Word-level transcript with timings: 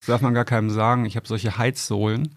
Das 0.00 0.06
darf 0.06 0.20
man 0.22 0.34
gar 0.34 0.44
keinem 0.44 0.70
sagen. 0.70 1.04
Ich 1.04 1.16
habe 1.16 1.26
solche 1.26 1.58
Heizsohlen. 1.58 2.34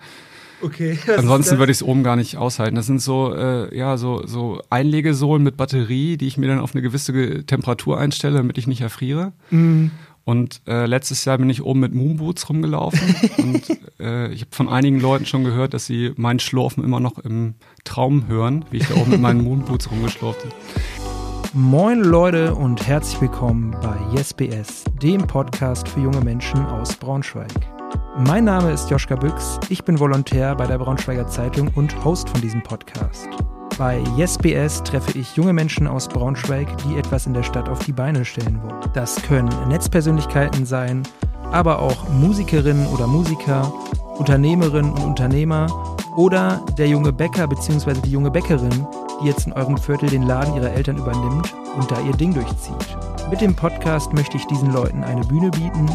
Okay. 0.61 0.97
Ansonsten 1.17 1.57
würde 1.57 1.71
ich 1.71 1.79
es 1.79 1.83
oben 1.83 2.03
gar 2.03 2.15
nicht 2.15 2.37
aushalten. 2.37 2.75
Das 2.75 2.85
sind 2.85 3.01
so, 3.01 3.33
äh, 3.35 3.75
ja, 3.77 3.97
so, 3.97 4.25
so 4.25 4.61
Einlegesohlen 4.69 5.43
mit 5.43 5.57
Batterie, 5.57 6.15
die 6.17 6.27
ich 6.27 6.37
mir 6.37 6.47
dann 6.47 6.59
auf 6.59 6.73
eine 6.73 6.81
gewisse 6.81 7.45
Temperatur 7.45 7.99
einstelle, 7.99 8.37
damit 8.37 8.57
ich 8.57 8.67
nicht 8.67 8.81
erfriere. 8.81 9.33
Mhm. 9.49 9.91
Und 10.25 10.61
äh, 10.67 10.85
letztes 10.85 11.25
Jahr 11.25 11.37
bin 11.37 11.49
ich 11.49 11.63
oben 11.63 11.81
mit 11.81 11.93
Moonboots 11.93 12.47
rumgelaufen 12.47 13.15
und 13.39 13.77
äh, 13.99 14.31
ich 14.31 14.41
habe 14.41 14.51
von 14.51 14.69
einigen 14.69 15.01
Leuten 15.01 15.25
schon 15.25 15.43
gehört, 15.43 15.73
dass 15.73 15.85
sie 15.85 16.13
meinen 16.15 16.39
Schlurfen 16.39 16.81
immer 16.81 17.01
noch 17.01 17.17
im 17.19 17.55
Traum 17.83 18.27
hören, 18.27 18.63
wie 18.71 18.77
ich 18.77 18.87
da 18.87 18.95
oben 18.95 19.11
mit 19.11 19.21
meinen 19.21 19.43
Moonboots 19.43 19.91
rumgeschlurft 19.91 20.43
bin. 20.43 20.51
Moin 21.51 21.99
Leute 22.01 22.55
und 22.55 22.87
herzlich 22.87 23.19
willkommen 23.19 23.75
bei 23.81 23.97
YesBS, 24.15 24.85
dem 25.01 25.27
Podcast 25.27 25.87
für 25.89 25.99
junge 25.99 26.21
Menschen 26.21 26.65
aus 26.65 26.95
Braunschweig. 26.95 27.51
Mein 28.17 28.45
Name 28.45 28.71
ist 28.71 28.89
Joschka 28.89 29.15
Büchs, 29.15 29.59
ich 29.69 29.83
bin 29.83 29.99
Volontär 29.99 30.55
bei 30.55 30.65
der 30.65 30.77
Braunschweiger 30.77 31.27
Zeitung 31.27 31.69
und 31.75 32.03
Host 32.05 32.29
von 32.29 32.41
diesem 32.41 32.63
Podcast. 32.63 33.27
Bei 33.77 34.01
YesBS 34.17 34.83
treffe 34.83 35.17
ich 35.17 35.35
junge 35.35 35.53
Menschen 35.53 35.87
aus 35.87 36.07
Braunschweig, 36.07 36.67
die 36.77 36.95
etwas 36.97 37.25
in 37.25 37.33
der 37.33 37.43
Stadt 37.43 37.67
auf 37.69 37.83
die 37.85 37.93
Beine 37.93 38.23
stellen 38.23 38.61
wollen. 38.63 38.81
Das 38.93 39.21
können 39.23 39.49
Netzpersönlichkeiten 39.67 40.65
sein, 40.65 41.03
aber 41.51 41.79
auch 41.79 42.09
Musikerinnen 42.09 42.87
oder 42.87 43.05
Musiker, 43.07 43.71
Unternehmerinnen 44.17 44.91
und 44.91 45.03
Unternehmer 45.03 45.67
oder 46.15 46.61
der 46.77 46.87
junge 46.87 47.11
Bäcker 47.11 47.47
bzw. 47.47 47.93
die 48.05 48.11
junge 48.11 48.31
Bäckerin, 48.31 48.87
die 49.21 49.27
jetzt 49.27 49.47
in 49.47 49.53
eurem 49.53 49.77
Viertel 49.77 50.09
den 50.09 50.23
Laden 50.23 50.55
ihrer 50.55 50.71
Eltern 50.71 50.97
übernimmt 50.97 51.53
und 51.75 51.89
da 51.89 51.99
ihr 52.01 52.13
Ding 52.13 52.33
durchzieht. 52.33 52.97
Mit 53.29 53.41
dem 53.41 53.55
Podcast 53.55 54.13
möchte 54.13 54.37
ich 54.37 54.45
diesen 54.47 54.71
Leuten 54.71 55.03
eine 55.03 55.21
Bühne 55.21 55.49
bieten 55.49 55.89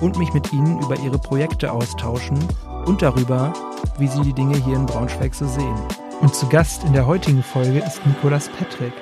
und 0.00 0.18
mich 0.18 0.32
mit 0.32 0.52
ihnen 0.52 0.80
über 0.80 0.98
ihre 0.98 1.18
Projekte 1.18 1.72
austauschen 1.72 2.38
und 2.86 3.02
darüber, 3.02 3.52
wie 3.98 4.08
sie 4.08 4.22
die 4.22 4.32
Dinge 4.32 4.56
hier 4.56 4.76
in 4.76 4.86
Braunschweig 4.86 5.34
so 5.34 5.46
sehen. 5.46 5.76
Und 6.20 6.34
zu 6.34 6.48
Gast 6.48 6.84
in 6.84 6.92
der 6.94 7.06
heutigen 7.06 7.42
Folge 7.42 7.80
ist 7.80 8.04
Nikolas 8.06 8.48
Petrek. 8.48 8.92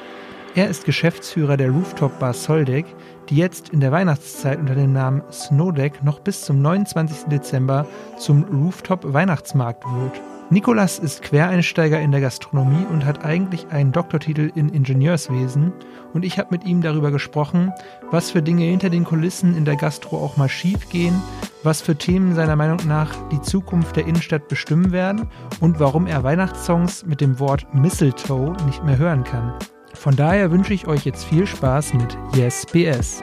Er 0.56 0.70
ist 0.70 0.86
Geschäftsführer 0.86 1.58
der 1.58 1.68
Rooftop 1.68 2.18
Bar 2.18 2.32
Soldeck, 2.32 2.86
die 3.28 3.36
jetzt 3.36 3.68
in 3.68 3.80
der 3.80 3.92
Weihnachtszeit 3.92 4.58
unter 4.58 4.74
dem 4.74 4.94
Namen 4.94 5.22
Snowdeck 5.30 6.02
noch 6.02 6.18
bis 6.20 6.46
zum 6.46 6.62
29. 6.62 7.24
Dezember 7.24 7.86
zum 8.16 8.42
Rooftop 8.44 9.12
Weihnachtsmarkt 9.12 9.84
wird. 9.84 10.18
Nikolas 10.48 10.98
ist 10.98 11.20
Quereinsteiger 11.20 12.00
in 12.00 12.10
der 12.10 12.22
Gastronomie 12.22 12.86
und 12.90 13.04
hat 13.04 13.22
eigentlich 13.22 13.66
einen 13.68 13.92
Doktortitel 13.92 14.50
in 14.54 14.70
Ingenieurswesen. 14.70 15.74
Und 16.14 16.24
ich 16.24 16.38
habe 16.38 16.48
mit 16.52 16.64
ihm 16.64 16.80
darüber 16.80 17.10
gesprochen, 17.10 17.70
was 18.10 18.30
für 18.30 18.40
Dinge 18.40 18.64
hinter 18.64 18.88
den 18.88 19.04
Kulissen 19.04 19.54
in 19.54 19.66
der 19.66 19.76
Gastro 19.76 20.16
auch 20.16 20.38
mal 20.38 20.48
schief 20.48 20.88
gehen, 20.88 21.20
was 21.64 21.82
für 21.82 21.96
Themen 21.96 22.34
seiner 22.34 22.56
Meinung 22.56 22.78
nach 22.86 23.10
die 23.28 23.42
Zukunft 23.42 23.96
der 23.96 24.06
Innenstadt 24.06 24.48
bestimmen 24.48 24.90
werden 24.90 25.28
und 25.60 25.80
warum 25.80 26.06
er 26.06 26.24
Weihnachtssongs 26.24 27.04
mit 27.04 27.20
dem 27.20 27.38
Wort 27.40 27.66
Mistletoe 27.74 28.56
nicht 28.64 28.82
mehr 28.84 28.96
hören 28.96 29.22
kann. 29.22 29.52
Von 29.96 30.14
daher 30.14 30.50
wünsche 30.50 30.72
ich 30.72 30.86
euch 30.86 31.04
jetzt 31.04 31.24
viel 31.24 31.46
Spaß 31.46 31.94
mit 31.94 32.16
Yes 32.36 32.64
BS. 32.66 33.22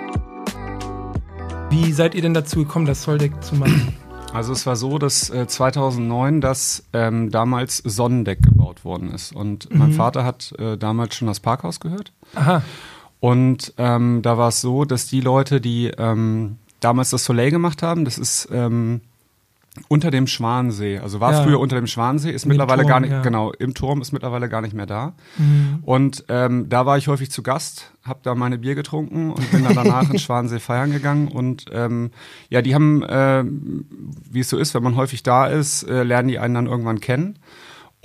Wie 1.69 1.91
seid 1.93 2.13
ihr 2.15 2.21
denn 2.21 2.33
dazu 2.33 2.59
gekommen, 2.59 2.85
das 2.85 3.03
Soldeck 3.03 3.41
zu 3.43 3.55
machen? 3.55 3.95
Also 4.33 4.51
es 4.51 4.65
war 4.65 4.75
so, 4.75 4.97
dass 4.97 5.29
äh, 5.29 5.47
2009 5.47 6.41
das 6.41 6.83
ähm, 6.91 7.29
damals 7.29 7.77
Sonnendeck 7.77 8.41
gebaut 8.41 8.83
worden 8.83 9.13
ist. 9.13 9.33
Und 9.33 9.71
mhm. 9.71 9.77
mein 9.77 9.93
Vater 9.93 10.25
hat 10.25 10.53
äh, 10.57 10.75
damals 10.75 11.15
schon 11.15 11.27
das 11.27 11.39
Parkhaus 11.39 11.79
gehört. 11.79 12.11
Aha. 12.33 12.63
Und 13.19 13.73
ähm, 13.77 14.21
da 14.23 14.37
war 14.37 14.49
es 14.49 14.59
so, 14.59 14.85
dass 14.85 15.05
die 15.05 15.21
Leute, 15.21 15.61
die 15.61 15.91
ähm, 15.97 16.57
damals 16.79 17.11
das 17.11 17.23
Soleil 17.23 17.51
gemacht 17.51 17.83
haben, 17.83 18.05
das 18.05 18.17
ist 18.17 18.49
ähm, 18.51 19.01
unter 19.87 20.11
dem 20.11 20.27
Schwansee, 20.27 20.99
also 20.99 21.19
war 21.19 21.31
Ja. 21.31 21.43
früher 21.43 21.59
unter 21.59 21.75
dem 21.75 21.87
Schwansee, 21.87 22.29
ist 22.31 22.43
Im 22.43 22.49
mittlerweile 22.49 22.83
Turm, 22.83 22.89
gar 22.89 22.99
nicht, 22.99 23.11
ja. 23.11 23.21
genau, 23.23 23.51
im 23.53 23.73
Turm 23.73 24.01
ist 24.01 24.11
mittlerweile 24.11 24.47
gar 24.47 24.61
nicht 24.61 24.75
mehr 24.75 24.85
da. 24.85 25.13
Mhm. 25.37 25.79
Und 25.81 26.25
ähm, 26.29 26.69
da 26.69 26.85
war 26.85 26.97
ich 26.99 27.07
häufig 27.07 27.31
zu 27.31 27.41
Gast, 27.41 27.91
habe 28.03 28.19
da 28.21 28.35
meine 28.35 28.59
Bier 28.59 28.75
getrunken 28.75 29.31
und 29.31 29.49
bin 29.51 29.63
dann 29.63 29.73
danach 29.75 30.09
in 30.11 30.19
Schwansee 30.19 30.59
feiern 30.59 30.91
gegangen. 30.91 31.27
Und 31.27 31.65
ähm, 31.73 32.11
ja, 32.49 32.61
die 32.61 32.75
haben, 32.75 33.03
ähm, 33.09 33.85
wie 34.31 34.41
es 34.41 34.49
so 34.49 34.57
ist, 34.57 34.75
wenn 34.75 34.83
man 34.83 34.95
häufig 34.95 35.23
da 35.23 35.47
ist, 35.47 35.83
äh, 35.83 36.03
lernen 36.03 36.27
die 36.27 36.37
einen 36.37 36.53
dann 36.53 36.67
irgendwann 36.67 36.99
kennen. 36.99 37.39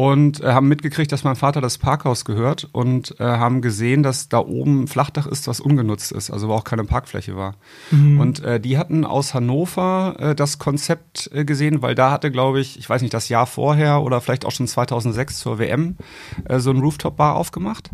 Und 0.01 0.41
äh, 0.45 0.53
haben 0.53 0.69
mitgekriegt, 0.69 1.11
dass 1.11 1.25
mein 1.25 1.35
Vater 1.35 1.61
das 1.61 1.77
Parkhaus 1.77 2.25
gehört 2.25 2.69
und 2.71 3.19
äh, 3.19 3.25
haben 3.25 3.63
gesehen, 3.63 4.05
dass 4.05 4.29
da 4.29 4.39
oben 4.39 4.85
ein 4.85 4.87
Flachdach 4.87 5.27
ist, 5.27 5.49
was 5.49 5.59
ungenutzt 5.59 6.13
ist, 6.13 6.31
also 6.31 6.47
wo 6.47 6.53
auch 6.53 6.63
keine 6.63 6.85
Parkfläche 6.85 7.37
war. 7.37 7.57
Mhm. 7.91 8.21
Und 8.21 8.45
äh, 8.45 8.61
die 8.61 8.79
hatten 8.79 9.05
aus 9.05 9.35
Hannover 9.35 10.15
äh, 10.21 10.35
das 10.37 10.61
Konzept 10.61 11.29
äh, 11.35 11.45
gesehen, 11.45 11.83
weil 11.83 11.97
da 11.97 12.13
hatte, 12.13 12.31
glaube 12.31 12.61
ich, 12.61 12.79
ich 12.79 12.89
weiß 12.89 13.03
nicht, 13.03 13.13
das 13.13 13.29
Jahr 13.29 13.47
vorher 13.47 14.03
oder 14.03 14.21
vielleicht 14.21 14.47
auch 14.47 14.53
schon 14.53 14.69
2006 14.69 15.41
zur 15.41 15.59
WM 15.59 15.97
äh, 16.45 16.61
so 16.61 16.71
ein 16.71 16.79
Rooftop-Bar 16.79 17.35
aufgemacht. 17.35 17.91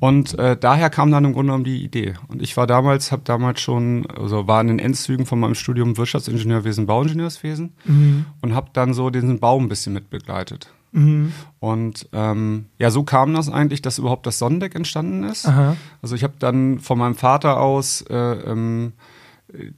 Und 0.00 0.36
äh, 0.40 0.56
daher 0.56 0.90
kam 0.90 1.12
dann 1.12 1.24
im 1.26 1.32
Grunde 1.32 1.50
genommen 1.50 1.62
die 1.64 1.84
Idee. 1.84 2.14
Und 2.26 2.42
ich 2.42 2.56
war 2.56 2.66
damals, 2.66 3.12
habe 3.12 3.22
damals 3.24 3.60
schon, 3.60 4.04
also 4.06 4.48
war 4.48 4.60
in 4.62 4.66
den 4.66 4.78
Endzügen 4.80 5.26
von 5.26 5.38
meinem 5.38 5.54
Studium 5.54 5.96
Wirtschaftsingenieurwesen, 5.96 6.86
Bauingenieurswesen 6.86 7.74
Mhm. 7.84 8.26
und 8.42 8.52
habe 8.52 8.70
dann 8.72 8.94
so 8.94 9.10
diesen 9.10 9.38
Bau 9.38 9.60
ein 9.60 9.68
bisschen 9.68 9.92
mitbegleitet. 9.92 10.72
Mhm. 10.92 11.32
Und 11.60 12.08
ähm, 12.12 12.66
ja, 12.78 12.90
so 12.90 13.02
kam 13.02 13.34
das 13.34 13.48
eigentlich, 13.50 13.82
dass 13.82 13.98
überhaupt 13.98 14.26
das 14.26 14.38
Sonnendeck 14.38 14.74
entstanden 14.74 15.24
ist. 15.24 15.46
Aha. 15.46 15.76
Also 16.02 16.14
ich 16.14 16.22
habe 16.22 16.34
dann 16.38 16.78
von 16.78 16.98
meinem 16.98 17.14
Vater 17.16 17.60
aus 17.60 18.02
äh, 18.02 18.14
ähm, 18.16 18.92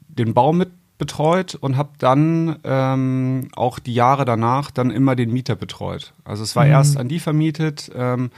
den 0.09 0.35
Bau 0.35 0.53
mit 0.53 0.71
betreut 0.99 1.55
und 1.55 1.77
habe 1.77 1.91
dann 1.99 2.57
ähm, 2.65 3.49
auch 3.55 3.79
die 3.79 3.95
Jahre 3.95 4.25
danach 4.25 4.73
dann 4.73 4.91
immer 4.91 5.15
den 5.15 5.33
Mieter 5.33 5.55
betreut. 5.55 6.13
Also 6.25 6.43
es 6.43 6.57
war 6.57 6.65
Mhm. 6.65 6.71
erst 6.73 6.97
an 6.97 7.07
die 7.09 7.21
vermietet, 7.21 7.89
ähm, 7.95 8.31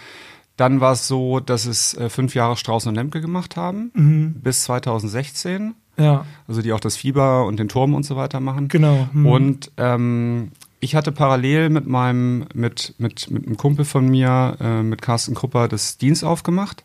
dann 0.59 0.83
war 0.83 0.93
es 0.93 1.09
so, 1.09 1.41
dass 1.41 1.65
es 1.65 1.95
äh, 1.95 2.11
fünf 2.11 2.35
Jahre 2.35 2.57
Strauß 2.59 2.87
und 2.87 2.95
Lemke 2.97 3.23
gemacht 3.23 3.57
haben, 3.57 3.91
Mhm. 3.95 4.35
bis 4.43 4.65
2016. 4.65 5.75
Ja, 5.97 6.27
Also 6.49 6.61
die 6.61 6.73
auch 6.75 6.81
das 6.81 6.97
Fieber 6.97 7.47
und 7.47 7.59
den 7.59 7.69
Turm 7.69 7.95
und 7.95 8.05
so 8.05 8.15
weiter 8.17 8.41
machen. 8.41 8.69
genau. 8.69 9.09
Mhm. 9.13 9.27
Und 9.27 9.73
ähm, 9.79 10.51
ich 10.81 10.95
hatte 10.95 11.13
parallel 11.13 11.69
mit 11.69 11.87
meinem, 11.87 12.47
mit, 12.55 12.95
mit, 12.99 13.31
mit 13.31 13.47
einem 13.47 13.57
Kumpel 13.59 13.85
von 13.85 14.09
mir, 14.09 14.57
äh, 14.61 14.83
mit 14.83 15.03
Carsten 15.03 15.35
Krupper, 15.35 15.69
das 15.69 15.99
Dienst 15.99 16.25
aufgemacht. 16.25 16.85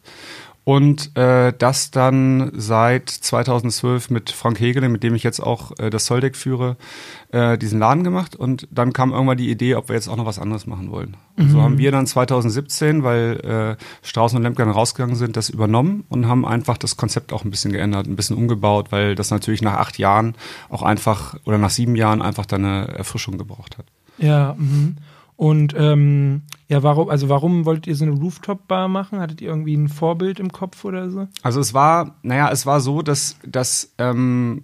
Und 0.66 1.16
äh, 1.16 1.54
das 1.56 1.92
dann 1.92 2.52
seit 2.56 3.08
2012 3.12 4.10
mit 4.10 4.32
Frank 4.32 4.60
Hegele, 4.60 4.90
mit 4.90 5.04
dem 5.04 5.14
ich 5.14 5.22
jetzt 5.22 5.40
auch 5.40 5.72
äh, 5.78 5.92
das 5.92 6.08
Soldeck 6.08 6.36
führe, 6.36 6.76
äh, 7.32 7.56
diesen 7.56 7.78
Laden 7.78 8.04
gemacht. 8.04 8.36
Und 8.36 8.68
dann 8.72 8.92
kam 8.92 9.12
irgendwann 9.12 9.38
die 9.38 9.52
Idee, 9.52 9.76
ob 9.76 9.90
wir 9.90 9.96
jetzt 9.96 10.08
auch 10.08 10.16
noch 10.16 10.26
was 10.26 10.40
anderes 10.40 10.66
machen 10.66 10.90
wollen. 10.90 11.18
Und 11.38 11.52
So 11.52 11.62
haben 11.62 11.78
wir 11.78 11.92
dann 11.92 12.08
2017, 12.08 13.04
weil 13.04 13.78
äh, 13.78 14.08
Strauß 14.08 14.34
und 14.34 14.42
Lemke 14.42 14.64
rausgegangen 14.64 15.16
sind, 15.16 15.38
das 15.38 15.50
übernommen 15.50 16.04
und 16.10 16.28
haben 16.28 16.48
einfach 16.48 16.80
das 16.80 16.98
Konzept 16.98 17.32
auch 17.32 17.46
ein 17.46 17.52
bisschen 17.52 17.72
geändert, 17.72 18.08
ein 18.08 18.16
bisschen 18.16 18.36
umgebaut, 18.36 18.92
weil 18.92 19.14
das 19.14 19.30
natürlich 19.30 19.62
nach 19.62 19.76
acht 19.76 20.00
Jahren 20.00 20.34
auch 20.70 20.82
einfach 20.82 21.36
oder 21.46 21.60
nach 21.60 21.70
sieben 21.70 21.96
Jahren 21.96 22.24
einfach 22.24 22.48
dann 22.48 22.66
eine 22.66 22.88
Erfrischung 22.88 23.38
gebraucht 23.38 23.78
hat. 23.78 23.86
Ja, 24.18 24.56
mhm. 24.58 24.96
Und 25.36 25.76
ähm, 25.78 26.42
ja, 26.68 26.84
warum, 26.84 27.10
also 27.10 27.30
warum 27.30 27.66
wollt 27.66 27.88
ihr 27.88 27.96
so 27.96 28.06
eine 28.06 28.14
Rooftop-Bar 28.14 28.88
machen? 28.88 29.20
Hattet 29.20 29.42
ihr 29.42 29.50
irgendwie 29.50 29.76
ein 29.76 29.88
Vorbild 29.88 30.40
im 30.40 30.52
Kopf 30.52 30.84
oder 30.84 31.10
so? 31.10 31.28
Also 31.44 31.60
es 31.60 31.74
war, 31.74 32.16
naja, 32.24 32.50
es 32.52 32.66
war 32.66 32.80
so, 32.80 33.02
dass, 33.02 33.38
dass 33.46 33.94
ähm, 33.98 34.64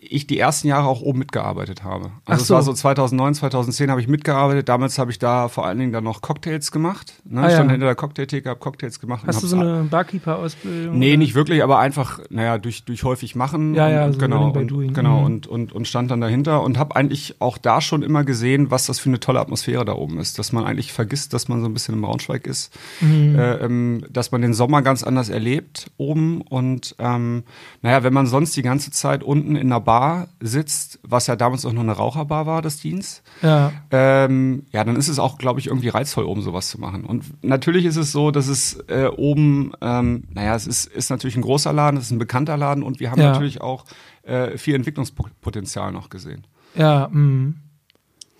ich 0.00 0.26
die 0.26 0.38
ersten 0.38 0.68
Jahre 0.68 0.88
auch 0.88 1.00
oben 1.02 1.18
mitgearbeitet 1.18 1.84
habe. 1.84 2.10
Also 2.24 2.42
es 2.42 2.48
so. 2.48 2.54
war 2.54 2.62
so 2.62 2.72
2009, 2.72 3.34
2010 3.34 3.90
habe 3.90 4.00
ich 4.00 4.08
mitgearbeitet. 4.08 4.68
Damals 4.68 4.98
habe 4.98 5.10
ich 5.10 5.18
da 5.18 5.48
vor 5.48 5.66
allen 5.66 5.78
Dingen 5.78 5.92
dann 5.92 6.02
noch 6.02 6.22
Cocktails 6.22 6.72
gemacht. 6.72 7.14
Ne? 7.24 7.42
Ah, 7.42 7.46
ich 7.46 7.52
stand 7.52 7.68
ja. 7.68 7.72
hinter 7.72 7.86
der 7.86 7.94
Cocktailtheke, 7.94 8.48
habe 8.48 8.58
Cocktails 8.58 9.00
gemacht. 9.00 9.24
Hast 9.26 9.42
du 9.42 9.46
so 9.46 9.56
eine 9.56 9.84
Barkeeper-Ausbildung? 9.84 10.98
Nee, 10.98 11.10
oder? 11.10 11.18
nicht 11.18 11.34
wirklich, 11.34 11.62
aber 11.62 11.78
einfach, 11.78 12.20
naja, 12.30 12.58
durch, 12.58 12.84
durch 12.84 13.04
häufig 13.04 13.36
machen. 13.36 13.74
Ja, 13.74 13.88
ja, 13.88 14.06
und, 14.06 14.14
so 14.14 14.18
genau, 14.18 14.50
und, 14.50 14.68
doing. 14.68 14.92
genau 14.92 15.20
Mhm. 15.20 15.26
und, 15.26 15.46
und, 15.46 15.72
und 15.72 15.86
stand 15.86 16.10
dann 16.10 16.20
dahinter 16.20 16.62
und 16.62 16.78
habe 16.78 16.96
eigentlich 16.96 17.36
auch 17.40 17.58
da 17.58 17.80
schon 17.80 18.02
immer 18.02 18.24
gesehen, 18.24 18.70
was 18.70 18.86
das 18.86 18.98
für 18.98 19.10
eine 19.10 19.20
tolle 19.20 19.40
Atmosphäre 19.40 19.84
da 19.84 19.92
oben 19.92 20.18
ist. 20.18 20.38
Dass 20.38 20.52
man 20.52 20.64
eigentlich 20.64 20.92
vergisst, 20.92 21.32
dass 21.32 21.39
man 21.48 21.60
so 21.60 21.66
ein 21.66 21.72
bisschen 21.74 21.94
im 21.94 22.02
Braunschweig 22.02 22.46
ist, 22.46 22.76
Mhm. 23.00 23.38
äh, 23.38 23.54
ähm, 23.56 24.04
dass 24.10 24.32
man 24.32 24.42
den 24.42 24.54
Sommer 24.54 24.82
ganz 24.82 25.02
anders 25.02 25.28
erlebt 25.28 25.90
oben 25.96 26.40
und 26.42 26.94
ähm, 26.98 27.44
naja, 27.82 28.02
wenn 28.02 28.12
man 28.12 28.26
sonst 28.26 28.56
die 28.56 28.62
ganze 28.62 28.90
Zeit 28.90 29.22
unten 29.22 29.56
in 29.56 29.66
einer 29.68 29.80
Bar 29.80 30.28
sitzt, 30.40 30.98
was 31.02 31.26
ja 31.26 31.36
damals 31.36 31.64
auch 31.64 31.72
noch 31.72 31.82
eine 31.82 31.92
Raucherbar 31.92 32.46
war, 32.46 32.62
das 32.62 32.76
Dienst, 32.78 33.22
Ja, 33.42 33.72
ähm, 33.90 34.64
ja, 34.72 34.84
dann 34.84 34.96
ist 34.96 35.08
es 35.08 35.18
auch, 35.18 35.38
glaube 35.38 35.60
ich, 35.60 35.66
irgendwie 35.68 35.88
reizvoll, 35.88 36.24
oben 36.24 36.42
sowas 36.42 36.68
zu 36.68 36.80
machen. 36.80 37.04
Und 37.04 37.24
natürlich 37.44 37.84
ist 37.84 37.96
es 37.96 38.12
so, 38.12 38.30
dass 38.30 38.48
es 38.48 38.78
äh, 38.88 39.06
oben, 39.06 39.72
ähm, 39.80 40.24
naja, 40.32 40.54
es 40.54 40.66
ist, 40.66 40.86
ist 40.86 41.10
natürlich 41.10 41.36
ein 41.36 41.42
großer 41.42 41.72
Laden, 41.72 41.96
es 41.98 42.04
ist 42.06 42.10
ein 42.10 42.18
bekannter 42.18 42.56
Laden 42.56 42.82
und 42.82 43.00
wir 43.00 43.10
haben 43.10 43.20
Ja. 43.20 43.30
natürlich 43.32 43.60
auch 43.60 43.84
äh, 44.22 44.58
viel 44.58 44.74
Entwicklungspotenzial 44.74 45.92
noch 45.92 46.08
gesehen. 46.10 46.46
ja, 46.74 47.08
mhm. 47.10 47.56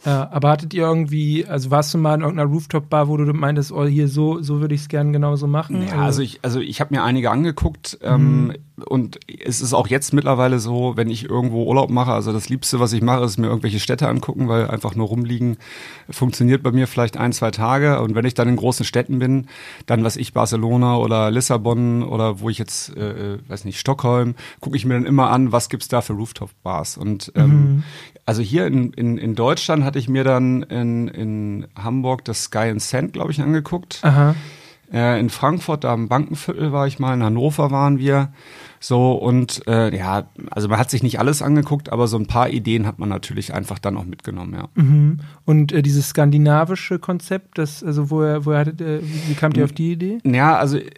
Ja, 0.05 0.31
aber 0.33 0.51
hattet 0.51 0.73
ihr 0.73 0.85
irgendwie, 0.85 1.45
also 1.45 1.71
warst 1.71 1.93
du 1.93 1.99
mal 1.99 2.15
in 2.15 2.23
irgendeiner 2.23 2.51
Rooftop-Bar, 2.51 3.09
wo 3.09 3.17
du 3.17 3.33
meintest, 3.35 3.71
oh, 3.71 3.85
hier 3.85 4.09
so, 4.09 4.41
so 4.41 4.61
würde 4.61 4.75
ich 4.75 4.83
es 4.83 4.89
gerne 4.89 5.13
genauso 5.13 5.47
machen? 5.47 5.87
Ja, 5.87 6.01
also 6.01 6.23
ich, 6.23 6.41
also 6.43 6.61
ich 6.61 6.81
habe 6.81 6.95
mir 6.95 7.03
einige 7.03 7.31
angeguckt. 7.31 7.99
Ähm, 8.03 8.55
und 8.85 9.19
es 9.45 9.61
ist 9.61 9.73
auch 9.73 9.87
jetzt 9.89 10.13
mittlerweile 10.13 10.59
so, 10.59 10.97
wenn 10.97 11.11
ich 11.11 11.29
irgendwo 11.29 11.65
Urlaub 11.65 11.91
mache, 11.91 12.13
also 12.13 12.33
das 12.33 12.49
Liebste, 12.49 12.81
was 12.81 12.93
ich 12.93 13.03
mache, 13.03 13.25
ist 13.25 13.39
mir 13.39 13.47
irgendwelche 13.47 13.81
Städte 13.81 14.09
angucken, 14.09 14.49
weil 14.49 14.69
einfach 14.69 14.95
nur 14.95 15.09
rumliegen 15.09 15.57
funktioniert 16.09 16.63
bei 16.63 16.73
mir 16.73 16.87
vielleicht 16.87 17.17
ein, 17.17 17.33
zwei 17.33 17.51
Tage. 17.51 18.01
Und 18.01 18.15
wenn 18.15 18.25
ich 18.25 18.35
dann 18.35 18.49
in 18.49 18.57
großen 18.57 18.85
Städten 18.85 19.19
bin, 19.19 19.47
dann 19.87 20.05
was 20.05 20.17
ich 20.17 20.33
Barcelona 20.33 20.97
oder 20.97 21.31
Lissabon 21.31 22.03
oder 22.03 22.41
wo 22.41 22.51
ich 22.51 22.59
jetzt, 22.59 22.97
äh, 22.97 23.35
äh 23.35 23.39
weiß 23.49 23.65
nicht, 23.65 23.79
Stockholm, 23.79 24.35
gucke 24.61 24.77
ich 24.77 24.85
mir 24.85 24.95
dann 24.95 25.07
immer 25.07 25.31
an, 25.31 25.53
was 25.53 25.69
gibt's 25.69 25.89
da 25.89 26.01
für 26.01 26.15
Rooftop-Bars. 26.15 26.97
Und 26.97 27.33
ähm, 27.35 27.49
mhm. 27.49 27.83
also 28.27 28.43
hier 28.43 28.67
in, 28.67 28.93
in, 28.93 29.19
in 29.19 29.35
Deutschland 29.35 29.85
hatte 29.85 29.99
ich 29.99 30.09
mir 30.09 30.25
dann 30.25 30.63
in, 30.65 31.09
in 31.09 31.67
Hamburg 31.77 32.25
das 32.25 32.45
Sky 32.45 32.71
and 32.71 32.83
Sand, 32.83 33.13
glaube 33.13 33.33
ich, 33.33 33.41
angeguckt. 33.41 34.01
Aha. 34.03 34.35
Äh, 34.93 35.21
in 35.21 35.31
Frankfurt, 35.31 35.85
da 35.85 35.95
im 35.95 36.09
Bankenviertel 36.09 36.73
war 36.73 36.87
ich 36.87 36.99
mal, 36.99 37.15
in 37.15 37.23
Hannover 37.23 37.71
waren 37.71 37.99
wir. 37.99 38.33
So 38.83 39.13
und 39.13 39.63
äh, 39.67 39.95
ja, 39.95 40.25
also 40.51 40.69
man 40.69 40.79
hat 40.79 40.91
sich 40.91 41.03
nicht 41.03 41.19
alles 41.19 41.43
angeguckt, 41.43 41.93
aber 41.93 42.09
so 42.09 42.17
ein 42.17 42.27
paar 42.27 42.49
Ideen 42.49 42.87
hat 42.87 42.99
man 42.99 43.11
natürlich 43.11 43.53
einfach 43.53 43.79
dann 43.79 43.99
auch 43.99 44.07
mitgenommen, 44.07 44.55
ja. 44.55 44.69
Mhm. 44.75 45.21
Und 45.45 45.73
äh, 45.73 45.83
dieses 45.83 46.09
skandinavische 46.09 46.99
Konzept, 46.99 47.59
das, 47.59 47.85
also 47.85 48.11
woher, 48.11 48.47
woher 48.47 48.61
hattet, 48.61 48.81
äh, 48.81 49.01
wie 49.29 49.35
kamt 49.35 49.59
ihr 49.59 49.65
auf 49.65 49.73
die 49.73 49.93
Idee? 49.93 50.19
Ja, 50.25 50.57
also 50.57 50.79
äh, 50.79 50.89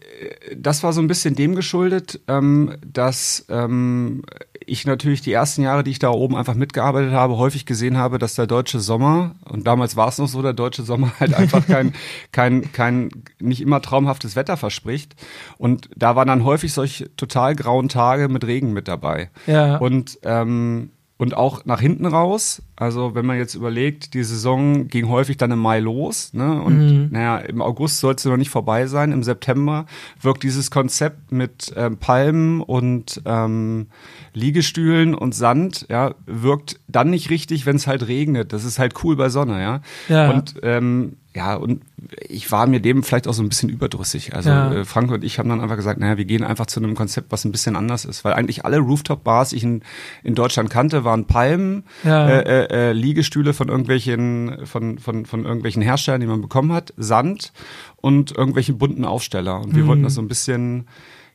das 0.56 0.84
war 0.84 0.92
so 0.92 1.00
ein 1.00 1.08
bisschen 1.08 1.34
dem 1.34 1.56
geschuldet, 1.56 2.20
ähm, 2.28 2.76
dass 2.86 3.46
ähm, 3.48 4.22
ich 4.66 4.86
natürlich 4.86 5.20
die 5.22 5.32
ersten 5.32 5.62
Jahre, 5.62 5.82
die 5.82 5.90
ich 5.90 5.98
da 5.98 6.10
oben 6.10 6.36
einfach 6.36 6.54
mitgearbeitet 6.54 7.12
habe, 7.12 7.36
häufig 7.36 7.66
gesehen 7.66 7.96
habe, 7.96 8.18
dass 8.18 8.34
der 8.34 8.46
deutsche 8.46 8.80
Sommer, 8.80 9.34
und 9.44 9.66
damals 9.66 9.96
war 9.96 10.08
es 10.08 10.18
noch 10.18 10.28
so, 10.28 10.40
der 10.42 10.52
deutsche 10.52 10.82
Sommer 10.82 11.12
halt 11.20 11.34
einfach 11.34 11.66
kein, 11.66 11.94
kein, 12.30 12.70
kein, 12.72 13.10
nicht 13.40 13.60
immer 13.60 13.82
traumhaftes 13.82 14.36
Wetter 14.36 14.56
verspricht. 14.56 15.16
Und 15.58 15.88
da 15.96 16.16
waren 16.16 16.28
dann 16.28 16.44
häufig 16.44 16.72
solche 16.72 17.14
total 17.16 17.56
grauen 17.56 17.71
Tage 17.88 18.28
mit 18.28 18.46
Regen 18.46 18.72
mit 18.72 18.88
dabei. 18.88 19.30
Ja. 19.46 19.76
Und 19.76 20.18
ähm, 20.24 20.90
und 21.22 21.36
auch 21.36 21.64
nach 21.66 21.80
hinten 21.80 22.06
raus. 22.06 22.62
Also 22.74 23.14
wenn 23.14 23.24
man 23.24 23.38
jetzt 23.38 23.54
überlegt, 23.54 24.14
die 24.14 24.24
Saison 24.24 24.88
ging 24.88 25.08
häufig 25.08 25.36
dann 25.36 25.52
im 25.52 25.60
Mai 25.60 25.78
los. 25.78 26.34
Ne? 26.34 26.60
Und 26.60 26.78
mhm. 26.78 27.08
naja, 27.12 27.36
im 27.38 27.62
August 27.62 28.00
soll 28.00 28.16
es 28.16 28.24
noch 28.24 28.36
nicht 28.36 28.50
vorbei 28.50 28.88
sein. 28.88 29.12
Im 29.12 29.22
September 29.22 29.86
wirkt 30.20 30.42
dieses 30.42 30.72
Konzept 30.72 31.30
mit 31.30 31.72
ähm, 31.76 31.98
Palmen 31.98 32.60
und 32.60 33.22
ähm, 33.24 33.86
Liegestühlen 34.34 35.14
und 35.14 35.34
Sand, 35.34 35.86
ja, 35.90 36.14
wirkt 36.26 36.80
dann 36.88 37.10
nicht 37.10 37.30
richtig, 37.30 37.66
wenn 37.66 37.76
es 37.76 37.86
halt 37.86 38.08
regnet. 38.08 38.52
Das 38.52 38.64
ist 38.64 38.78
halt 38.78 38.94
cool 39.04 39.16
bei 39.16 39.28
Sonne, 39.28 39.60
ja. 39.60 39.80
ja. 40.08 40.30
Und 40.30 40.54
ähm, 40.62 41.16
ja, 41.34 41.54
und 41.54 41.82
ich 42.28 42.52
war 42.52 42.66
mir 42.66 42.80
dem 42.80 43.02
vielleicht 43.02 43.26
auch 43.26 43.32
so 43.32 43.42
ein 43.42 43.48
bisschen 43.48 43.70
überdrüssig. 43.70 44.34
Also 44.34 44.50
ja. 44.50 44.72
äh, 44.72 44.84
Frank 44.84 45.10
und 45.10 45.24
ich 45.24 45.38
haben 45.38 45.48
dann 45.48 45.60
einfach 45.60 45.76
gesagt, 45.76 45.98
naja, 45.98 46.18
wir 46.18 46.26
gehen 46.26 46.44
einfach 46.44 46.66
zu 46.66 46.80
einem 46.80 46.94
Konzept, 46.94 47.32
was 47.32 47.44
ein 47.44 47.52
bisschen 47.52 47.74
anders 47.74 48.04
ist. 48.04 48.24
Weil 48.24 48.34
eigentlich 48.34 48.64
alle 48.64 48.78
Rooftop-Bars, 48.78 49.50
die 49.50 49.56
ich 49.56 49.64
in, 49.64 49.82
in 50.22 50.34
Deutschland 50.34 50.68
kannte, 50.68 51.04
waren 51.04 51.26
Palmen, 51.26 51.84
ja. 52.04 52.28
äh, 52.28 52.64
äh, 52.64 52.90
äh 52.90 52.92
Liegestühle 52.92 53.54
von 53.54 53.68
irgendwelchen, 53.68 54.66
von, 54.66 54.98
von, 54.98 55.24
von 55.24 55.44
irgendwelchen 55.44 55.80
Herstellern, 55.80 56.20
die 56.20 56.26
man 56.26 56.42
bekommen 56.42 56.72
hat, 56.72 56.92
Sand 56.98 57.52
und 57.96 58.36
irgendwelche 58.36 58.74
bunten 58.74 59.06
Aufsteller. 59.06 59.60
Und 59.60 59.74
wir 59.74 59.84
mhm. 59.84 59.88
wollten 59.88 60.02
das 60.02 60.14
so 60.14 60.20
ein 60.20 60.28
bisschen 60.28 60.86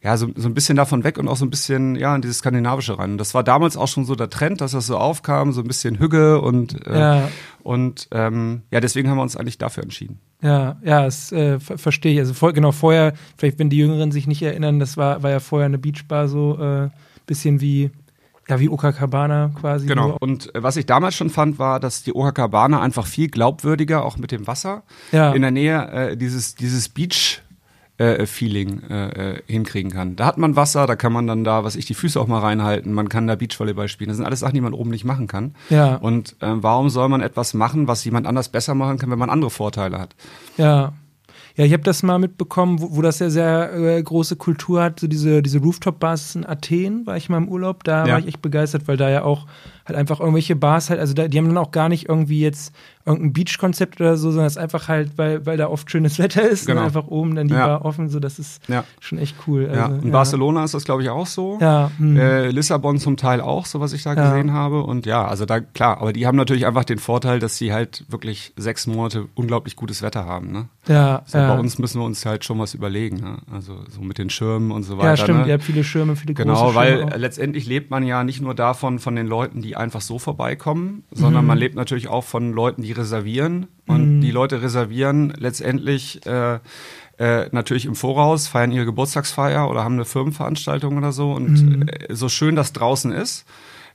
ja, 0.03 0.15
so, 0.15 0.27
so 0.35 0.47
ein 0.47 0.53
bisschen 0.53 0.75
davon 0.75 1.03
weg 1.03 1.17
und 1.17 1.27
auch 1.27 1.37
so 1.37 1.45
ein 1.45 1.49
bisschen, 1.49 1.95
ja, 1.95 2.15
in 2.15 2.21
dieses 2.21 2.39
Skandinavische 2.39 2.99
rein. 2.99 3.17
das 3.17 3.33
war 3.33 3.43
damals 3.43 3.77
auch 3.77 3.87
schon 3.87 4.05
so 4.05 4.15
der 4.15 4.29
Trend, 4.29 4.61
dass 4.61 4.71
das 4.71 4.87
so 4.87 4.97
aufkam, 4.97 5.51
so 5.51 5.61
ein 5.61 5.67
bisschen 5.67 5.99
Hügge 5.99 6.39
und, 6.39 6.85
äh, 6.87 6.99
ja. 6.99 7.29
und 7.63 8.07
ähm, 8.11 8.61
ja, 8.71 8.79
deswegen 8.79 9.09
haben 9.09 9.17
wir 9.17 9.23
uns 9.23 9.35
eigentlich 9.35 9.57
dafür 9.57 9.83
entschieden. 9.83 10.19
Ja, 10.41 10.77
ja, 10.83 11.03
das 11.03 11.31
äh, 11.31 11.59
verstehe 11.59 12.13
ich. 12.13 12.19
Also 12.19 12.33
vor, 12.33 12.53
genau 12.53 12.71
vorher, 12.71 13.13
vielleicht 13.37 13.57
wenn 13.57 13.69
die 13.69 13.77
Jüngeren 13.77 14.11
sich 14.11 14.27
nicht 14.27 14.41
erinnern, 14.41 14.79
das 14.79 14.97
war, 14.97 15.23
war 15.23 15.31
ja 15.31 15.39
vorher 15.39 15.65
eine 15.65 15.79
Beachbar 15.79 16.27
so 16.27 16.59
äh, 16.59 16.89
bisschen 17.25 17.59
wie 17.59 17.91
ja, 18.49 18.59
wie 18.59 18.69
Oka 18.69 18.93
Cabana 18.93 19.51
quasi. 19.59 19.87
Genau. 19.87 20.15
Und 20.19 20.55
äh, 20.55 20.63
was 20.63 20.77
ich 20.77 20.85
damals 20.85 21.15
schon 21.15 21.29
fand, 21.29 21.59
war, 21.59 21.79
dass 21.79 22.03
die 22.03 22.13
Oka 22.13 22.31
Cabana 22.31 22.81
einfach 22.81 23.05
viel 23.05 23.27
glaubwürdiger, 23.27 24.05
auch 24.05 24.17
mit 24.17 24.31
dem 24.31 24.47
Wasser, 24.47 24.83
ja. 25.11 25.33
in 25.33 25.41
der 25.41 25.51
Nähe 25.51 25.91
äh, 25.91 26.17
dieses, 26.17 26.55
dieses 26.55 26.87
Beach 26.87 27.41
äh, 27.97 28.25
Feeling 28.25 28.83
äh, 28.89 29.31
äh, 29.31 29.41
hinkriegen 29.47 29.91
kann. 29.91 30.15
Da 30.15 30.25
hat 30.25 30.37
man 30.37 30.55
Wasser, 30.55 30.85
da 30.85 30.95
kann 30.95 31.13
man 31.13 31.27
dann 31.27 31.43
da, 31.43 31.63
was 31.63 31.75
ich, 31.75 31.85
die 31.85 31.93
Füße 31.93 32.19
auch 32.19 32.27
mal 32.27 32.39
reinhalten, 32.39 32.93
man 32.93 33.09
kann 33.09 33.27
da 33.27 33.35
Beachvolleyball 33.35 33.87
spielen. 33.87 34.09
Das 34.09 34.17
sind 34.17 34.25
alles 34.25 34.41
Sachen, 34.41 34.53
die 34.53 34.61
man 34.61 34.73
oben 34.73 34.89
nicht 34.89 35.05
machen 35.05 35.27
kann. 35.27 35.55
Ja. 35.69 35.95
Und 35.95 36.35
äh, 36.41 36.53
warum 36.61 36.89
soll 36.89 37.09
man 37.09 37.21
etwas 37.21 37.53
machen, 37.53 37.87
was 37.87 38.03
jemand 38.05 38.27
anders 38.27 38.49
besser 38.49 38.75
machen 38.75 38.97
kann, 38.97 39.09
wenn 39.09 39.19
man 39.19 39.29
andere 39.29 39.49
Vorteile 39.49 39.99
hat? 39.99 40.15
Ja. 40.57 40.93
Ja, 41.55 41.65
ich 41.65 41.73
habe 41.73 41.81
das 41.81 42.03
mal 42.03 42.19
mitbekommen, 42.19 42.79
wo, 42.79 42.97
wo 42.97 43.01
das 43.01 43.17
ja 43.17 43.31
sehr 43.31 43.73
äh, 43.73 44.03
große 44.03 44.35
Kultur 44.35 44.83
hat, 44.83 44.99
so 44.99 45.07
diese, 45.07 45.41
diese 45.41 45.57
Rooftop-Bars 45.57 46.35
in 46.35 46.45
Athen, 46.45 47.07
war 47.07 47.17
ich 47.17 47.29
mal 47.29 47.37
im 47.37 47.49
Urlaub, 47.49 47.83
da 47.83 48.05
ja. 48.05 48.13
war 48.13 48.19
ich 48.19 48.27
echt 48.27 48.43
begeistert, 48.43 48.87
weil 48.87 48.95
da 48.95 49.09
ja 49.09 49.23
auch 49.23 49.47
halt 49.87 49.97
einfach 49.97 50.19
irgendwelche 50.19 50.55
Bars 50.55 50.89
halt, 50.89 50.99
also 50.99 51.13
da, 51.13 51.27
die 51.27 51.37
haben 51.37 51.47
dann 51.47 51.57
auch 51.57 51.71
gar 51.71 51.89
nicht 51.89 52.09
irgendwie 52.09 52.41
jetzt 52.41 52.73
irgendein 53.07 53.31
Beach-Konzept 53.31 54.01
oder 54.01 54.17
so, 54.17 54.31
sondern 54.31 54.47
es 54.47 54.53
ist 54.53 54.61
einfach 54.61 54.89
halt, 54.89 55.17
weil, 55.17 55.45
weil 55.45 55.55
da 55.55 55.69
oft 55.69 55.89
schönes 55.89 56.19
Wetter 56.19 56.47
ist 56.47 56.67
genau. 56.67 56.81
und 56.81 56.87
einfach 56.87 57.07
oben 57.07 57.35
dann 57.35 57.47
die 57.47 57.53
ja. 57.53 57.65
Bar 57.65 57.85
offen, 57.85 58.09
so 58.09 58.19
das 58.19 58.37
ist 58.37 58.61
ja. 58.67 58.83
schon 58.99 59.17
echt 59.17 59.35
cool. 59.47 59.67
Also, 59.69 59.79
ja. 59.79 59.87
In 59.87 60.11
Barcelona 60.11 60.65
ist 60.65 60.73
das, 60.73 60.83
glaube 60.83 61.03
ich, 61.03 61.09
auch 61.09 61.25
so. 61.25 61.57
Ja. 61.61 61.89
Hm. 61.97 62.17
Äh, 62.17 62.49
Lissabon 62.49 62.97
zum 62.97 63.15
Teil 63.15 63.39
auch, 63.39 63.65
so 63.65 63.79
was 63.79 63.93
ich 63.93 64.03
da 64.03 64.13
gesehen 64.13 64.51
habe. 64.51 64.83
Und 64.83 65.05
ja, 65.05 65.25
also 65.25 65.45
da, 65.45 65.61
klar, 65.61 66.01
aber 66.01 66.11
die 66.11 66.27
haben 66.27 66.35
natürlich 66.35 66.65
einfach 66.65 66.83
den 66.83 66.99
Vorteil, 66.99 67.39
dass 67.39 67.57
sie 67.57 67.71
halt 67.71 68.03
wirklich 68.09 68.53
sechs 68.57 68.87
Monate 68.87 69.27
unglaublich 69.35 69.77
gutes 69.77 70.01
Wetter 70.01 70.25
haben. 70.25 70.51
Ne? 70.51 70.67
Ja, 70.87 71.23
so, 71.25 71.37
Bei 71.37 71.57
uns 71.57 71.77
müssen 71.77 72.01
wir 72.01 72.05
uns 72.05 72.25
halt 72.25 72.43
schon 72.43 72.59
was 72.59 72.73
überlegen. 72.73 73.17
Ne? 73.17 73.37
Also 73.51 73.77
so 73.89 74.01
mit 74.01 74.17
den 74.17 74.29
Schirmen 74.29 74.71
und 74.71 74.83
so 74.83 74.97
weiter. 74.97 75.09
Ja, 75.09 75.17
stimmt, 75.17 75.41
ne? 75.41 75.47
ihr 75.47 75.53
habt 75.53 75.63
viele 75.63 75.85
Schirme, 75.85 76.17
viele 76.17 76.33
genau, 76.33 76.53
große 76.53 76.73
Schirme. 76.73 76.97
Genau, 76.97 77.11
weil 77.11 77.19
letztendlich 77.21 77.67
lebt 77.67 77.89
man 77.89 78.03
ja 78.03 78.25
nicht 78.25 78.41
nur 78.41 78.53
davon, 78.53 78.99
von 78.99 79.15
den 79.15 79.27
Leuten, 79.27 79.61
die 79.61 79.76
einfach 79.77 80.01
so 80.01 80.19
vorbeikommen, 80.19 81.03
sondern 81.11 81.43
mhm. 81.43 81.47
man 81.47 81.57
lebt 81.57 81.75
natürlich 81.75 82.07
auch 82.07 82.23
von 82.23 82.53
Leuten, 82.53 82.81
die 82.81 82.91
reservieren. 82.91 83.67
Und 83.87 84.17
mhm. 84.17 84.21
die 84.21 84.31
Leute 84.31 84.61
reservieren 84.61 85.33
letztendlich 85.37 86.25
äh, 86.25 86.59
äh, 87.17 87.49
natürlich 87.51 87.85
im 87.85 87.95
Voraus, 87.95 88.47
feiern 88.47 88.71
ihre 88.71 88.85
Geburtstagsfeier 88.85 89.69
oder 89.69 89.83
haben 89.83 89.95
eine 89.95 90.05
Firmenveranstaltung 90.05 90.97
oder 90.97 91.11
so. 91.11 91.31
Und 91.31 91.61
mhm. 91.61 91.87
äh, 91.87 92.13
so 92.13 92.29
schön 92.29 92.55
das 92.55 92.73
draußen 92.73 93.11
ist, 93.11 93.45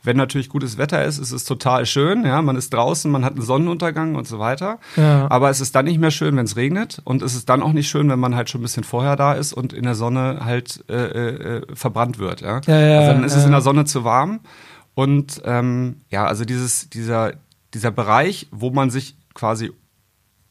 wenn 0.05 0.17
natürlich 0.17 0.49
gutes 0.49 0.79
Wetter 0.79 1.05
ist, 1.05 1.19
ist 1.19 1.31
es 1.31 1.44
total 1.44 1.87
schön. 1.87 2.25
Ja, 2.25 2.43
man 2.43 2.56
ist 2.56 2.75
draußen, 2.75 3.11
man 3.11 3.25
hat 3.25 3.35
einen 3.35 3.43
Sonnenuntergang 3.43 4.17
und 4.17 4.26
so 4.26 4.38
weiter. 4.38 4.78
Ja. 4.96 5.31
Aber 5.31 5.49
es 5.50 5.61
ist 5.61 5.76
dann 5.76 5.85
nicht 5.85 6.00
mehr 6.00 6.11
schön, 6.11 6.37
wenn 6.37 6.44
es 6.44 6.56
regnet. 6.56 7.00
Und 7.05 7.23
es 7.23 7.35
ist 7.35 7.49
dann 7.49 7.62
auch 7.62 7.73
nicht 7.73 7.88
schön, 7.88 8.08
wenn 8.08 8.19
man 8.19 8.35
halt 8.35 8.50
schon 8.50 8.61
ein 8.61 8.62
bisschen 8.62 8.85
vorher 8.85 9.14
da 9.14 9.35
ist 9.35 9.52
und 9.52 9.73
in 9.73 9.85
der 9.85 9.94
Sonne 9.94 10.40
halt 10.44 10.85
äh, 10.88 10.94
äh, 10.94 11.62
verbrannt 11.75 12.19
wird. 12.19 12.40
Ja, 12.40 12.61
ja, 12.67 12.81
ja 12.81 12.99
also 12.99 13.12
dann 13.12 13.25
ist 13.25 13.37
es 13.37 13.44
in 13.44 13.52
der 13.52 13.61
Sonne 13.61 13.85
zu 13.85 14.02
warm. 14.02 14.40
Und 14.94 15.40
ähm, 15.44 15.96
ja, 16.10 16.26
also 16.26 16.44
dieses, 16.44 16.90
dieser, 16.90 17.34
dieser 17.74 17.90
Bereich, 17.90 18.48
wo 18.50 18.70
man 18.70 18.90
sich 18.90 19.16
quasi 19.34 19.72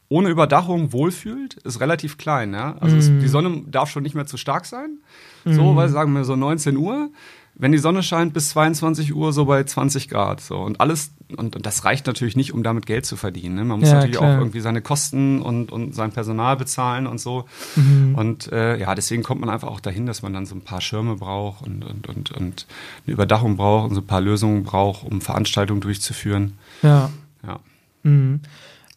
ohne 0.08 0.28
Überdachung 0.28 0.92
wohlfühlt, 0.92 1.54
ist 1.54 1.80
relativ 1.80 2.18
klein. 2.18 2.52
Ja? 2.52 2.76
Also 2.80 2.96
mm. 2.96 2.98
es, 2.98 3.06
die 3.06 3.28
Sonne 3.28 3.62
darf 3.66 3.90
schon 3.90 4.02
nicht 4.02 4.14
mehr 4.14 4.26
zu 4.26 4.36
stark 4.36 4.66
sein. 4.66 4.98
Mm. 5.44 5.52
So, 5.54 5.76
weil 5.76 5.88
sagen 5.88 6.12
wir 6.12 6.24
so 6.24 6.36
19 6.36 6.76
Uhr. 6.76 7.10
Wenn 7.54 7.72
die 7.72 7.78
Sonne 7.78 8.02
scheint 8.02 8.32
bis 8.32 8.50
22 8.50 9.14
Uhr, 9.14 9.32
so 9.32 9.44
bei 9.44 9.62
20 9.62 10.08
Grad. 10.08 10.40
So. 10.40 10.58
Und 10.58 10.80
alles, 10.80 11.12
und, 11.36 11.54
und 11.54 11.66
das 11.66 11.84
reicht 11.84 12.06
natürlich 12.06 12.34
nicht, 12.34 12.52
um 12.54 12.62
damit 12.62 12.86
Geld 12.86 13.04
zu 13.04 13.16
verdienen. 13.16 13.56
Ne? 13.56 13.64
Man 13.64 13.80
muss 13.80 13.90
ja, 13.90 13.96
natürlich 13.96 14.16
klar. 14.16 14.36
auch 14.36 14.38
irgendwie 14.38 14.60
seine 14.60 14.80
Kosten 14.80 15.42
und, 15.42 15.70
und 15.70 15.94
sein 15.94 16.12
Personal 16.12 16.56
bezahlen 16.56 17.06
und 17.06 17.20
so. 17.20 17.44
Mhm. 17.76 18.14
Und 18.14 18.50
äh, 18.52 18.78
ja, 18.78 18.94
deswegen 18.94 19.22
kommt 19.22 19.40
man 19.40 19.50
einfach 19.50 19.68
auch 19.68 19.80
dahin, 19.80 20.06
dass 20.06 20.22
man 20.22 20.32
dann 20.32 20.46
so 20.46 20.54
ein 20.54 20.62
paar 20.62 20.80
Schirme 20.80 21.16
braucht 21.16 21.66
und, 21.66 21.84
und, 21.84 22.08
und, 22.08 22.32
und 22.32 22.66
eine 23.06 23.12
Überdachung 23.12 23.56
braucht 23.56 23.90
und 23.90 23.94
so 23.94 24.00
ein 24.00 24.06
paar 24.06 24.22
Lösungen 24.22 24.64
braucht, 24.64 25.04
um 25.04 25.20
Veranstaltungen 25.20 25.82
durchzuführen. 25.82 26.58
Ja. 26.82 27.10
Ja. 27.46 27.60
Mhm. 28.02 28.40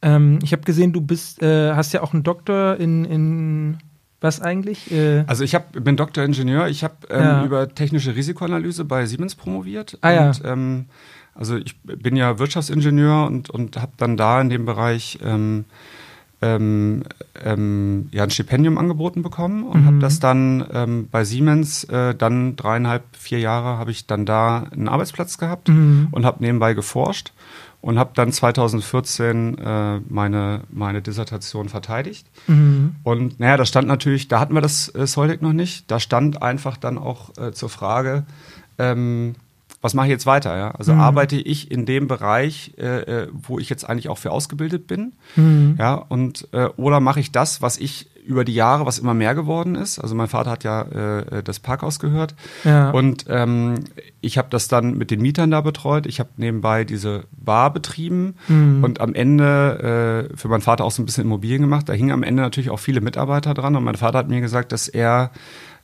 Ähm, 0.01 0.39
ich 0.43 0.53
habe 0.53 0.63
gesehen, 0.63 0.93
du 0.93 1.01
bist, 1.01 1.41
äh, 1.41 1.73
hast 1.73 1.93
ja 1.93 2.01
auch 2.03 2.13
einen 2.13 2.23
Doktor 2.23 2.77
in, 2.77 3.05
in 3.05 3.77
was 4.21 4.41
eigentlich? 4.41 4.91
Äh 4.91 5.23
also 5.27 5.43
ich 5.43 5.55
hab, 5.55 5.71
bin 5.71 5.97
Doktoringenieur. 5.97 6.67
Ich 6.67 6.83
habe 6.83 6.95
ähm, 7.09 7.21
ja. 7.21 7.45
über 7.45 7.73
technische 7.73 8.15
Risikoanalyse 8.15 8.85
bei 8.85 9.05
Siemens 9.05 9.35
promoviert. 9.35 9.97
Ah, 10.01 10.27
und, 10.27 10.43
ja. 10.43 10.51
ähm, 10.51 10.85
also 11.33 11.57
ich 11.57 11.79
bin 11.81 12.15
ja 12.15 12.39
Wirtschaftsingenieur 12.39 13.25
und, 13.27 13.49
und 13.49 13.77
habe 13.77 13.91
dann 13.97 14.17
da 14.17 14.39
in 14.39 14.49
dem 14.49 14.65
Bereich 14.65 15.19
ähm, 15.23 15.65
ähm, 16.41 17.03
ähm, 17.43 18.07
ja, 18.11 18.23
ein 18.23 18.29
Stipendium 18.29 18.77
angeboten 18.77 19.21
bekommen 19.21 19.63
und 19.63 19.81
mhm. 19.81 19.85
habe 19.85 19.99
das 19.99 20.19
dann 20.19 20.65
ähm, 20.73 21.07
bei 21.09 21.23
Siemens 21.23 21.85
äh, 21.85 22.13
dann 22.13 22.55
dreieinhalb, 22.55 23.03
vier 23.17 23.39
Jahre 23.39 23.77
habe 23.77 23.91
ich 23.91 24.05
dann 24.05 24.25
da 24.25 24.63
einen 24.71 24.87
Arbeitsplatz 24.87 25.37
gehabt 25.37 25.69
mhm. 25.69 26.09
und 26.11 26.25
habe 26.25 26.43
nebenbei 26.43 26.73
geforscht 26.73 27.31
und 27.85 27.99
habe 27.99 28.13
dann 28.15 28.31
2014 28.31 29.59
äh, 29.59 29.99
meine, 30.09 30.61
meine 30.71 31.03
Dissertation 31.03 31.69
verteidigt. 31.69 32.25
Mhm. 32.47 32.95
Und 33.03 33.39
naja, 33.39 33.57
da 33.57 33.65
stand 33.67 33.87
natürlich, 33.87 34.27
da 34.27 34.39
hatten 34.39 34.55
wir 34.55 34.61
das 34.61 34.93
äh, 34.95 35.05
Solid 35.05 35.43
noch 35.43 35.53
nicht, 35.53 35.91
da 35.91 35.99
stand 35.99 36.41
einfach 36.41 36.77
dann 36.77 36.97
auch 36.97 37.37
äh, 37.37 37.51
zur 37.51 37.69
Frage, 37.69 38.25
ähm, 38.79 39.35
was 39.81 39.93
mache 39.93 40.07
ich 40.07 40.11
jetzt 40.11 40.25
weiter? 40.25 40.57
Ja? 40.57 40.71
Also 40.71 40.93
mhm. 40.93 40.99
arbeite 40.99 41.35
ich 41.35 41.69
in 41.69 41.85
dem 41.85 42.07
Bereich, 42.07 42.73
äh, 42.79 43.01
äh, 43.01 43.27
wo 43.31 43.59
ich 43.59 43.69
jetzt 43.69 43.87
eigentlich 43.87 44.09
auch 44.09 44.17
für 44.17 44.31
ausgebildet 44.31 44.87
bin, 44.87 45.13
mhm. 45.35 45.75
ja, 45.77 45.93
und 45.93 46.47
äh, 46.53 46.69
oder 46.77 46.99
mache 46.99 47.19
ich 47.19 47.31
das, 47.31 47.61
was 47.61 47.77
ich 47.77 48.09
über 48.25 48.43
die 48.43 48.53
Jahre, 48.55 48.85
was 48.85 48.99
immer 48.99 49.13
mehr 49.13 49.35
geworden 49.35 49.75
ist. 49.75 49.99
Also 49.99 50.15
mein 50.15 50.27
Vater 50.27 50.51
hat 50.51 50.63
ja 50.63 50.81
äh, 50.81 51.43
das 51.43 51.59
Parkhaus 51.59 51.99
gehört 51.99 52.35
Ja. 52.63 52.89
und 52.91 53.25
ähm, 53.29 53.85
ich 54.21 54.37
habe 54.37 54.47
das 54.49 54.67
dann 54.67 54.97
mit 54.97 55.11
den 55.11 55.21
Mietern 55.21 55.51
da 55.51 55.61
betreut. 55.61 56.05
Ich 56.07 56.19
habe 56.19 56.29
nebenbei 56.37 56.83
diese 56.83 57.25
Bar 57.31 57.71
betrieben 57.71 58.35
Mhm. 58.47 58.83
und 58.83 58.99
am 59.01 59.13
Ende 59.13 60.29
äh, 60.31 60.37
für 60.37 60.47
meinen 60.47 60.61
Vater 60.61 60.83
auch 60.85 60.91
so 60.91 61.01
ein 61.01 61.05
bisschen 61.05 61.25
Immobilien 61.25 61.61
gemacht. 61.61 61.87
Da 61.87 61.93
hingen 61.93 62.11
am 62.11 62.23
Ende 62.23 62.41
natürlich 62.41 62.69
auch 62.71 62.79
viele 62.79 63.01
Mitarbeiter 63.01 63.53
dran 63.53 63.75
und 63.75 63.83
mein 63.83 63.95
Vater 63.95 64.17
hat 64.19 64.27
mir 64.29 64.41
gesagt, 64.41 64.71
dass 64.71 64.87
er 64.87 65.31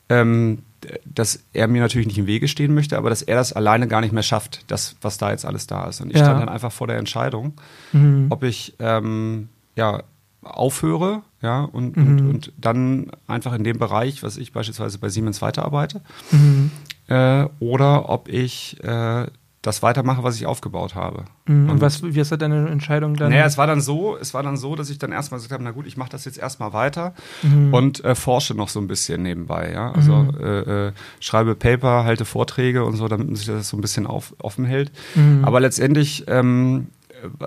ähm, 0.10 0.60
dass 1.06 1.44
er 1.54 1.68
mir 1.68 1.80
natürlich 1.80 2.08
nicht 2.08 2.18
im 2.18 2.26
Wege 2.26 2.48
stehen 2.48 2.74
möchte, 2.74 2.98
aber 2.98 3.10
dass 3.12 3.22
er 3.22 3.36
das 3.36 3.54
alleine 3.54 3.88
gar 3.88 4.02
nicht 4.02 4.14
mehr 4.14 4.24
schafft, 4.24 4.64
das, 4.72 4.96
was 5.02 5.20
da 5.20 5.30
jetzt 5.30 5.46
alles 5.46 5.68
da 5.68 5.84
ist. 5.88 6.02
Und 6.02 6.10
ich 6.10 6.18
Ja. 6.18 6.24
stand 6.26 6.42
dann 6.42 6.50
einfach 6.50 6.72
vor 6.72 6.88
der 6.88 6.98
Entscheidung, 6.98 7.54
Mhm. 7.94 8.26
ob 8.32 8.42
ich 8.44 8.74
ähm, 8.80 9.50
ja 9.76 10.02
aufhöre, 10.44 11.22
ja, 11.42 11.62
und, 11.64 11.98
Mhm. 11.98 12.08
und, 12.08 12.22
und 12.30 12.54
dann 12.58 13.12
einfach 13.28 13.54
in 13.54 13.64
dem 13.64 13.78
Bereich, 13.80 14.24
was 14.24 14.38
ich 14.38 14.52
beispielsweise 14.54 14.98
bei 15.00 15.10
Siemens 15.10 15.42
weiterarbeite, 15.42 16.02
Mhm. 16.32 16.72
äh, 17.08 17.46
oder 17.60 18.10
ob 18.10 18.28
ich 18.30 18.82
äh, 18.84 19.26
das 19.64 19.84
weitermache, 19.84 20.24
was 20.24 20.36
ich 20.38 20.48
aufgebaut 20.48 20.96
habe. 20.96 21.26
Mhm. 21.46 21.70
Und 21.70 21.82
was, 21.82 22.02
wie 22.02 22.20
ist 22.20 22.32
deine 22.32 22.68
Entscheidung 22.70 23.14
dann? 23.16 23.30
Naja, 23.30 23.46
es 23.46 23.60
war 23.60 23.68
dann 23.68 23.80
so, 23.80 24.18
es 24.18 24.34
war 24.34 24.42
dann 24.42 24.58
so, 24.58 24.76
dass 24.76 24.90
ich 24.90 24.98
dann 24.98 25.12
erstmal 25.12 25.38
gesagt 25.38 25.54
habe, 25.54 25.64
na 25.64 25.70
gut, 25.70 25.86
ich 25.86 25.98
mache 25.98 26.10
das 26.10 26.26
jetzt 26.26 26.40
erstmal 26.40 26.74
weiter 26.74 27.14
Mhm. 27.44 27.72
und 27.72 28.04
äh, 28.04 28.16
forsche 28.16 28.56
noch 28.56 28.70
so 28.70 28.80
ein 28.80 28.88
bisschen 28.88 29.22
nebenbei, 29.22 29.72
ja. 29.72 29.92
Also 29.92 30.14
Mhm. 30.14 30.38
äh, 30.40 30.88
äh, 30.88 30.92
schreibe 31.20 31.54
Paper, 31.54 32.06
halte 32.06 32.26
Vorträge 32.26 32.84
und 32.86 32.96
so, 32.96 33.08
damit 33.08 33.28
man 33.28 33.36
sich 33.36 33.46
das 33.46 33.70
so 33.70 33.78
ein 33.78 33.82
bisschen 33.82 34.08
auf, 34.08 34.34
offen 34.40 34.66
hält. 34.66 34.92
Mhm. 35.14 35.46
Aber 35.46 35.60
letztendlich, 35.60 36.24
ähm, 36.28 36.88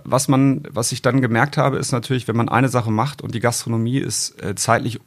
was 0.05 0.29
man, 0.29 0.63
was 0.71 0.93
ich 0.93 1.03
dann 1.03 1.21
gemerkt 1.21 1.57
habe, 1.57 1.79
ist 1.79 1.93
natürlich, 1.93 2.29
wenn 2.29 2.37
man 2.37 2.49
eine 2.49 2.69
Sache 2.69 2.91
macht 2.91 3.23
und 3.23 3.35
die 3.35 3.41
Gastronomie 3.41 3.99
ist 3.99 4.43
äh, 4.43 4.55
zeitlich 4.55 5.01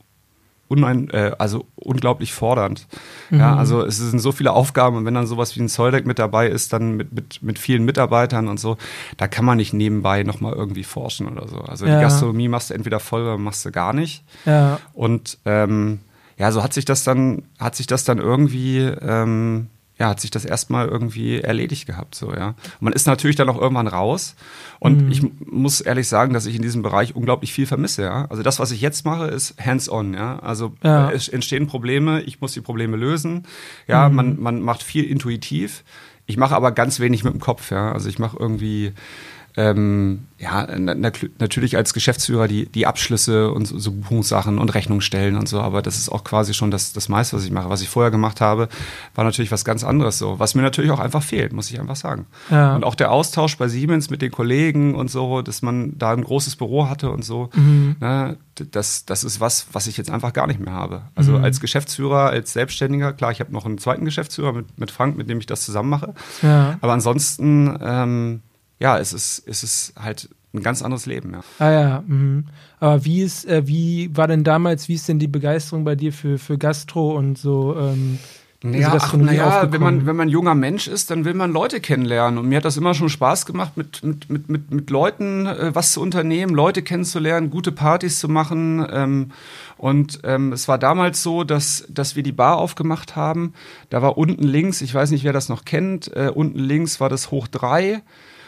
unein, 0.69 1.09
äh, 1.11 1.31
also 1.39 1.65
unglaublich 1.75 2.33
fordernd. 2.33 2.87
Ja, 3.31 3.53
Mhm. 3.53 3.57
also 3.59 3.85
es 3.85 3.97
sind 3.97 4.19
so 4.19 4.33
viele 4.33 4.51
Aufgaben 4.51 4.97
und 4.97 5.05
wenn 5.05 5.13
dann 5.13 5.25
sowas 5.25 5.55
wie 5.55 5.61
ein 5.61 5.69
Zolldeck 5.69 6.05
mit 6.05 6.19
dabei 6.19 6.47
ist, 6.49 6.73
dann 6.73 6.97
mit, 6.97 7.13
mit, 7.13 7.41
mit 7.41 7.57
vielen 7.57 7.85
Mitarbeitern 7.85 8.49
und 8.49 8.59
so, 8.59 8.75
da 9.15 9.29
kann 9.29 9.45
man 9.45 9.55
nicht 9.57 9.71
nebenbei 9.73 10.23
nochmal 10.23 10.51
irgendwie 10.53 10.83
forschen 10.83 11.27
oder 11.29 11.47
so. 11.47 11.59
Also 11.61 11.85
Ja. 11.85 11.95
die 11.95 12.01
Gastronomie 12.01 12.49
machst 12.49 12.69
du 12.69 12.73
entweder 12.73 12.99
voll 12.99 13.21
oder 13.21 13.37
machst 13.37 13.65
du 13.65 13.71
gar 13.71 13.93
nicht. 13.93 14.23
ja. 14.45 14.79
Und 14.93 15.37
ähm, 15.45 15.99
ja, 16.37 16.51
so 16.51 16.61
hat 16.61 16.73
sich 16.73 16.83
das 16.85 17.03
dann, 17.05 17.43
hat 17.59 17.75
sich 17.77 17.87
das 17.87 18.03
dann 18.03 18.17
irgendwie, 18.17 18.79
ähm, 18.79 19.67
ja, 19.99 20.09
hat 20.09 20.19
sich 20.21 20.29
das 20.31 20.45
erstmal 20.45 20.87
irgendwie 20.87 21.39
erledigt 21.41 21.87
gehabt, 21.87 22.13
so, 22.15 22.31
ja. 22.33 22.53
Man 22.79 22.93
ist 22.93 23.07
natürlich 23.07 23.35
dann 23.35 23.49
auch 23.49 23.59
irgendwann 23.59 23.87
raus. 23.87 24.35
Und 24.79 25.05
Mhm. 25.05 25.11
ich 25.11 25.21
muss 25.45 25.81
ehrlich 25.81 26.07
sagen, 26.07 26.33
dass 26.33 26.45
ich 26.45 26.55
in 26.55 26.61
diesem 26.61 26.83
Bereich 26.83 27.15
unglaublich 27.15 27.51
viel 27.51 27.65
vermisse, 27.65 28.03
ja. 28.03 28.25
Also 28.29 28.43
das, 28.43 28.59
was 28.59 28.71
ich 28.71 28.81
jetzt 28.81 29.05
mache, 29.05 29.25
ist 29.27 29.55
hands-on, 29.59 30.13
ja. 30.13 30.37
Also 30.39 30.73
Ja. 30.83 31.09
äh, 31.09 31.15
es 31.15 31.27
entstehen 31.29 31.65
Probleme, 31.67 32.21
ich 32.21 32.41
muss 32.41 32.53
die 32.53 32.61
Probleme 32.61 32.95
lösen. 32.97 33.47
Ja, 33.87 34.07
Mhm. 34.07 34.15
man, 34.15 34.39
man 34.39 34.61
macht 34.61 34.83
viel 34.83 35.03
intuitiv. 35.05 35.83
Ich 36.29 36.37
mache 36.37 36.55
aber 36.55 36.71
ganz 36.73 36.99
wenig 36.99 37.23
mit 37.23 37.33
dem 37.33 37.39
Kopf, 37.39 37.71
ja. 37.71 37.91
Also 37.91 38.07
ich 38.09 38.19
mache 38.19 38.37
irgendwie 38.37 38.91
ähm, 39.57 40.27
ja, 40.37 40.67
na, 40.77 40.93
na, 40.93 41.11
natürlich 41.39 41.75
als 41.77 41.95
Geschäftsführer 41.95 42.47
die, 42.47 42.67
die 42.67 42.85
Abschlüsse 42.85 43.51
und 43.51 43.65
so, 43.65 43.79
so 43.79 43.91
Buchungssachen 43.91 44.59
und 44.59 44.73
Rechnungsstellen 44.75 45.35
und 45.35 45.49
so, 45.49 45.59
aber 45.59 45.81
das 45.81 45.97
ist 45.97 46.09
auch 46.09 46.23
quasi 46.23 46.53
schon 46.53 46.69
das, 46.69 46.93
das 46.93 47.09
meiste, 47.09 47.35
was 47.35 47.43
ich 47.43 47.49
mache. 47.51 47.67
Was 47.69 47.81
ich 47.81 47.89
vorher 47.89 48.11
gemacht 48.11 48.39
habe, 48.39 48.69
war 49.15 49.23
natürlich 49.25 49.51
was 49.51 49.65
ganz 49.65 49.83
anderes 49.83 50.19
so, 50.19 50.37
was 50.37 50.53
mir 50.53 50.61
natürlich 50.61 50.91
auch 50.91 50.99
einfach 50.99 51.23
fehlt, 51.23 51.53
muss 51.53 51.71
ich 51.71 51.79
einfach 51.79 51.95
sagen. 51.95 52.27
Ja. 52.51 52.75
Und 52.75 52.83
auch 52.83 52.93
der 52.93 53.11
Austausch 53.11 53.57
bei 53.57 53.67
Siemens 53.67 54.11
mit 54.11 54.21
den 54.21 54.31
Kollegen 54.31 54.93
und 54.93 55.09
so, 55.09 55.41
dass 55.41 55.63
man 55.63 55.97
da 55.97 56.11
ein 56.13 56.23
großes 56.23 56.55
Büro 56.55 56.87
hatte 56.87 57.09
und 57.09 57.25
so, 57.25 57.49
Mhm. 57.55 57.95
ne, 57.99 58.37
das, 58.71 59.05
das 59.05 59.23
ist 59.23 59.39
was, 59.39 59.67
was 59.71 59.87
ich 59.87 59.97
jetzt 59.97 60.09
einfach 60.11 60.33
gar 60.33 60.45
nicht 60.45 60.59
mehr 60.59 60.73
habe. 60.73 61.01
Also 61.15 61.31
Mhm. 61.33 61.43
als 61.43 61.59
Geschäftsführer, 61.59 62.29
als 62.29 62.53
Selbstständiger, 62.53 63.13
klar, 63.13 63.31
ich 63.31 63.39
habe 63.39 63.51
noch 63.51 63.65
einen 63.65 63.79
zweiten 63.79 64.05
Geschäftsführer 64.05 64.53
mit, 64.53 64.77
mit 64.79 64.91
Frank, 64.91 65.17
mit 65.17 65.29
dem 65.29 65.39
ich 65.39 65.45
das 65.47 65.65
zusammen 65.65 65.89
mache. 65.89 66.13
Ja. 66.43 66.77
Aber 66.81 66.93
ansonsten, 66.93 67.75
ähm, 67.81 68.41
ja, 68.79 68.97
es 68.99 69.13
ist, 69.13 69.43
es 69.47 69.63
ist 69.63 69.93
halt 69.99 70.29
ein 70.53 70.63
ganz 70.63 70.81
anderes 70.81 71.05
Leben, 71.05 71.33
ja. 71.33 71.41
Ah 71.59 71.71
ja, 71.71 72.03
mhm. 72.05 72.45
aber 72.79 73.05
wie 73.05 73.21
ist, 73.21 73.45
äh, 73.45 73.67
wie 73.67 74.09
war 74.15 74.27
denn 74.27 74.43
damals, 74.43 74.87
wie 74.87 74.95
ist 74.95 75.07
denn 75.07 75.19
die 75.19 75.27
Begeisterung 75.27 75.83
bei 75.83 75.95
dir 75.95 76.13
für, 76.13 76.37
für 76.37 76.57
Gastro 76.57 77.15
und 77.15 77.37
so? 77.37 77.75
Ähm, 77.77 78.19
diese 78.63 78.79
Ja, 78.79 78.97
ach, 78.99 79.13
naja, 79.13 79.71
wenn 79.71 79.81
man, 79.81 80.05
wenn 80.07 80.15
man 80.15 80.29
junger 80.29 80.55
Mensch 80.55 80.87
ist, 80.87 81.11
dann 81.11 81.25
will 81.25 81.35
man 81.35 81.51
Leute 81.51 81.79
kennenlernen. 81.79 82.39
Und 82.39 82.49
mir 82.49 82.57
hat 82.57 82.65
das 82.65 82.75
immer 82.75 82.95
schon 82.95 83.07
Spaß 83.07 83.45
gemacht, 83.45 83.77
mit, 83.77 84.03
mit, 84.03 84.29
mit, 84.31 84.49
mit, 84.49 84.71
mit 84.71 84.89
Leuten 84.89 85.45
äh, 85.45 85.75
was 85.75 85.91
zu 85.91 86.01
unternehmen, 86.01 86.55
Leute 86.55 86.81
kennenzulernen, 86.81 87.51
gute 87.51 87.71
Partys 87.71 88.19
zu 88.19 88.27
machen. 88.27 88.85
Ähm, 88.91 89.31
und 89.77 90.21
ähm, 90.23 90.53
es 90.53 90.67
war 90.67 90.79
damals 90.79 91.21
so, 91.21 91.43
dass, 91.43 91.85
dass 91.87 92.15
wir 92.15 92.23
die 92.23 92.31
Bar 92.31 92.57
aufgemacht 92.57 93.15
haben. 93.15 93.53
Da 93.91 94.01
war 94.01 94.17
unten 94.17 94.43
links, 94.43 94.81
ich 94.81 94.93
weiß 94.93 95.11
nicht, 95.11 95.23
wer 95.23 95.33
das 95.33 95.49
noch 95.49 95.63
kennt, 95.63 96.11
äh, 96.15 96.31
unten 96.33 96.57
links 96.57 96.99
war 96.99 97.09
das 97.09 97.29
Hoch 97.29 97.47
3. 97.47 98.01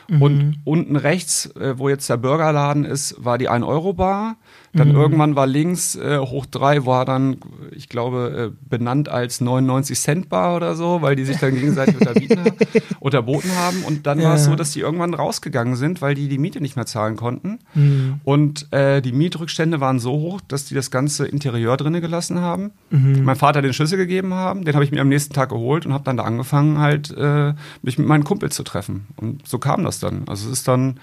Mhm. 0.09 0.21
Und 0.21 0.61
unten 0.63 0.95
rechts, 0.95 1.45
äh, 1.55 1.77
wo 1.77 1.87
jetzt 1.87 2.09
der 2.09 2.17
Burgerladen 2.17 2.83
ist, 2.83 3.23
war 3.23 3.37
die 3.37 3.49
1-Euro-Bar. 3.49 4.37
Dann 4.73 4.89
Mhm. 4.89 4.95
irgendwann 4.95 5.35
war 5.35 5.47
links 5.47 5.95
äh, 5.95 6.19
hoch 6.19 6.45
drei, 6.45 6.85
war 6.85 7.03
dann, 7.05 7.37
ich 7.71 7.89
glaube, 7.89 8.51
äh, 8.53 8.67
benannt 8.69 9.09
als 9.09 9.41
99 9.41 9.99
Cent 9.99 10.29
Bar 10.29 10.55
oder 10.55 10.75
so, 10.75 11.01
weil 11.01 11.15
die 11.15 11.25
sich 11.25 11.37
dann 11.37 11.55
gegenseitig 11.55 11.95
unterboten 12.99 13.51
haben. 13.55 13.83
Und 13.83 14.05
dann 14.07 14.21
war 14.21 14.35
es 14.35 14.43
Ja. 14.45 14.51
so, 14.51 14.55
dass 14.55 14.71
die 14.71 14.79
irgendwann 14.81 15.13
rausgegangen 15.13 15.75
sind, 15.75 16.01
weil 16.01 16.15
die 16.15 16.27
die 16.27 16.37
Miete 16.37 16.61
nicht 16.61 16.75
mehr 16.75 16.85
zahlen 16.85 17.15
konnten. 17.15 17.59
Mhm. 17.73 18.21
Und 18.23 18.71
äh, 18.71 19.01
die 19.01 19.11
Mietrückstände 19.11 19.79
waren 19.79 19.99
so 19.99 20.11
hoch, 20.11 20.41
dass 20.47 20.65
die 20.65 20.75
das 20.75 20.91
ganze 20.91 21.25
Interieur 21.27 21.77
drinnen 21.77 22.01
gelassen 22.01 22.39
haben. 22.41 22.71
Mhm. 22.89 23.23
Mein 23.23 23.35
Vater 23.35 23.61
den 23.61 23.73
Schlüssel 23.73 23.97
gegeben 23.97 24.33
haben, 24.33 24.65
den 24.65 24.73
habe 24.75 24.83
ich 24.83 24.91
mir 24.91 25.01
am 25.01 25.09
nächsten 25.09 25.33
Tag 25.33 25.49
geholt 25.49 25.85
und 25.85 25.93
habe 25.93 26.03
dann 26.03 26.17
da 26.17 26.23
angefangen, 26.23 26.77
halt 26.79 27.11
äh, 27.17 27.53
mich 27.81 27.97
mit 27.97 28.07
meinen 28.07 28.23
Kumpel 28.23 28.51
zu 28.51 28.63
treffen. 28.63 29.07
Und 29.17 29.47
so 29.47 29.57
kam 29.59 29.83
das 29.83 29.99
dann. 29.99 30.23
Also 30.27 30.47
es 30.47 30.59
ist 30.59 30.67
dann, 30.67 30.99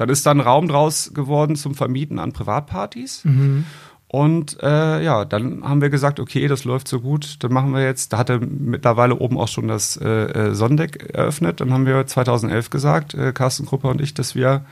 dann 0.00 0.08
ist 0.08 0.24
dann 0.24 0.40
Raum 0.40 0.66
draus 0.66 1.12
geworden 1.12 1.56
zum 1.56 1.74
Vermieten 1.74 2.18
an 2.18 2.32
Privatpartys. 2.32 3.22
Mhm. 3.26 3.66
Und 4.08 4.56
äh, 4.62 5.04
ja, 5.04 5.26
dann 5.26 5.62
haben 5.62 5.82
wir 5.82 5.90
gesagt, 5.90 6.18
okay, 6.20 6.48
das 6.48 6.64
läuft 6.64 6.88
so 6.88 7.02
gut, 7.02 7.36
dann 7.40 7.52
machen 7.52 7.74
wir 7.74 7.84
jetzt, 7.84 8.14
da 8.14 8.16
hatte 8.16 8.40
mittlerweile 8.40 9.16
oben 9.16 9.36
auch 9.36 9.48
schon 9.48 9.68
das 9.68 9.98
äh, 9.98 10.08
äh, 10.08 10.54
Sondeck 10.54 11.10
eröffnet, 11.12 11.60
dann 11.60 11.70
haben 11.74 11.84
wir 11.84 12.06
2011 12.06 12.70
gesagt, 12.70 13.12
äh, 13.12 13.32
Carsten 13.34 13.66
Krupper 13.66 13.90
und 13.90 14.00
ich, 14.00 14.14
dass 14.14 14.34
wir, 14.34 14.64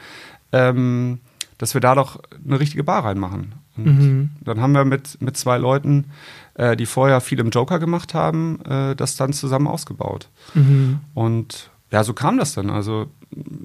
ähm, 0.52 1.20
dass 1.58 1.75
wir 1.75 1.82
da 1.82 1.94
doch 1.94 2.23
eine 2.42 2.58
richtige 2.58 2.82
Bar 2.82 3.04
reinmachen. 3.04 3.52
Und 3.76 3.85
Mhm. 3.85 4.30
dann 4.40 4.62
haben 4.62 4.73
wir 4.73 4.87
mit, 4.87 5.20
mit 5.20 5.37
zwei 5.37 5.58
Leuten, 5.58 6.06
äh, 6.54 6.75
die 6.75 6.87
vorher 6.87 7.20
viel 7.20 7.38
im 7.38 7.50
Joker 7.50 7.78
gemacht 7.78 8.14
haben, 8.14 8.61
äh, 8.64 8.97
das 8.97 9.16
dann 9.16 9.35
zusammen 9.35 9.66
ausgebaut. 9.66 10.30
Mhm. 10.54 11.00
Und 11.12 11.70
ja, 11.90 12.04
so 12.04 12.12
kam 12.14 12.38
das 12.38 12.54
dann. 12.54 12.71
Also, 12.71 13.07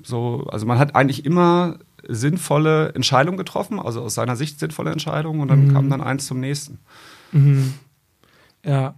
so, 0.03 0.45
also 0.51 0.65
man 0.65 0.79
hat 0.79 0.95
eigentlich 0.95 1.25
immer 1.25 1.77
sinnvolle 2.07 2.93
Entscheidungen 2.95 3.37
getroffen, 3.37 3.79
also 3.79 4.01
aus 4.01 4.13
seiner 4.15 4.35
Sicht 4.35 4.59
sinnvolle 4.59 4.91
Entscheidungen 4.91 5.41
und 5.41 5.47
dann 5.47 5.65
Mhm. 5.65 5.67
kam 5.73 5.89
dann 5.89 6.01
eins 6.01 6.25
zum 6.25 6.39
nächsten. 6.39 6.79
Mhm. 7.31 7.73
Ja. 8.65 8.95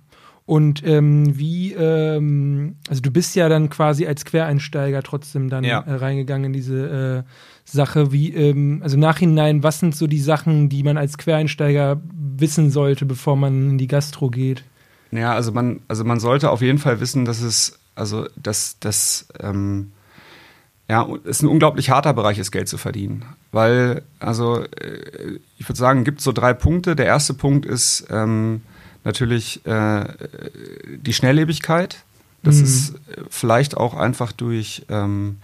Und 0.48 0.84
ähm, 0.86 1.40
wie, 1.40 1.74
ähm, 1.74 2.76
also 2.88 3.02
du 3.02 3.10
bist 3.10 3.36
ja 3.36 3.50
dann 3.50 3.70
quasi 3.72 4.06
als 4.06 4.26
Quereinsteiger 4.26 5.02
trotzdem 5.02 5.50
dann 5.50 5.64
Ja. 5.64 5.80
äh, 5.80 5.94
reingegangen 5.96 6.46
in 6.46 6.54
diese 6.54 7.24
äh, 7.26 7.30
Sache. 7.64 8.12
Wie, 8.12 8.32
ähm, 8.32 8.82
also 8.84 8.96
nachhinein, 8.96 9.64
was 9.64 9.80
sind 9.80 9.96
so 9.96 10.06
die 10.06 10.20
Sachen, 10.20 10.70
die 10.70 10.84
man 10.84 10.98
als 10.98 11.18
Quereinsteiger 11.18 12.00
wissen 12.14 12.70
sollte, 12.70 13.06
bevor 13.08 13.36
man 13.36 13.72
in 13.72 13.78
die 13.80 13.88
Gastro 13.88 14.30
geht? 14.30 14.64
Ja, 15.12 15.34
also 15.34 15.52
man, 15.52 15.80
also 15.88 16.04
man 16.04 16.20
sollte 16.20 16.52
auf 16.52 16.62
jeden 16.62 16.78
Fall 16.78 17.00
wissen, 17.00 17.26
dass 17.26 17.42
es, 17.42 17.80
also 17.96 18.28
dass 18.36 18.78
das, 18.80 19.28
ähm, 19.40 19.92
ja, 20.90 21.08
es 21.26 21.42
ein 21.42 21.48
unglaublich 21.48 21.90
harter 21.90 22.14
Bereich 22.14 22.38
ist, 22.38 22.52
Geld 22.52 22.70
zu 22.70 22.78
verdienen. 22.78 23.26
Weil, 23.52 24.04
also 24.20 24.62
äh, 24.64 25.40
ich 25.58 25.68
würde 25.68 25.80
sagen, 25.80 26.04
gibt 26.04 26.22
so 26.22 26.32
drei 26.32 26.54
Punkte. 26.54 26.96
Der 26.96 27.06
erste 27.08 27.34
Punkt 27.34 27.66
ist 27.66 28.06
ähm, 28.10 28.62
natürlich 29.04 29.66
äh, 29.66 30.06
die 30.98 31.14
Schnelllebigkeit. 31.14 32.04
Das 32.44 32.58
Mhm. 32.58 32.64
ist 32.64 32.90
äh, 32.94 33.22
vielleicht 33.30 33.78
auch 33.78 33.96
einfach 33.96 34.32
durch 34.32 34.86
ähm, 34.90 35.38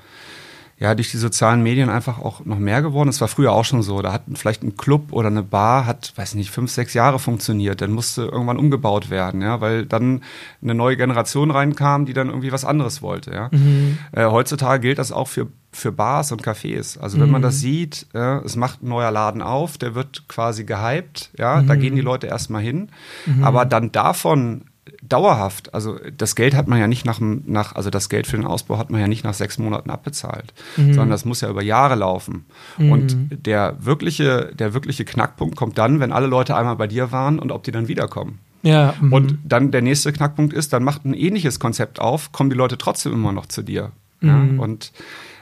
ja, 0.82 0.96
durch 0.96 1.12
die 1.12 1.18
sozialen 1.18 1.62
Medien 1.62 1.90
einfach 1.90 2.18
auch 2.18 2.44
noch 2.44 2.58
mehr 2.58 2.82
geworden. 2.82 3.08
Es 3.08 3.22
war 3.22 3.28
früher 3.28 3.52
auch 3.52 3.66
schon 3.66 3.84
so. 3.84 4.02
Da 4.02 4.12
hat 4.12 4.24
vielleicht 4.34 4.64
ein 4.64 4.78
Club 4.78 5.14
oder 5.14 5.28
eine 5.28 5.44
Bar, 5.44 5.86
hat, 5.86 6.12
weiß 6.16 6.34
nicht, 6.34 6.50
fünf, 6.50 6.72
sechs 6.72 6.96
Jahre 6.96 7.20
funktioniert. 7.20 7.82
Dann 7.82 7.92
musste 7.92 8.24
irgendwann 8.24 8.58
umgebaut 8.58 9.12
werden, 9.12 9.44
ja, 9.44 9.62
weil 9.62 9.86
dann 9.86 10.24
eine 10.60 10.74
neue 10.74 10.98
Generation 10.98 11.52
reinkam, 11.52 12.08
die 12.08 12.14
dann 12.14 12.30
irgendwie 12.30 12.52
was 12.52 12.66
anderes 12.66 13.04
wollte, 13.04 13.32
ja. 13.32 13.50
Mhm. 13.52 14.00
Äh, 14.12 14.26
heutzutage 14.26 14.82
gilt 14.82 14.98
das 14.98 15.12
auch 15.12 15.28
für, 15.28 15.46
für 15.72 15.92
Bars 15.92 16.32
und 16.32 16.42
Cafés. 16.44 16.98
Also 17.00 17.20
wenn 17.20 17.30
man 17.30 17.42
Mhm. 17.42 17.46
das 17.46 17.60
sieht, 17.60 18.08
äh, 18.16 18.38
es 18.44 18.56
macht 18.56 18.82
ein 18.82 18.90
neuer 18.90 19.12
Laden 19.12 19.44
auf, 19.44 19.78
der 19.78 19.94
wird 19.94 20.28
quasi 20.28 20.64
gehypt, 20.64 21.30
ja, 21.38 21.62
da 21.62 21.76
Mhm. 21.76 21.80
gehen 21.80 21.96
die 21.96 22.02
Leute 22.02 22.26
erstmal 22.26 22.64
hin. 22.64 22.90
Mhm. 23.28 23.44
Aber 23.44 23.66
dann 23.66 23.92
davon 23.92 24.64
dauerhaft, 25.02 25.74
also 25.74 26.00
das 26.16 26.36
Geld 26.36 26.56
hat 26.56 26.68
man 26.68 26.80
ja 26.80 26.88
nicht 26.88 27.06
nach, 27.06 27.20
nach, 27.20 27.76
also 27.76 27.90
das 27.90 28.08
Geld 28.08 28.28
für 28.28 28.38
den 28.38 28.46
Ausbau 28.46 28.78
hat 28.78 28.92
man 28.92 29.02
ja 29.02 29.08
nicht 29.08 29.24
nach 29.24 29.34
sechs 29.34 29.58
Monaten 29.58 29.90
abbezahlt, 29.90 30.54
mhm. 30.78 30.94
sondern 30.94 31.10
das 31.10 31.26
muss 31.26 31.42
ja 31.42 31.50
über 31.50 31.64
Jahre 31.64 31.96
laufen. 31.96 32.46
Mhm. 32.78 32.92
Und 32.92 33.18
der 33.30 33.76
wirkliche, 33.80 34.52
der 34.54 34.74
wirkliche 34.74 35.06
Knackpunkt 35.06 35.56
kommt 35.56 35.78
dann, 35.78 36.00
wenn 36.00 36.12
alle 36.12 36.28
Leute 36.28 36.56
einmal 36.56 36.76
bei 36.76 36.88
dir 36.88 37.12
waren 37.12 37.40
und 37.40 37.52
ob 37.52 37.64
die 37.64 37.72
dann 37.72 37.88
wiederkommen. 37.88 38.40
Ja, 38.64 38.94
mhm. 39.02 39.12
und 39.12 39.40
dann 39.44 39.72
der 39.72 39.82
nächste 39.82 40.14
Knackpunkt 40.14 40.54
ist, 40.54 40.72
dann 40.72 40.84
macht 40.84 41.04
ein 41.04 41.16
ähnliches 41.16 41.60
Konzept 41.60 42.00
auf, 42.00 42.32
kommen 42.32 42.52
die 42.52 42.56
Leute 42.56 42.78
trotzdem 42.78 43.14
immer 43.14 43.32
noch 43.32 43.48
zu 43.48 43.64
dir. 43.64 43.92
Ja? 44.22 44.34
Mhm. 44.34 44.60
Und 44.60 44.92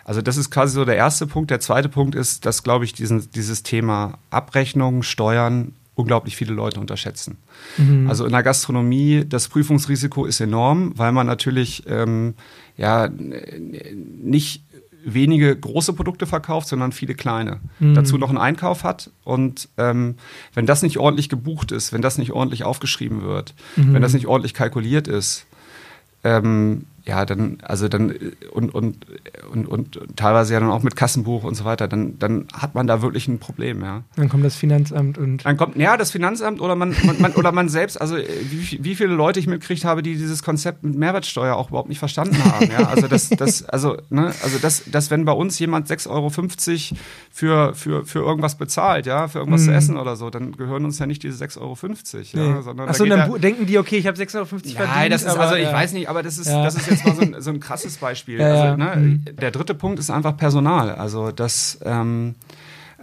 also 0.06 0.22
das 0.22 0.38
ist 0.38 0.50
quasi 0.50 0.74
so 0.74 0.86
der 0.86 0.96
erste 0.96 1.28
Punkt. 1.28 1.52
Der 1.52 1.60
zweite 1.60 1.90
Punkt 1.90 2.16
ist, 2.16 2.46
dass, 2.46 2.64
glaube 2.64 2.86
ich, 2.86 2.94
diesen, 2.94 3.30
dieses 3.32 3.62
Thema 3.62 4.18
Abrechnung, 4.32 5.04
Steuern 5.04 5.74
unglaublich 6.00 6.36
viele 6.36 6.54
Leute 6.54 6.80
unterschätzen. 6.80 7.38
Mhm. 7.78 8.08
Also 8.10 8.26
in 8.26 8.32
der 8.32 8.44
Gastronomie, 8.44 9.26
das 9.28 9.50
Prüfungsrisiko 9.50 10.26
ist 10.26 10.40
enorm, 10.40 10.94
weil 10.96 11.12
man 11.12 11.28
natürlich 11.28 11.84
ähm, 11.88 12.36
ja 12.78 13.10
nicht 13.10 14.64
wenige 15.04 15.56
große 15.56 15.94
Produkte 15.94 16.26
verkauft, 16.26 16.68
sondern 16.68 16.92
viele 16.92 17.16
kleine. 17.16 17.60
Mhm. 17.80 17.96
Dazu 17.96 18.18
noch 18.18 18.30
einen 18.30 18.38
Einkauf 18.38 18.84
hat. 18.84 19.12
Und 19.24 19.70
ähm, 19.78 20.16
wenn 20.54 20.66
das 20.66 20.82
nicht 20.84 20.98
ordentlich 20.98 21.30
gebucht 21.30 21.72
ist, 21.72 21.92
wenn 21.94 22.02
das 22.02 22.18
nicht 22.18 22.32
ordentlich 22.32 22.64
aufgeschrieben 22.64 23.22
wird, 23.22 23.54
mhm. 23.76 23.94
wenn 23.94 24.02
das 24.02 24.14
nicht 24.14 24.28
ordentlich 24.28 24.54
kalkuliert 24.54 25.08
ist, 25.08 25.46
ähm, 26.24 26.86
ja, 27.10 27.26
dann, 27.26 27.58
also 27.64 27.88
dann, 27.88 28.14
und, 28.52 28.74
und, 28.74 29.06
und, 29.52 29.66
und 29.68 30.00
teilweise 30.16 30.54
ja 30.54 30.60
dann 30.60 30.70
auch 30.70 30.84
mit 30.84 30.96
Kassenbuch 30.96 31.44
und 31.44 31.56
so 31.56 31.66
weiter, 31.66 31.88
dann, 31.88 32.20
dann 32.20 32.48
hat 32.54 32.76
man 32.76 32.86
da 32.86 33.02
wirklich 33.02 33.28
ein 33.28 33.40
Problem, 33.40 33.82
ja. 33.82 34.04
Dann 34.16 34.30
kommt 34.30 34.46
das 34.46 34.56
Finanzamt 34.56 35.18
und. 35.18 35.44
Dann 35.44 35.58
kommt, 35.58 35.76
ja, 35.76 35.98
das 35.98 36.12
Finanzamt 36.12 36.62
oder 36.62 36.76
man, 36.76 36.96
man, 37.04 37.20
man 37.20 37.34
oder 37.34 37.52
man 37.52 37.68
selbst, 37.68 38.00
also 38.00 38.16
wie, 38.18 38.80
wie 38.84 38.96
viele 38.96 39.14
Leute 39.14 39.40
ich 39.40 39.48
mitgekriegt 39.48 39.86
habe, 39.86 40.04
die 40.04 40.16
dieses 40.16 40.44
Konzept 40.44 40.84
mit 40.84 40.96
Mehrwertsteuer 40.96 41.56
auch 41.56 41.70
überhaupt 41.70 41.90
nicht 41.90 42.00
verstanden 42.00 42.38
haben, 42.44 42.70
ja. 42.72 42.88
Also 42.90 43.08
das, 43.08 43.30
das, 43.30 43.64
also, 43.64 43.98
ne, 44.10 44.28
also 44.44 44.60
das, 44.62 44.84
das, 44.92 45.10
wenn 45.10 45.26
bei 45.26 45.32
uns 45.32 45.58
jemand 45.58 45.88
6,50 45.88 46.10
Euro 46.10 46.30
für, 47.32 47.74
für, 47.74 48.06
für 48.06 48.20
irgendwas 48.20 48.56
bezahlt, 48.56 49.08
ja, 49.08 49.28
für 49.28 49.40
irgendwas 49.40 49.62
mhm. 49.62 49.66
zu 49.66 49.74
essen 49.74 49.98
oder 49.98 50.16
so, 50.16 50.30
dann 50.30 50.52
gehören 50.52 50.86
uns 50.86 51.00
ja 51.00 51.08
nicht 51.08 51.24
diese 51.24 51.44
6,50 51.44 51.60
Euro, 51.60 51.76
ja, 52.34 52.56
nee. 52.56 52.62
sondern. 52.62 52.90
Achso, 52.90 53.06
da 53.06 53.28
dann 53.28 53.42
denken 53.42 53.66
die, 53.66 53.80
okay, 53.80 53.98
ich 53.98 54.06
habe 54.06 54.18
6,50 54.18 54.36
Euro 54.36 54.46
verdient. 54.46 54.76
Nein, 54.78 55.12
das 55.12 55.24
ist, 55.24 55.36
also 55.36 55.56
ich 55.56 55.64
ja. 55.64 55.74
weiß 55.74 55.94
nicht, 55.94 56.08
aber 56.08 56.24
das 56.24 56.38
ist, 56.38 56.48
das 56.48 56.76
ist 56.76 56.88
jetzt 56.88 56.99
mal 57.06 57.16
so 57.16 57.22
ein, 57.22 57.36
so 57.40 57.50
ein 57.52 57.60
krasses 57.60 57.98
Beispiel. 57.98 58.42
Also, 58.42 58.76
ne, 58.76 58.96
mhm. 58.96 59.26
Der 59.40 59.52
dritte 59.52 59.74
Punkt 59.74 60.00
ist 60.00 60.10
einfach 60.10 60.36
Personal. 60.38 60.92
Also 60.92 61.32
das, 61.32 61.80
ähm, 61.84 62.36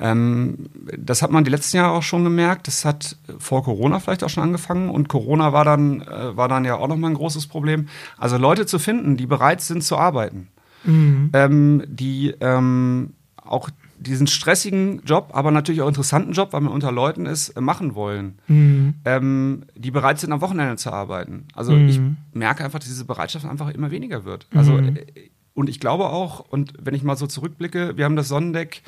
ähm, 0.00 0.69
das 0.97 1.23
hat 1.23 1.31
man 1.31 1.45
die 1.45 1.50
letzten 1.50 1.79
Jahre 1.79 1.93
auch 1.93 2.03
schon 2.03 2.25
gemerkt. 2.25 2.67
Das 2.67 2.85
hat 2.85 3.17
vor 3.38 3.65
Corona 3.65 4.00
vielleicht 4.00 4.25
auch 4.25 4.29
schon 4.29 4.43
angefangen 4.43 4.91
und 4.91 5.09
Corona 5.09 5.53
war 5.53 5.65
dann, 5.65 6.03
äh, 6.03 6.37
war 6.37 6.49
dann 6.49 6.65
ja 6.65 6.76
auch 6.76 6.88
nochmal 6.88 7.11
ein 7.11 7.17
großes 7.17 7.47
Problem. 7.47 7.88
Also 8.19 8.37
Leute 8.37 8.67
zu 8.67 8.79
finden, 8.79 9.17
die 9.17 9.26
bereit 9.26 9.61
sind 9.61 9.83
zu 9.83 9.97
arbeiten, 9.97 10.49
mhm. 10.85 11.31
ähm, 11.33 11.85
die 11.87 12.35
ähm, 12.41 13.15
auch 13.37 13.71
diesen 13.99 14.26
stressigen 14.26 15.03
Job, 15.05 15.31
aber 15.33 15.50
natürlich 15.50 15.83
auch 15.83 15.88
interessanten 15.88 16.33
Job, 16.33 16.53
weil 16.53 16.61
man 16.61 16.73
unter 16.73 16.93
Leuten 16.93 17.26
ist, 17.26 17.50
äh, 17.50 17.61
machen 17.61 17.95
wollen, 17.95 18.38
mhm. 18.47 18.95
ähm, 19.05 19.65
die 19.75 19.91
bereit 19.91 20.21
sind, 20.21 20.33
am 20.33 20.41
Wochenende 20.41 20.76
zu 20.76 20.93
arbeiten. 20.93 21.47
Also 21.55 21.73
mhm. 21.73 21.88
ich 21.88 22.00
merke 22.33 22.65
einfach, 22.65 22.79
dass 22.79 22.88
diese 22.88 23.05
Bereitschaft 23.05 23.47
einfach 23.47 23.71
immer 23.71 23.91
weniger 23.91 24.25
wird. 24.25 24.47
Also 24.55 24.73
mhm. 24.73 24.97
Äh, 24.97 25.31
und 25.55 25.71
ich 25.71 25.81
glaube 25.81 26.11
auch, 26.11 26.41
und 26.41 26.75
wenn 26.79 26.95
ich 26.95 27.03
mal 27.03 27.17
so 27.17 27.26
zurückblicke, 27.26 27.97
wir 27.97 28.05
haben 28.05 28.15
das 28.15 28.29
Sonnendeck, 28.29 28.83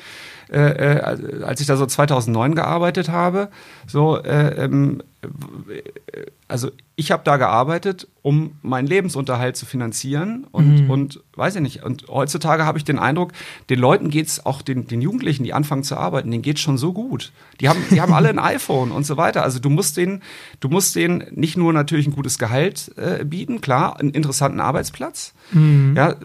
äh, 0.51 0.95
äh, 0.95 1.43
als 1.43 1.61
ich 1.61 1.67
da 1.67 1.77
so 1.77 1.85
2009 1.85 2.55
gearbeitet 2.55 3.09
habe, 3.09 3.49
so, 3.85 4.17
äh, 4.17 4.63
ähm, 4.63 5.03
also 6.47 6.71
ich 6.95 7.11
habe 7.11 7.23
da 7.23 7.37
gearbeitet, 7.37 8.07
um 8.21 8.57
meinen 8.61 8.87
Lebensunterhalt 8.87 9.55
zu 9.55 9.65
finanzieren 9.65 10.47
und, 10.51 10.83
mhm. 10.83 10.89
und 10.89 11.23
weiß 11.35 11.55
ich 11.55 11.61
nicht. 11.61 11.83
Und 11.83 12.07
heutzutage 12.07 12.65
habe 12.65 12.77
ich 12.77 12.83
den 12.83 12.99
Eindruck, 12.99 13.31
den 13.69 13.79
Leuten 13.79 14.09
geht 14.09 14.27
es, 14.27 14.45
auch 14.45 14.61
den, 14.61 14.87
den 14.87 15.01
Jugendlichen, 15.01 15.43
die 15.43 15.53
anfangen 15.53 15.83
zu 15.83 15.97
arbeiten, 15.97 16.31
denen 16.31 16.41
geht 16.41 16.59
schon 16.59 16.77
so 16.77 16.93
gut. 16.93 17.31
Die 17.59 17.69
haben, 17.69 17.79
die 17.91 18.01
haben 18.01 18.13
alle 18.13 18.29
ein 18.29 18.39
iPhone 18.39 18.91
und 18.91 19.05
so 19.05 19.17
weiter. 19.17 19.43
Also 19.43 19.59
du 19.59 19.69
musst 19.69 19.97
denen, 19.97 20.23
du 20.59 20.69
musst 20.69 20.95
denen 20.95 21.25
nicht 21.31 21.57
nur 21.57 21.73
natürlich 21.73 22.07
ein 22.07 22.13
gutes 22.13 22.39
Gehalt 22.39 22.91
äh, 22.97 23.23
bieten, 23.25 23.61
klar, 23.61 23.99
einen 23.99 24.11
interessanten 24.11 24.59
Arbeitsplatz. 24.59 25.33
Mhm. 25.51 25.93
Ja, 25.95 26.15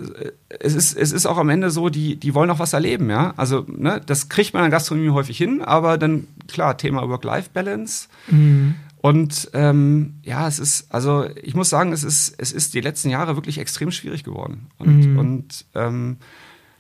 es 0.60 0.74
ist, 0.74 0.96
es 0.96 1.12
ist 1.12 1.26
auch 1.26 1.38
am 1.38 1.48
Ende 1.48 1.70
so, 1.70 1.88
die, 1.88 2.16
die 2.16 2.34
wollen 2.34 2.50
auch 2.50 2.58
was 2.58 2.72
erleben, 2.72 3.10
ja. 3.10 3.34
Also, 3.36 3.64
ne, 3.68 4.00
das 4.04 4.13
kriegt 4.28 4.54
man 4.54 4.64
in 4.64 4.70
der 4.70 4.78
Gastronomie 4.78 5.10
häufig 5.10 5.36
hin, 5.36 5.62
aber 5.62 5.98
dann, 5.98 6.26
klar, 6.48 6.76
Thema 6.76 7.08
Work-Life-Balance. 7.08 8.08
Mhm. 8.28 8.74
Und 9.04 9.50
ähm, 9.52 10.14
ja, 10.22 10.48
es 10.48 10.58
ist, 10.58 10.92
also 10.92 11.26
ich 11.42 11.54
muss 11.54 11.68
sagen, 11.68 11.92
es 11.92 12.04
ist, 12.04 12.34
es 12.38 12.52
ist 12.52 12.72
die 12.72 12.80
letzten 12.80 13.10
Jahre 13.10 13.36
wirklich 13.36 13.58
extrem 13.58 13.90
schwierig 13.90 14.24
geworden. 14.24 14.68
Und, 14.78 15.06
mhm. 15.06 15.18
und 15.18 15.64
ähm, 15.74 16.16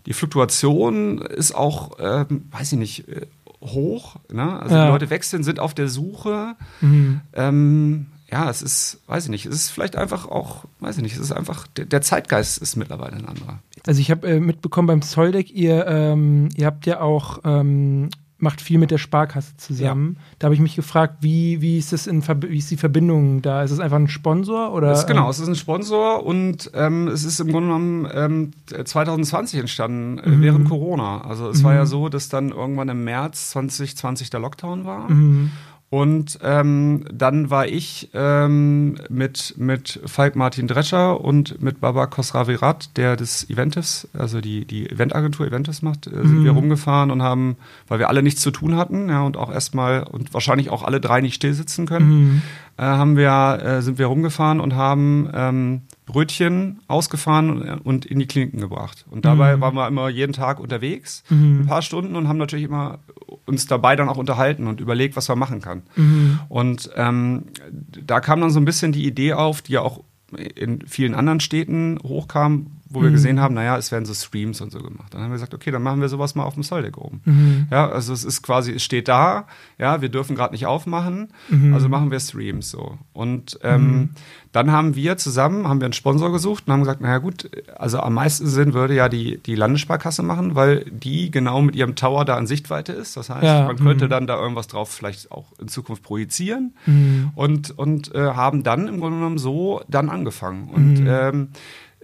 die 0.06 0.14
Fluktuation 0.14 1.18
ist 1.18 1.54
auch, 1.54 1.98
ähm, 1.98 2.46
weiß 2.50 2.72
ich 2.72 2.78
nicht, 2.78 3.08
äh, 3.08 3.26
hoch. 3.60 4.16
Ne? 4.32 4.58
Also 4.58 4.74
ja. 4.74 4.86
die 4.86 4.92
Leute 4.92 5.10
wechseln, 5.10 5.44
sind 5.44 5.60
auf 5.60 5.74
der 5.74 5.88
Suche. 5.88 6.56
Mhm. 6.80 7.20
Ähm, 7.34 8.06
ja, 8.30 8.48
es 8.48 8.62
ist, 8.62 9.00
weiß 9.06 9.24
ich 9.24 9.30
nicht, 9.30 9.46
es 9.46 9.54
ist 9.54 9.70
vielleicht 9.70 9.96
einfach 9.96 10.26
auch, 10.26 10.64
weiß 10.80 10.96
ich 10.96 11.02
nicht, 11.02 11.14
es 11.14 11.20
ist 11.20 11.32
einfach, 11.32 11.66
der, 11.68 11.84
der 11.84 12.00
Zeitgeist 12.00 12.58
ist 12.58 12.76
mittlerweile 12.76 13.16
ein 13.16 13.26
anderer. 13.26 13.60
Also 13.86 14.00
ich 14.00 14.10
habe 14.10 14.26
äh, 14.26 14.40
mitbekommen 14.40 14.86
beim 14.86 15.02
Zolldeck, 15.02 15.50
ihr, 15.50 15.86
ähm, 15.86 16.48
ihr 16.56 16.66
habt 16.66 16.86
ja 16.86 17.00
auch 17.00 17.40
ähm, 17.44 18.08
macht 18.44 18.60
viel 18.60 18.78
mit 18.78 18.90
der 18.90 18.98
Sparkasse 18.98 19.56
zusammen. 19.56 20.16
Ja. 20.16 20.24
Da 20.38 20.44
habe 20.46 20.54
ich 20.54 20.60
mich 20.60 20.76
gefragt, 20.76 21.16
wie, 21.20 21.60
wie, 21.60 21.78
ist 21.78 21.92
das 21.92 22.06
in 22.06 22.22
wie 22.22 22.58
ist 22.58 22.70
die 22.70 22.76
Verbindung 22.76 23.42
da? 23.42 23.62
Ist 23.62 23.70
es 23.70 23.80
einfach 23.80 23.96
ein 23.96 24.08
Sponsor? 24.08 24.72
Oder, 24.72 24.92
ist, 24.92 25.06
genau, 25.06 25.24
ähm? 25.24 25.30
es 25.30 25.40
ist 25.40 25.48
ein 25.48 25.56
Sponsor 25.56 26.24
und 26.24 26.70
ähm, 26.74 27.08
es 27.08 27.24
ist 27.24 27.40
im 27.40 27.48
Grunde 27.48 27.68
genommen 27.68 28.08
ähm, 28.12 28.50
2020 28.84 29.60
entstanden, 29.60 30.18
äh, 30.18 30.28
mhm. 30.28 30.42
während 30.42 30.68
Corona. 30.68 31.22
Also 31.22 31.48
es 31.48 31.60
mhm. 31.60 31.64
war 31.64 31.74
ja 31.74 31.86
so, 31.86 32.08
dass 32.08 32.28
dann 32.28 32.50
irgendwann 32.50 32.88
im 32.88 33.02
März 33.02 33.50
2020 33.50 34.30
der 34.30 34.40
Lockdown 34.40 34.84
war. 34.84 35.10
Mhm. 35.10 35.50
Und 35.90 36.40
ähm, 36.42 37.04
dann 37.12 37.50
war 37.50 37.68
ich 37.68 38.10
ähm, 38.14 38.96
mit, 39.08 39.54
mit 39.56 40.00
Falk 40.06 40.34
Martin 40.34 40.66
Drescher 40.66 41.20
und 41.20 41.62
mit 41.62 41.80
Baba 41.80 42.06
Kosravirat, 42.06 42.96
der 42.96 43.14
das 43.14 43.48
Eventis, 43.48 44.08
also 44.12 44.40
die, 44.40 44.64
die 44.64 44.90
Eventagentur 44.90 45.46
Eventis 45.46 45.82
macht, 45.82 46.08
äh, 46.08 46.10
sind 46.10 46.40
mhm. 46.40 46.44
wir 46.44 46.50
rumgefahren 46.50 47.12
und 47.12 47.22
haben, 47.22 47.56
weil 47.86 48.00
wir 48.00 48.08
alle 48.08 48.24
nichts 48.24 48.40
zu 48.40 48.50
tun 48.50 48.76
hatten, 48.76 49.08
ja, 49.08 49.22
und 49.22 49.36
auch 49.36 49.52
erstmal 49.52 50.02
und 50.02 50.34
wahrscheinlich 50.34 50.68
auch 50.68 50.82
alle 50.82 51.00
drei 51.00 51.20
nicht 51.20 51.34
stillsitzen 51.34 51.86
können, 51.86 52.08
mhm. 52.08 52.42
äh, 52.76 52.82
haben 52.82 53.16
wir, 53.16 53.62
äh, 53.62 53.82
sind 53.82 53.98
wir 53.98 54.06
rumgefahren 54.06 54.58
und 54.58 54.74
haben 54.74 55.30
ähm, 55.32 55.82
Brötchen 56.06 56.80
ausgefahren 56.86 57.80
und 57.80 58.04
in 58.04 58.18
die 58.18 58.26
Kliniken 58.26 58.60
gebracht. 58.60 59.06
Und 59.10 59.24
dabei 59.24 59.56
mhm. 59.56 59.60
waren 59.62 59.74
wir 59.74 59.88
immer 59.88 60.08
jeden 60.08 60.32
Tag 60.32 60.60
unterwegs, 60.60 61.24
mhm. 61.30 61.60
ein 61.62 61.66
paar 61.66 61.82
Stunden 61.82 62.14
und 62.16 62.28
haben 62.28 62.36
natürlich 62.36 62.66
immer 62.66 62.98
uns 63.46 63.66
dabei 63.66 63.96
dann 63.96 64.08
auch 64.08 64.18
unterhalten 64.18 64.66
und 64.66 64.80
überlegt, 64.80 65.16
was 65.16 65.28
man 65.28 65.38
machen 65.38 65.60
kann. 65.60 65.82
Mhm. 65.96 66.40
Und 66.48 66.90
ähm, 66.96 67.44
da 67.70 68.20
kam 68.20 68.40
dann 68.40 68.50
so 68.50 68.60
ein 68.60 68.64
bisschen 68.64 68.92
die 68.92 69.06
Idee 69.06 69.32
auf, 69.32 69.62
die 69.62 69.72
ja 69.72 69.80
auch 69.80 70.02
in 70.36 70.86
vielen 70.86 71.14
anderen 71.14 71.40
Städten 71.40 71.98
hochkam, 72.02 72.66
wo 72.94 73.02
wir 73.02 73.10
mhm. 73.10 73.14
gesehen 73.14 73.40
haben, 73.40 73.54
naja, 73.54 73.76
es 73.76 73.90
werden 73.92 74.04
so 74.04 74.14
Streams 74.14 74.60
und 74.60 74.70
so 74.72 74.78
gemacht. 74.78 75.12
Dann 75.12 75.20
haben 75.20 75.30
wir 75.30 75.34
gesagt, 75.34 75.54
okay, 75.54 75.70
dann 75.70 75.82
machen 75.82 76.00
wir 76.00 76.08
sowas 76.08 76.34
mal 76.34 76.44
auf 76.44 76.54
dem 76.54 76.62
Soldeck 76.62 76.96
oben. 76.96 77.20
Mhm. 77.24 77.66
Ja, 77.70 77.88
also 77.88 78.12
es 78.12 78.24
ist 78.24 78.42
quasi, 78.42 78.72
es 78.72 78.82
steht 78.82 79.08
da, 79.08 79.46
ja, 79.78 80.00
wir 80.00 80.08
dürfen 80.08 80.36
gerade 80.36 80.52
nicht 80.52 80.66
aufmachen, 80.66 81.28
mhm. 81.48 81.74
also 81.74 81.88
machen 81.88 82.10
wir 82.10 82.20
Streams 82.20 82.70
so. 82.70 82.98
Und 83.12 83.58
ähm, 83.62 83.82
mhm. 83.82 84.10
dann 84.52 84.70
haben 84.70 84.94
wir 84.94 85.16
zusammen, 85.16 85.68
haben 85.68 85.80
wir 85.80 85.86
einen 85.86 85.92
Sponsor 85.92 86.30
gesucht 86.32 86.64
und 86.66 86.72
haben 86.72 86.80
gesagt, 86.80 87.00
naja 87.00 87.18
gut, 87.18 87.50
also 87.76 88.00
am 88.00 88.14
meisten 88.14 88.46
Sinn 88.46 88.74
würde 88.74 88.94
ja 88.94 89.08
die, 89.08 89.38
die 89.38 89.54
Landessparkasse 89.54 90.22
machen, 90.22 90.54
weil 90.54 90.84
die 90.90 91.30
genau 91.30 91.60
mit 91.62 91.74
ihrem 91.74 91.96
Tower 91.96 92.24
da 92.24 92.38
in 92.38 92.46
Sichtweite 92.46 92.92
ist. 92.92 93.16
Das 93.16 93.30
heißt, 93.30 93.42
ja. 93.42 93.66
man 93.66 93.76
könnte 93.76 94.06
mhm. 94.06 94.10
dann 94.10 94.26
da 94.26 94.40
irgendwas 94.40 94.68
drauf 94.68 94.90
vielleicht 94.90 95.32
auch 95.32 95.46
in 95.60 95.68
Zukunft 95.68 96.02
projizieren 96.02 96.74
mhm. 96.86 97.32
und, 97.34 97.76
und 97.76 98.14
äh, 98.14 98.20
haben 98.20 98.62
dann 98.62 98.88
im 98.88 99.00
Grunde 99.00 99.18
genommen 99.18 99.38
so 99.38 99.82
dann 99.88 100.08
angefangen. 100.08 100.68
Und 100.68 101.04
ähm, 101.06 101.48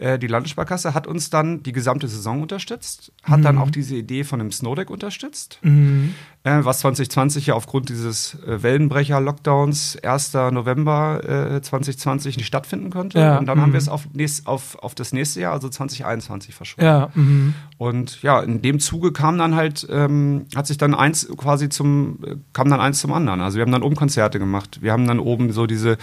äh, 0.00 0.18
die 0.18 0.28
Landessparkasse 0.28 0.94
hat 0.94 1.06
uns 1.06 1.28
dann 1.28 1.62
die 1.62 1.72
gesamte 1.72 2.08
Saison 2.08 2.40
unterstützt, 2.40 3.12
hat 3.22 3.40
mhm. 3.40 3.42
dann 3.42 3.58
auch 3.58 3.70
diese 3.70 3.96
Idee 3.96 4.24
von 4.24 4.40
einem 4.40 4.50
Snowdeck 4.50 4.88
unterstützt, 4.88 5.58
mhm. 5.60 6.14
äh, 6.42 6.60
was 6.62 6.78
2020 6.80 7.48
ja 7.48 7.54
aufgrund 7.54 7.90
dieses 7.90 8.34
äh, 8.46 8.62
Wellenbrecher-Lockdowns 8.62 9.98
1. 10.02 10.32
November 10.52 11.60
2020 11.60 12.38
nicht 12.38 12.46
stattfinden 12.46 12.90
konnte. 12.90 13.18
Ja. 13.18 13.38
Und 13.38 13.46
dann 13.46 13.58
mhm. 13.58 13.62
haben 13.62 13.72
wir 13.72 13.78
es 13.78 13.88
auf, 13.88 14.08
auf, 14.44 14.78
auf 14.82 14.94
das 14.94 15.12
nächste 15.12 15.40
Jahr, 15.40 15.52
also 15.52 15.68
2021, 15.68 16.54
verschoben. 16.54 16.84
Ja. 16.84 17.10
Mhm. 17.14 17.54
Und 17.76 18.22
ja, 18.22 18.40
in 18.40 18.62
dem 18.62 18.80
Zuge 18.80 19.12
kam 19.12 19.36
dann 19.36 19.54
halt, 19.54 19.86
ähm, 19.90 20.46
hat 20.56 20.66
sich 20.66 20.78
dann 20.78 20.94
eins 20.94 21.28
quasi 21.36 21.68
zum, 21.68 22.20
kam 22.52 22.70
dann 22.70 22.80
eins 22.80 23.00
zum 23.00 23.12
anderen. 23.12 23.40
Also 23.40 23.56
wir 23.56 23.62
haben 23.62 23.72
dann 23.72 23.82
oben 23.82 23.96
Konzerte 23.96 24.38
gemacht. 24.38 24.78
Wir 24.80 24.92
haben 24.92 25.06
dann 25.06 25.18
oben 25.18 25.52
so 25.52 25.66
diese 25.66 25.98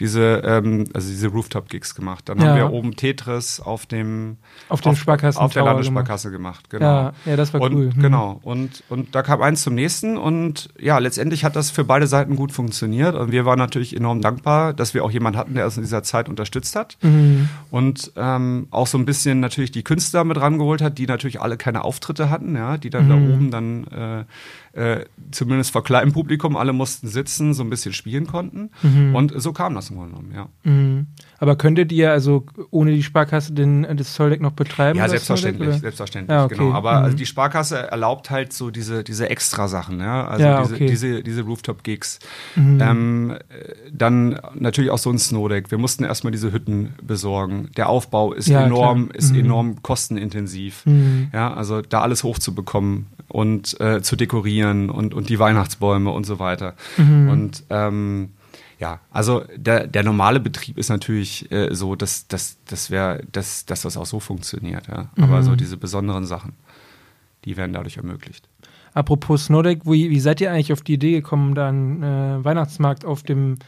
diese, 0.00 0.42
ähm, 0.44 0.84
also 0.94 1.08
diese 1.08 1.28
Rooftop-Gigs 1.28 1.94
gemacht. 1.94 2.28
Dann 2.28 2.38
Ja. 2.38 2.48
haben 2.48 2.56
wir 2.56 2.70
oben 2.72 2.96
Tetris 2.96 3.60
auf 3.60 3.86
dem 3.86 4.36
Auf 4.68 4.80
dem 4.80 4.94
Sparkassen 4.96 5.40
auf 5.40 5.52
der 5.52 5.64
Landessparkasse 5.64 6.30
gemacht. 6.30 6.70
Genau. 6.70 6.84
Ja, 6.84 7.12
ja, 7.24 7.36
das 7.36 7.52
war 7.52 7.60
und, 7.60 7.74
cool. 7.74 7.90
Mhm. 7.94 8.02
Genau. 8.02 8.38
Und, 8.42 8.82
und 8.88 9.14
da 9.14 9.22
kam 9.22 9.42
eins 9.42 9.62
zum 9.62 9.74
nächsten 9.74 10.16
und 10.16 10.68
ja, 10.78 10.98
letztendlich 10.98 11.44
hat 11.44 11.56
das 11.56 11.70
für 11.70 11.84
beide 11.84 12.06
Seiten 12.06 12.36
gut 12.36 12.52
funktioniert 12.52 13.14
und 13.14 13.32
wir 13.32 13.44
waren 13.44 13.58
natürlich 13.58 13.96
enorm 13.96 14.20
dankbar, 14.20 14.72
dass 14.72 14.94
wir 14.94 15.04
auch 15.04 15.10
jemanden 15.10 15.38
hatten, 15.38 15.54
der 15.54 15.64
uns 15.64 15.76
in 15.76 15.82
dieser 15.82 16.02
Zeit 16.02 16.28
unterstützt 16.28 16.76
hat 16.76 16.96
Mhm. 17.02 17.48
und 17.70 18.12
ähm, 18.16 18.68
auch 18.70 18.86
so 18.86 18.98
ein 18.98 19.04
bisschen 19.04 19.40
natürlich 19.40 19.70
die 19.72 19.82
Künstler 19.82 20.24
mit 20.24 20.40
rangeholt 20.40 20.80
hat, 20.82 20.98
die 20.98 21.06
natürlich 21.06 21.40
alle 21.40 21.56
keine 21.56 21.84
Auftritte 21.84 22.30
hatten, 22.30 22.54
ja, 22.56 22.76
die 22.78 22.90
dann 22.90 23.08
da 23.08 23.16
Mhm. 23.16 23.32
oben 23.32 23.50
dann 23.50 23.84
äh, 23.88 24.24
äh, 24.78 25.04
zumindest 25.30 25.72
vor 25.72 25.82
kleinem 25.84 26.12
Publikum 26.12 26.56
alle 26.56 26.72
mussten 26.72 27.08
sitzen, 27.08 27.52
so 27.54 27.62
ein 27.62 27.70
bisschen 27.70 27.92
spielen 27.92 28.26
konnten 28.26 28.70
Mhm. 28.82 29.14
und 29.14 29.32
so 29.40 29.52
kam 29.52 29.74
das 29.74 29.90
im 29.90 29.96
Grunde 29.96 30.12
genommen, 30.14 30.32
ja. 30.34 30.48
Mhm. 30.70 31.06
Aber 31.40 31.56
könntet 31.56 31.92
ihr 31.92 32.10
also 32.10 32.46
ohne 32.70 32.92
die 32.92 33.02
Sparkasse 33.02 33.52
den, 33.52 33.86
das 33.96 34.14
Zolldeck 34.14 34.40
noch 34.40 34.52
betreiben? 34.52 34.98
Ja, 34.98 35.08
selbstverständlich, 35.08 35.66
Zolldeck, 35.68 35.80
selbstverständlich, 35.82 36.34
Ja, 36.36 36.44
okay. 36.44 36.56
genau. 36.56 36.72
Aber 36.72 36.98
Mhm. 36.98 37.04
also 37.04 37.16
die 37.16 37.26
Sparkasse 37.26 37.90
erlaubt 37.90 38.30
halt 38.30 38.52
so 38.52 38.70
diese, 38.70 39.04
diese 39.04 39.28
Extra-Sachen, 39.30 40.00
ja. 40.00 40.26
Also 40.26 40.44
Ja, 40.44 40.62
diese, 40.62 40.74
okay. 40.74 40.86
diese, 40.86 41.22
diese 41.22 41.42
Rooftop-Gigs. 41.42 42.18
Mhm. 42.56 42.80
Ähm, 42.80 43.30
äh, 43.30 43.74
dann 43.92 44.40
natürlich 44.54 44.90
auch 44.90 44.98
so 44.98 45.10
ein 45.10 45.18
Snowdeck. 45.18 45.70
Wir 45.70 45.78
mussten 45.78 46.04
erstmal 46.04 46.30
diese 46.32 46.52
Hütten 46.52 46.94
besorgen. 47.02 47.68
Der 47.76 47.88
Aufbau 47.88 48.32
ist 48.32 48.48
enorm, 48.48 49.08
klar. 49.08 49.16
ist 49.18 49.32
Mhm. 49.32 49.40
enorm 49.40 49.82
kostenintensiv. 49.82 50.84
Mhm. 50.86 51.28
Ja, 51.32 51.52
also 51.54 51.82
da 51.82 52.00
alles 52.02 52.24
hochzubekommen 52.24 53.06
und 53.28 53.78
äh, 53.80 54.02
zu 54.02 54.16
dekorieren 54.16 54.90
und, 54.90 55.14
und 55.14 55.28
die 55.28 55.38
Weihnachtsbäume 55.38 56.10
und 56.10 56.24
so 56.24 56.38
weiter. 56.38 56.74
Mhm. 56.96 57.28
Und 57.28 57.64
ähm, 57.70 58.30
ja, 58.78 59.00
also 59.10 59.44
der, 59.56 59.86
der 59.86 60.02
normale 60.04 60.40
Betrieb 60.40 60.78
ist 60.78 60.88
natürlich 60.88 61.50
äh, 61.50 61.74
so, 61.74 61.96
dass, 61.96 62.28
dass, 62.28 62.58
dass, 62.66 62.90
wir, 62.90 63.22
dass, 63.32 63.66
dass 63.66 63.82
das 63.82 63.96
auch 63.96 64.06
so 64.06 64.20
funktioniert. 64.20 64.86
Ja. 64.88 65.08
Aber 65.18 65.38
Mhm. 65.38 65.42
so 65.42 65.56
diese 65.56 65.76
besonderen 65.76 66.26
Sachen, 66.26 66.52
die 67.44 67.56
werden 67.56 67.72
dadurch 67.72 67.96
ermöglicht. 67.96 68.48
Apropos 68.94 69.44
Snowdeck, 69.46 69.84
wie, 69.84 70.10
wie 70.10 70.20
seid 70.20 70.40
ihr 70.40 70.50
eigentlich 70.50 70.72
auf 70.72 70.82
die 70.82 70.94
Idee 70.94 71.12
gekommen, 71.12 71.54
da 71.54 71.68
einen 71.68 72.02
äh, 72.02 72.44
Weihnachtsmarkt 72.44 73.04
auf 73.04 73.22
dem 73.22 73.58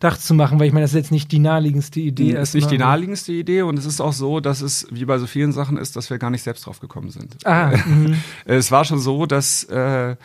Dach 0.00 0.16
zu 0.16 0.34
machen? 0.34 0.60
Weil 0.60 0.68
ich 0.68 0.72
meine, 0.72 0.84
das 0.84 0.92
ist 0.92 0.96
jetzt 0.96 1.10
nicht 1.12 1.32
die 1.32 1.38
naheliegendste 1.38 2.00
Idee. 2.00 2.32
ist 2.32 2.54
nicht 2.54 2.70
die 2.70 2.74
erstmal. 2.74 2.90
naheliegendste 2.90 3.32
Idee 3.32 3.62
und 3.62 3.78
es 3.78 3.84
ist 3.84 4.00
auch 4.00 4.12
so, 4.12 4.40
dass 4.40 4.60
es 4.60 4.86
wie 4.90 5.04
bei 5.04 5.18
so 5.18 5.26
vielen 5.26 5.52
Sachen 5.52 5.76
ist, 5.76 5.96
dass 5.96 6.10
wir 6.10 6.18
gar 6.18 6.30
nicht 6.30 6.42
selbst 6.42 6.66
drauf 6.66 6.80
gekommen 6.80 7.10
sind. 7.10 7.36
Ah, 7.44 7.72
mhm. 7.86 8.16
Es 8.44 8.70
war 8.70 8.84
schon 8.84 9.00
so, 9.00 9.26
dass 9.26 9.64
äh, 9.64 10.16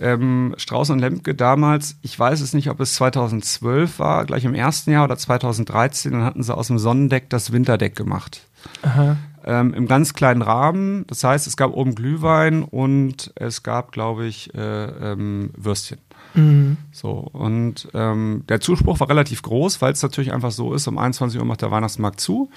ähm, 0.00 0.54
Strauß 0.56 0.90
und 0.90 0.98
Lemke 0.98 1.34
damals, 1.34 1.96
ich 2.02 2.18
weiß 2.18 2.40
es 2.40 2.54
nicht, 2.54 2.68
ob 2.68 2.80
es 2.80 2.94
2012 2.94 3.98
war, 3.98 4.24
gleich 4.26 4.44
im 4.44 4.54
ersten 4.54 4.90
Jahr 4.90 5.04
oder 5.04 5.16
2013, 5.16 6.12
dann 6.12 6.24
hatten 6.24 6.42
sie 6.42 6.54
aus 6.54 6.66
dem 6.66 6.78
Sonnendeck 6.78 7.30
das 7.30 7.52
Winterdeck 7.52 7.96
gemacht. 7.96 8.46
Aha. 8.82 9.16
Ähm, 9.44 9.74
Im 9.74 9.88
ganz 9.88 10.14
kleinen 10.14 10.42
Rahmen. 10.42 11.04
Das 11.08 11.24
heißt, 11.24 11.46
es 11.46 11.56
gab 11.56 11.72
oben 11.72 11.94
Glühwein 11.94 12.62
und 12.62 13.32
es 13.34 13.62
gab, 13.62 13.90
glaube 13.90 14.26
ich, 14.26 14.54
äh, 14.54 14.84
ähm, 15.12 15.50
Würstchen. 15.56 15.98
Mhm. 16.34 16.76
So, 16.92 17.10
und 17.32 17.88
ähm, 17.94 18.44
der 18.48 18.60
Zuspruch 18.60 19.00
war 19.00 19.08
relativ 19.08 19.42
groß, 19.42 19.80
weil 19.82 19.92
es 19.92 20.02
natürlich 20.02 20.32
einfach 20.32 20.50
so 20.50 20.74
ist, 20.74 20.86
um 20.88 20.98
21 20.98 21.38
Uhr 21.38 21.46
macht 21.46 21.62
der 21.62 21.70
Weihnachtsmarkt 21.70 22.20
zu. 22.20 22.50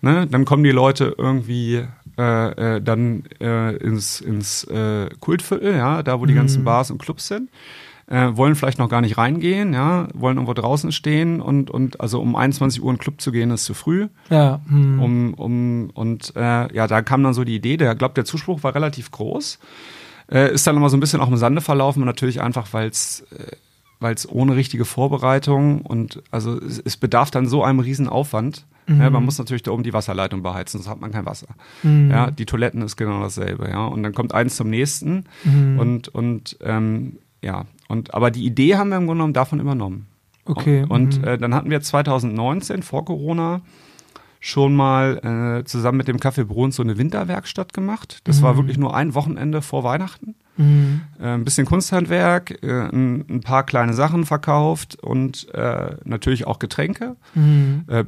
Ne? 0.00 0.26
Dann 0.30 0.44
kommen 0.44 0.64
die 0.64 0.70
Leute 0.70 1.14
irgendwie 1.16 1.84
äh, 2.18 2.76
äh, 2.76 2.80
dann 2.82 3.24
äh, 3.40 3.76
ins, 3.76 4.20
ins 4.20 4.64
äh, 4.64 5.08
Kultviertel, 5.20 5.74
ja, 5.76 6.02
da 6.02 6.20
wo 6.20 6.26
die 6.26 6.32
Mhm. 6.32 6.38
ganzen 6.38 6.64
Bars 6.64 6.90
und 6.90 6.98
Clubs 6.98 7.28
sind. 7.28 7.50
Äh, 8.06 8.36
wollen 8.36 8.56
vielleicht 8.56 8.80
noch 8.80 8.88
gar 8.88 9.02
nicht 9.02 9.18
reingehen, 9.18 9.72
ja, 9.72 10.08
wollen 10.14 10.36
irgendwo 10.36 10.52
draußen 10.52 10.90
stehen 10.90 11.40
und, 11.40 11.70
und 11.70 12.00
also 12.00 12.20
um 12.20 12.34
21 12.34 12.82
Uhr 12.82 12.90
in 12.90 12.96
den 12.96 13.00
Club 13.00 13.20
zu 13.20 13.30
gehen, 13.30 13.52
ist 13.52 13.64
zu 13.64 13.72
früh. 13.72 14.08
Ja. 14.30 14.60
Mhm. 14.66 15.00
Um, 15.00 15.34
um, 15.34 15.90
und 15.94 16.32
äh, 16.34 16.74
ja, 16.74 16.88
da 16.88 17.02
kam 17.02 17.22
dann 17.22 17.34
so 17.34 17.44
die 17.44 17.54
Idee, 17.54 17.76
der 17.76 17.94
glaubt, 17.94 18.16
der 18.16 18.24
Zuspruch 18.24 18.64
war 18.64 18.74
relativ 18.74 19.12
groß. 19.12 19.60
Äh, 20.30 20.52
ist 20.54 20.66
dann 20.66 20.76
immer 20.76 20.88
so 20.88 20.96
ein 20.96 21.00
bisschen 21.00 21.20
auch 21.20 21.28
im 21.28 21.36
Sande 21.36 21.60
verlaufen 21.60 22.02
und 22.02 22.06
natürlich 22.06 22.40
einfach, 22.40 22.72
weil 22.72 22.88
es 22.88 23.24
äh, 23.32 23.56
weil 24.00 24.14
es 24.14 24.28
ohne 24.28 24.56
richtige 24.56 24.86
Vorbereitung 24.86 25.82
und 25.82 26.22
also 26.30 26.58
es, 26.58 26.78
es 26.78 26.96
bedarf 26.96 27.30
dann 27.30 27.46
so 27.46 27.62
einem 27.62 27.80
riesen 27.80 28.08
Aufwand. 28.08 28.66
Mhm. 28.86 29.00
Ja, 29.00 29.10
man 29.10 29.24
muss 29.24 29.38
natürlich 29.38 29.62
da 29.62 29.70
oben 29.70 29.82
die 29.82 29.92
Wasserleitung 29.92 30.42
beheizen, 30.42 30.78
sonst 30.78 30.88
hat 30.90 31.00
man 31.00 31.12
kein 31.12 31.26
Wasser. 31.26 31.48
Mhm. 31.82 32.10
Ja, 32.10 32.30
die 32.30 32.46
Toiletten 32.46 32.80
ist 32.80 32.96
genau 32.96 33.20
dasselbe, 33.20 33.68
ja. 33.68 33.84
Und 33.84 34.02
dann 34.02 34.14
kommt 34.14 34.34
eins 34.34 34.56
zum 34.56 34.70
nächsten 34.70 35.24
Mhm. 35.44 35.78
und, 35.78 36.08
und 36.08 36.56
ähm, 36.62 37.18
ja, 37.42 37.66
und 37.88 38.14
aber 38.14 38.30
die 38.30 38.44
Idee 38.44 38.76
haben 38.76 38.88
wir 38.88 38.96
im 38.96 39.06
Grunde 39.06 39.18
genommen 39.18 39.32
davon 39.34 39.60
übernommen. 39.60 40.06
Okay. 40.46 40.84
Und 40.88 41.18
mhm. 41.18 41.24
äh, 41.24 41.38
dann 41.38 41.54
hatten 41.54 41.70
wir 41.70 41.80
2019 41.80 42.82
vor 42.82 43.04
Corona 43.04 43.60
schon 44.40 44.74
mal 44.74 45.60
äh, 45.60 45.64
zusammen 45.64 45.98
mit 45.98 46.08
dem 46.08 46.16
Café 46.16 46.44
Bruns 46.44 46.76
so 46.76 46.82
eine 46.82 46.96
Winterwerkstatt 46.98 47.72
gemacht. 47.74 48.20
Das 48.24 48.42
war 48.42 48.54
Mhm. 48.54 48.56
wirklich 48.58 48.78
nur 48.78 48.96
ein 48.96 49.14
Wochenende 49.14 49.60
vor 49.62 49.84
Weihnachten. 49.84 50.34
Mhm. 50.56 51.02
Äh, 51.20 51.34
ein 51.34 51.44
bisschen 51.44 51.66
Kunsthandwerk, 51.66 52.62
äh, 52.62 52.88
ein, 52.88 53.24
ein 53.28 53.40
paar 53.42 53.64
kleine 53.64 53.92
Sachen 53.92 54.24
verkauft 54.26 54.96
und 55.02 55.52
äh, 55.54 55.96
natürlich 56.04 56.46
auch 56.46 56.58
Getränke. 56.58 57.16
Mhm. 57.34 57.84
Äh, 57.86 58.04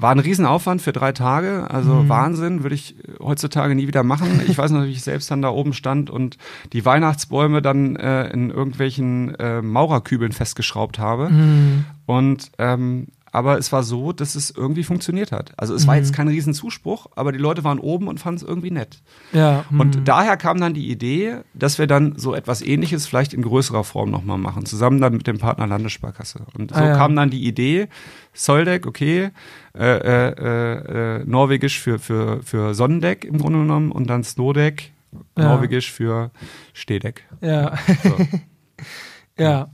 war 0.00 0.12
ein 0.12 0.20
Riesenaufwand 0.20 0.80
für 0.80 0.92
drei 0.92 1.10
Tage, 1.10 1.66
also 1.70 1.94
Mhm. 1.94 2.08
Wahnsinn, 2.08 2.62
würde 2.62 2.76
ich 2.76 2.94
heutzutage 3.20 3.74
nie 3.74 3.88
wieder 3.88 4.04
machen. 4.04 4.40
Ich 4.46 4.56
weiß 4.56 4.70
noch, 4.70 4.84
wie 4.84 4.90
ich 4.92 5.02
selbst 5.02 5.28
dann 5.28 5.42
da 5.42 5.48
oben 5.50 5.72
stand 5.72 6.08
und 6.08 6.38
die 6.72 6.84
Weihnachtsbäume 6.84 7.62
dann 7.62 7.96
äh, 7.96 8.28
in 8.30 8.50
irgendwelchen 8.50 9.34
äh, 9.36 9.60
Maurerkübeln 9.60 10.30
festgeschraubt 10.30 11.00
habe. 11.00 11.30
Mhm. 11.30 11.84
Und 12.06 12.52
ähm, 12.58 13.08
aber 13.32 13.58
es 13.58 13.72
war 13.72 13.82
so, 13.82 14.12
dass 14.12 14.34
es 14.34 14.50
irgendwie 14.50 14.84
funktioniert 14.84 15.32
hat. 15.32 15.52
Also 15.56 15.74
es 15.74 15.86
war 15.86 15.94
Mhm. 15.94 16.00
jetzt 16.02 16.12
kein 16.14 16.28
Riesenzuspruch, 16.28 17.06
aber 17.16 17.32
die 17.32 17.38
Leute 17.38 17.64
waren 17.64 17.78
oben 17.78 18.08
und 18.08 18.18
fanden 18.20 18.36
es 18.38 18.42
irgendwie 18.42 18.70
nett. 18.70 19.00
Ja. 19.32 19.64
mhm. 19.70 19.80
Und 19.80 20.08
daher 20.08 20.36
kam 20.36 20.60
dann 20.60 20.74
die 20.74 20.90
Idee, 20.90 21.38
dass 21.54 21.78
wir 21.78 21.86
dann 21.86 22.14
so 22.16 22.34
etwas 22.34 22.62
ähnliches 22.62 23.06
vielleicht 23.06 23.34
in 23.34 23.42
größerer 23.42 23.84
Form 23.84 24.10
nochmal 24.10 24.38
machen, 24.38 24.66
zusammen 24.66 25.00
dann 25.00 25.12
mit 25.14 25.26
dem 25.26 25.38
Partner 25.38 25.66
Landessparkasse. 25.66 26.46
Und 26.58 26.70
so 26.74 26.80
Ah, 26.80 26.86
ja. 26.88 26.96
kam 26.96 27.14
dann 27.16 27.30
die 27.30 27.46
Idee, 27.46 27.88
Soldeck, 28.34 28.86
okay, 28.86 29.30
äh, 29.76 29.84
äh, 29.84 30.34
äh, 30.38 31.18
äh, 31.20 31.24
norwegisch 31.26 31.80
für, 31.80 31.98
für, 31.98 32.42
für 32.42 32.74
Sonnendeck 32.74 33.24
im 33.24 33.38
Grunde 33.38 33.58
genommen 33.60 33.92
und 33.92 34.08
dann 34.08 34.24
Snowdeck, 34.24 34.92
Ja. 35.36 35.44
norwegisch 35.54 35.90
für 35.92 36.30
Stehdeck. 36.72 37.24
Ja. 37.40 37.76
So. 38.02 38.16
Ja. 39.38 39.70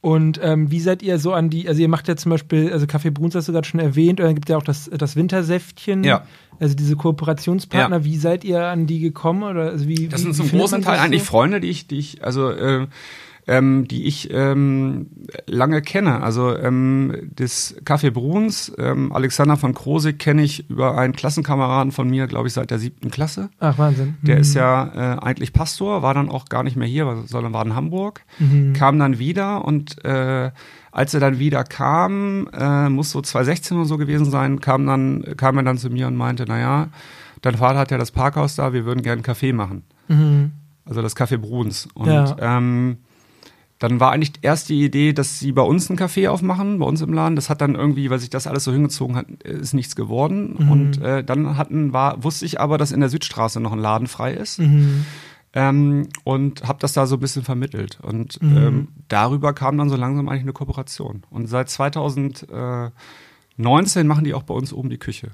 Und 0.00 0.38
ähm, 0.42 0.70
wie 0.70 0.80
seid 0.80 1.02
ihr 1.02 1.18
so 1.18 1.32
an 1.32 1.50
die, 1.50 1.68
also 1.68 1.80
ihr 1.80 1.88
macht 1.88 2.06
ja 2.06 2.14
zum 2.14 2.30
Beispiel, 2.30 2.72
also 2.72 2.86
Kaffee 2.86 3.10
Bruns 3.10 3.34
hast 3.34 3.48
du 3.48 3.52
gerade 3.52 3.66
schon 3.66 3.80
erwähnt, 3.80 4.20
und 4.20 4.26
dann 4.26 4.34
gibt 4.34 4.48
ja 4.48 4.56
auch 4.56 4.62
das, 4.62 4.88
das 4.96 5.16
Wintersäftchen. 5.16 6.04
Ja. 6.04 6.24
Also 6.60 6.74
diese 6.74 6.96
Kooperationspartner, 6.96 8.04
wie 8.04 8.16
seid 8.16 8.44
ihr 8.44 8.64
an 8.64 8.86
die 8.86 9.00
gekommen? 9.00 9.42
Oder 9.42 9.70
also 9.70 9.88
wie, 9.88 10.08
Das 10.08 10.22
sind 10.22 10.32
wie 10.32 10.36
zum 10.36 10.50
großen 10.50 10.82
Teil 10.82 10.98
eigentlich 10.98 11.22
so? 11.22 11.30
Freunde, 11.30 11.60
die 11.60 11.68
ich, 11.68 11.88
die 11.88 11.98
ich, 11.98 12.24
also 12.24 12.50
äh, 12.50 12.86
ähm, 13.48 13.88
die 13.88 14.04
ich 14.06 14.28
ähm, 14.32 15.06
lange 15.46 15.82
kenne. 15.82 16.20
Also 16.22 16.54
ähm, 16.56 17.30
das 17.34 17.74
Café 17.84 18.10
Bruns, 18.10 18.70
ähm, 18.78 19.10
Alexander 19.12 19.56
von 19.56 19.74
Krosig 19.74 20.18
kenne 20.18 20.42
ich 20.42 20.68
über 20.70 20.96
einen 20.98 21.14
Klassenkameraden 21.14 21.90
von 21.90 22.08
mir, 22.10 22.26
glaube 22.26 22.46
ich, 22.48 22.54
seit 22.54 22.70
der 22.70 22.78
siebten 22.78 23.10
Klasse. 23.10 23.48
Ach, 23.58 23.78
Wahnsinn. 23.78 24.18
Der 24.22 24.36
Mhm. 24.36 24.40
ist 24.42 24.54
ja 24.54 25.14
äh, 25.16 25.18
eigentlich 25.20 25.52
Pastor, 25.52 26.02
war 26.02 26.12
dann 26.14 26.28
auch 26.28 26.44
gar 26.44 26.62
nicht 26.62 26.76
mehr 26.76 26.86
hier, 26.86 27.24
sondern 27.26 27.52
war 27.54 27.64
in 27.64 27.74
Hamburg. 27.74 28.20
Mhm. 28.38 28.74
Kam 28.74 28.98
dann 28.98 29.18
wieder 29.18 29.64
und 29.64 30.04
äh, 30.04 30.50
als 30.92 31.14
er 31.14 31.20
dann 31.20 31.38
wieder 31.38 31.64
kam, 31.64 32.48
äh, 32.52 32.88
muss 32.88 33.10
so 33.10 33.20
2016 33.22 33.76
oder 33.78 33.86
so 33.86 33.96
gewesen 33.98 34.26
sein, 34.26 34.60
kam 34.60 34.86
dann 34.86 35.24
kam 35.36 35.56
er 35.56 35.62
dann 35.62 35.78
zu 35.78 35.90
mir 35.90 36.06
und 36.06 36.16
meinte, 36.16 36.44
naja, 36.44 36.88
dein 37.40 37.54
Vater 37.56 37.78
hat 37.78 37.90
ja 37.90 37.98
das 37.98 38.10
Parkhaus 38.10 38.56
da, 38.56 38.72
wir 38.72 38.84
würden 38.84 39.02
gerne 39.02 39.14
einen 39.18 39.22
Kaffee 39.22 39.52
machen. 39.52 39.84
Mhm. 40.08 40.52
Also 40.84 41.02
das 41.02 41.16
Café 41.16 41.38
Bruns. 41.38 41.86
Und 41.94 42.08
Ja. 42.08 42.36
ähm, 42.40 42.98
dann 43.78 44.00
war 44.00 44.10
eigentlich 44.10 44.32
erst 44.42 44.68
die 44.68 44.84
Idee, 44.84 45.12
dass 45.12 45.38
sie 45.38 45.52
bei 45.52 45.62
uns 45.62 45.88
einen 45.88 45.98
Café 45.98 46.28
aufmachen, 46.28 46.80
bei 46.80 46.86
uns 46.86 47.00
im 47.00 47.12
Laden. 47.12 47.36
Das 47.36 47.48
hat 47.48 47.60
dann 47.60 47.76
irgendwie, 47.76 48.10
weil 48.10 48.18
sich 48.18 48.30
das 48.30 48.46
alles 48.48 48.64
so 48.64 48.72
hingezogen 48.72 49.14
hat, 49.14 49.26
ist 49.44 49.72
nichts 49.72 49.94
geworden. 49.94 50.56
Mhm. 50.58 50.70
Und 50.70 51.00
äh, 51.02 51.22
dann 51.22 51.56
hatten, 51.56 51.92
war, 51.92 52.24
wusste 52.24 52.44
ich 52.44 52.60
aber, 52.60 52.76
dass 52.76 52.90
in 52.90 53.00
der 53.00 53.08
Südstraße 53.08 53.60
noch 53.60 53.72
ein 53.72 53.78
Laden 53.78 54.08
frei 54.08 54.34
ist. 54.34 54.58
Mhm. 54.58 55.04
Ähm, 55.54 56.08
und 56.24 56.66
habe 56.66 56.78
das 56.80 56.92
da 56.92 57.06
so 57.06 57.16
ein 57.16 57.20
bisschen 57.20 57.44
vermittelt. 57.44 57.98
Und 58.02 58.42
Mhm. 58.42 58.56
ähm, 58.56 58.88
darüber 59.08 59.52
kam 59.52 59.78
dann 59.78 59.88
so 59.88 59.96
langsam 59.96 60.28
eigentlich 60.28 60.42
eine 60.42 60.52
Kooperation. 60.52 61.22
Und 61.30 61.46
seit 61.46 61.70
2019 63.58 64.06
machen 64.06 64.24
die 64.24 64.34
auch 64.34 64.44
bei 64.44 64.54
uns 64.54 64.72
oben 64.72 64.88
die 64.88 64.98
Küche. 64.98 65.30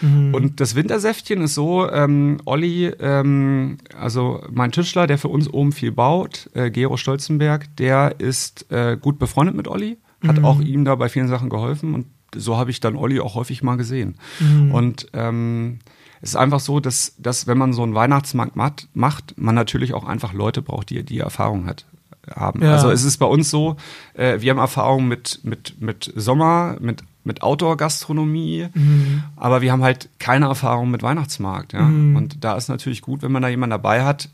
Mhm. 0.00 0.34
Und 0.34 0.60
das 0.60 0.74
Wintersäftchen 0.74 1.42
ist 1.42 1.54
so, 1.54 1.88
ähm, 1.90 2.38
Olli, 2.44 2.86
ähm, 3.00 3.78
also 3.98 4.42
mein 4.50 4.72
Tischler, 4.72 5.06
der 5.06 5.18
für 5.18 5.28
uns 5.28 5.48
oben 5.48 5.72
viel 5.72 5.92
baut, 5.92 6.50
äh, 6.54 6.70
Gero 6.70 6.96
Stolzenberg, 6.96 7.74
der 7.76 8.18
ist 8.18 8.70
äh, 8.70 8.96
gut 9.00 9.18
befreundet 9.18 9.54
mit 9.56 9.68
Olli, 9.68 9.98
hat 10.26 10.38
Mhm. 10.38 10.44
auch 10.44 10.60
ihm 10.60 10.84
da 10.84 10.94
bei 10.96 11.08
vielen 11.08 11.28
Sachen 11.28 11.48
geholfen 11.48 11.94
und 11.94 12.06
so 12.34 12.56
habe 12.56 12.70
ich 12.70 12.80
dann 12.80 12.96
Olli 12.96 13.20
auch 13.20 13.34
häufig 13.34 13.62
mal 13.62 13.76
gesehen. 13.76 14.16
Mhm. 14.38 14.72
Und 14.72 15.06
ähm, 15.14 15.78
es 16.22 16.30
ist 16.30 16.36
einfach 16.36 16.60
so, 16.60 16.78
dass, 16.80 17.14
dass 17.18 17.46
wenn 17.46 17.56
man 17.58 17.72
so 17.72 17.82
einen 17.82 17.94
Weihnachtsmarkt 17.94 18.54
macht, 18.54 18.88
macht, 18.94 19.34
man 19.38 19.54
natürlich 19.54 19.94
auch 19.94 20.04
einfach 20.04 20.32
Leute 20.32 20.60
braucht, 20.62 20.90
die 20.90 21.02
die 21.02 21.18
Erfahrung 21.20 21.66
hat. 21.66 21.86
haben. 22.36 22.62
Ja. 22.62 22.72
Also 22.74 22.90
es 22.90 23.02
ist 23.02 23.16
bei 23.16 23.26
uns 23.26 23.50
so, 23.50 23.76
äh, 24.14 24.40
wir 24.40 24.50
haben 24.50 24.58
Erfahrung 24.58 25.08
mit, 25.08 25.40
mit, 25.42 25.80
mit 25.80 26.12
Sommer, 26.14 26.76
mit 26.80 27.02
mit 27.24 27.42
Outdoor-Gastronomie, 27.42 28.68
Mhm. 28.72 29.22
aber 29.36 29.60
wir 29.60 29.72
haben 29.72 29.82
halt 29.82 30.08
keine 30.18 30.46
Erfahrung 30.46 30.90
mit 30.90 31.02
Weihnachtsmarkt. 31.02 31.72
Ja? 31.74 31.80
Und 31.86 32.42
da 32.44 32.56
ist 32.56 32.68
natürlich 32.68 33.02
gut, 33.02 33.22
wenn 33.22 33.32
man 33.32 33.42
da 33.42 33.48
jemanden 33.48 33.72
dabei 33.72 34.04
hat. 34.04 34.28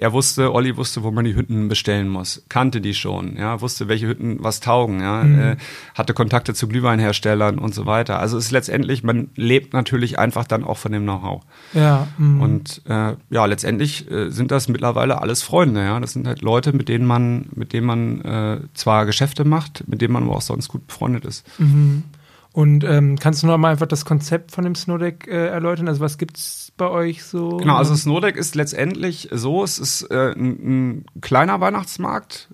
Er 0.00 0.12
wusste, 0.12 0.54
Olli 0.54 0.76
wusste, 0.76 1.02
wo 1.02 1.10
man 1.10 1.24
die 1.24 1.34
Hütten 1.34 1.66
bestellen 1.66 2.08
muss, 2.08 2.44
kannte 2.48 2.80
die 2.80 2.94
schon, 2.94 3.36
ja, 3.36 3.60
wusste, 3.60 3.88
welche 3.88 4.06
Hütten 4.06 4.36
was 4.40 4.60
taugen, 4.60 5.00
ja, 5.00 5.24
äh, 5.24 5.56
hatte 5.94 6.14
Kontakte 6.14 6.54
zu 6.54 6.68
Glühweinherstellern 6.68 7.58
und 7.58 7.74
so 7.74 7.84
weiter. 7.84 8.20
Also 8.20 8.38
es 8.38 8.46
ist 8.46 8.50
letztendlich, 8.52 9.02
man 9.02 9.30
lebt 9.34 9.72
natürlich 9.72 10.16
einfach 10.16 10.46
dann 10.46 10.62
auch 10.62 10.78
von 10.78 10.92
dem 10.92 11.02
Know-how. 11.02 11.42
Ja. 11.72 12.06
mhm. 12.16 12.40
Und 12.40 12.82
äh, 12.88 13.16
ja, 13.30 13.46
letztendlich 13.46 14.08
äh, 14.08 14.30
sind 14.30 14.52
das 14.52 14.68
mittlerweile 14.68 15.20
alles 15.20 15.42
Freunde, 15.42 15.82
ja. 15.82 15.98
Das 15.98 16.12
sind 16.12 16.28
halt 16.28 16.42
Leute, 16.42 16.72
mit 16.72 16.88
denen 16.88 17.04
man, 17.04 17.46
mit 17.56 17.72
denen 17.72 17.86
man 17.86 18.20
äh, 18.20 18.60
zwar 18.74 19.04
Geschäfte 19.04 19.44
macht, 19.44 19.82
mit 19.88 20.00
denen 20.00 20.12
man 20.12 20.22
aber 20.22 20.36
auch 20.36 20.42
sonst 20.42 20.68
gut 20.68 20.86
befreundet 20.86 21.24
ist. 21.24 21.44
Mhm. 21.58 22.04
Und 22.58 22.82
ähm, 22.82 23.16
kannst 23.20 23.44
du 23.44 23.46
noch 23.46 23.56
mal 23.56 23.70
einfach 23.70 23.86
das 23.86 24.04
Konzept 24.04 24.50
von 24.50 24.64
dem 24.64 24.74
Snowdeck 24.74 25.28
äh, 25.28 25.46
erläutern? 25.46 25.86
Also 25.86 26.00
was 26.00 26.18
gibt's 26.18 26.72
bei 26.76 26.88
euch 26.88 27.22
so? 27.22 27.58
Genau, 27.58 27.76
also 27.76 27.94
Snowdeck 27.94 28.34
ist 28.34 28.56
letztendlich 28.56 29.28
so, 29.30 29.62
es 29.62 29.78
ist 29.78 30.02
äh, 30.10 30.32
ein, 30.32 30.96
ein 30.96 31.04
kleiner 31.20 31.60
Weihnachtsmarkt, 31.60 32.48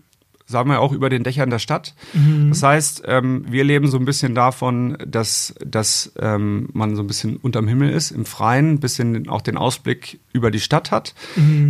sagen 0.47 0.69
wir 0.69 0.81
auch 0.81 0.93
über 0.93 1.09
den 1.09 1.25
Dächern 1.25 1.49
der 1.49 1.59
Stadt. 1.59 1.95
Das 2.51 2.63
heißt, 2.63 3.03
ähm, 3.07 3.45
wir 3.49 3.65
leben 3.65 3.89
so 3.89 3.97
ein 3.97 4.05
bisschen 4.05 4.35
davon, 4.35 4.99
dass, 5.07 5.55
dass 5.65 6.13
ähm, 6.19 6.69
man 6.75 6.97
so 6.97 7.03
ein 7.03 7.07
bisschen 7.07 7.37
unterm 7.39 7.67
Himmel 7.67 7.91
ist, 7.91 8.11
im 8.11 8.27
Freien, 8.27 8.75
ein 8.75 8.81
bisschen 8.81 9.29
auch 9.29 9.41
den 9.41 9.57
Ausblick 9.57 10.21
über 10.33 10.51
die 10.51 10.61
Stadt 10.61 10.91
hat. 10.91 11.15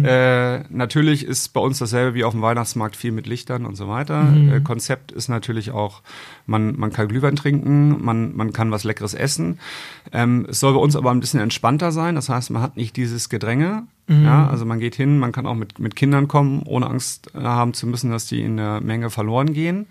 Äh, 0.05 0.65
natürlich 0.71 1.25
ist 1.25 1.53
bei 1.53 1.61
uns 1.61 1.79
dasselbe 1.79 2.15
wie 2.15 2.25
auf 2.25 2.33
dem 2.33 2.43
Weihnachtsmarkt 2.43 2.97
viel 2.97 3.13
mit 3.13 3.27
Lichtern 3.27 3.65
und 3.65 3.77
so 3.77 3.89
weiter. 3.89 4.33
Äh, 4.57 4.61
Konzept 4.61 5.13
ist 5.13 5.29
natürlich 5.29 5.71
auch, 5.71 6.03
man, 6.47 6.77
man 6.77 6.93
kann 6.93 7.07
Glühwein 7.09 7.37
trinken, 7.37 8.05
man, 8.05 8.35
man 8.35 8.53
kann 8.53 8.71
was 8.71 8.85
Leckeres 8.85 9.15
essen. 9.15 9.61
Ähm, 10.13 10.47
es 10.51 10.61
soll 10.61 10.75
bei 10.75 10.81
uns 10.81 10.97
aber 10.97 11.13
ein 11.13 11.21
bisschen 11.21 11.41
entspannter 11.41 11.93
sein. 11.93 12.17
Das 12.17 12.29
heißt, 12.29 12.51
man 12.51 12.63
hat 12.63 12.77
nicht 12.77 12.97
dieses 12.97 13.29
Gedränge. 13.29 13.85
Ja, 14.25 14.49
also 14.49 14.67
man 14.67 14.81
geht 14.81 14.95
hin, 14.95 15.19
man 15.19 15.33
kann 15.33 15.47
auch 15.47 15.55
mit, 15.55 15.79
mit 15.79 15.97
Kindern 15.97 16.29
kommen, 16.29 16.63
ohne 16.67 16.89
Angst 16.89 17.31
äh, 17.35 17.41
haben 17.41 17.73
zu 17.73 17.87
müssen, 17.87 18.11
dass 18.11 18.27
die 18.27 18.43
in 18.43 18.59
der 18.59 18.83
Menge 18.83 19.09
verloren 19.09 19.55
gehen. 19.55 19.87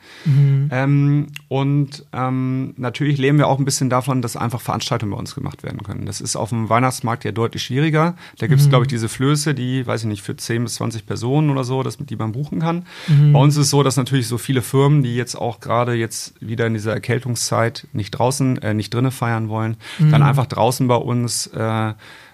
Ähm, 0.72 1.28
und 1.48 2.06
ähm, 2.14 2.76
natürlich 2.78 3.18
leben 3.18 3.40
wir 3.40 3.48
auch 3.48 3.58
ein 3.58 3.66
bisschen 3.66 3.90
davon, 3.90 4.22
dass 4.22 4.38
einfach 4.38 4.62
Veranstaltungen 4.62 5.14
bei 5.14 5.18
uns 5.18 5.34
gemacht 5.34 5.64
werden 5.64 5.82
können. 5.82 6.06
Das 6.06 6.22
ist 6.22 6.36
auf 6.36 6.50
dem 6.50 6.70
Weihnachtsmarkt 6.70 7.24
ja 7.24 7.32
deutlich 7.32 7.64
schwieriger. 7.64 8.16
Da 8.38 8.46
gibt 8.46 8.62
es, 8.62 8.70
glaube 8.70 8.86
ich, 8.86 8.90
diese 8.90 9.10
Flöße, 9.10 9.56
die, 9.56 9.88
weiß 9.88 10.02
ich 10.02 10.08
nicht, 10.08 10.22
für 10.22 10.36
10 10.36 10.64
bis 10.64 10.76
20 10.76 11.08
Personen 11.08 11.50
oder 11.50 11.64
so, 11.64 11.82
dass, 11.82 11.98
die 11.98 12.16
man 12.16 12.34
buchen 12.34 12.60
kann. 12.60 12.86
Bei 13.34 13.40
uns 13.40 13.56
ist 13.56 13.64
es 13.64 13.70
so, 13.72 13.82
dass 13.82 13.98
natürlich 13.98 14.28
so 14.28 14.38
viele 14.38 14.62
Firmen, 14.62 15.02
die 15.02 15.16
jetzt 15.16 15.36
auch 15.36 15.60
gerade 15.60 15.94
jetzt 15.94 16.36
wieder 16.40 16.68
in 16.68 16.74
dieser 16.74 16.94
Erkältungszeit 16.94 17.88
nicht 17.94 18.12
draußen, 18.12 18.60
äh, 18.62 18.74
nicht 18.76 18.94
drinnen 18.94 19.12
feiern 19.12 19.50
wollen, 19.50 19.78
dann 20.12 20.22
einfach 20.22 20.46
draußen 20.46 20.88
bei 20.88 20.96
uns 20.96 21.48
äh, 21.48 21.94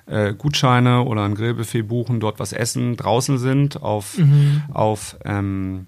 äh, 0.09 0.33
Gutscheine 0.33 1.03
oder 1.03 1.23
ein 1.23 1.35
Grillbuffet 1.35 1.83
buchen, 1.83 2.19
dort 2.19 2.39
was 2.39 2.53
essen, 2.53 2.97
draußen 2.97 3.37
sind 3.37 3.81
auf, 3.81 4.15
auf 4.73 5.17
ähm, 5.25 5.87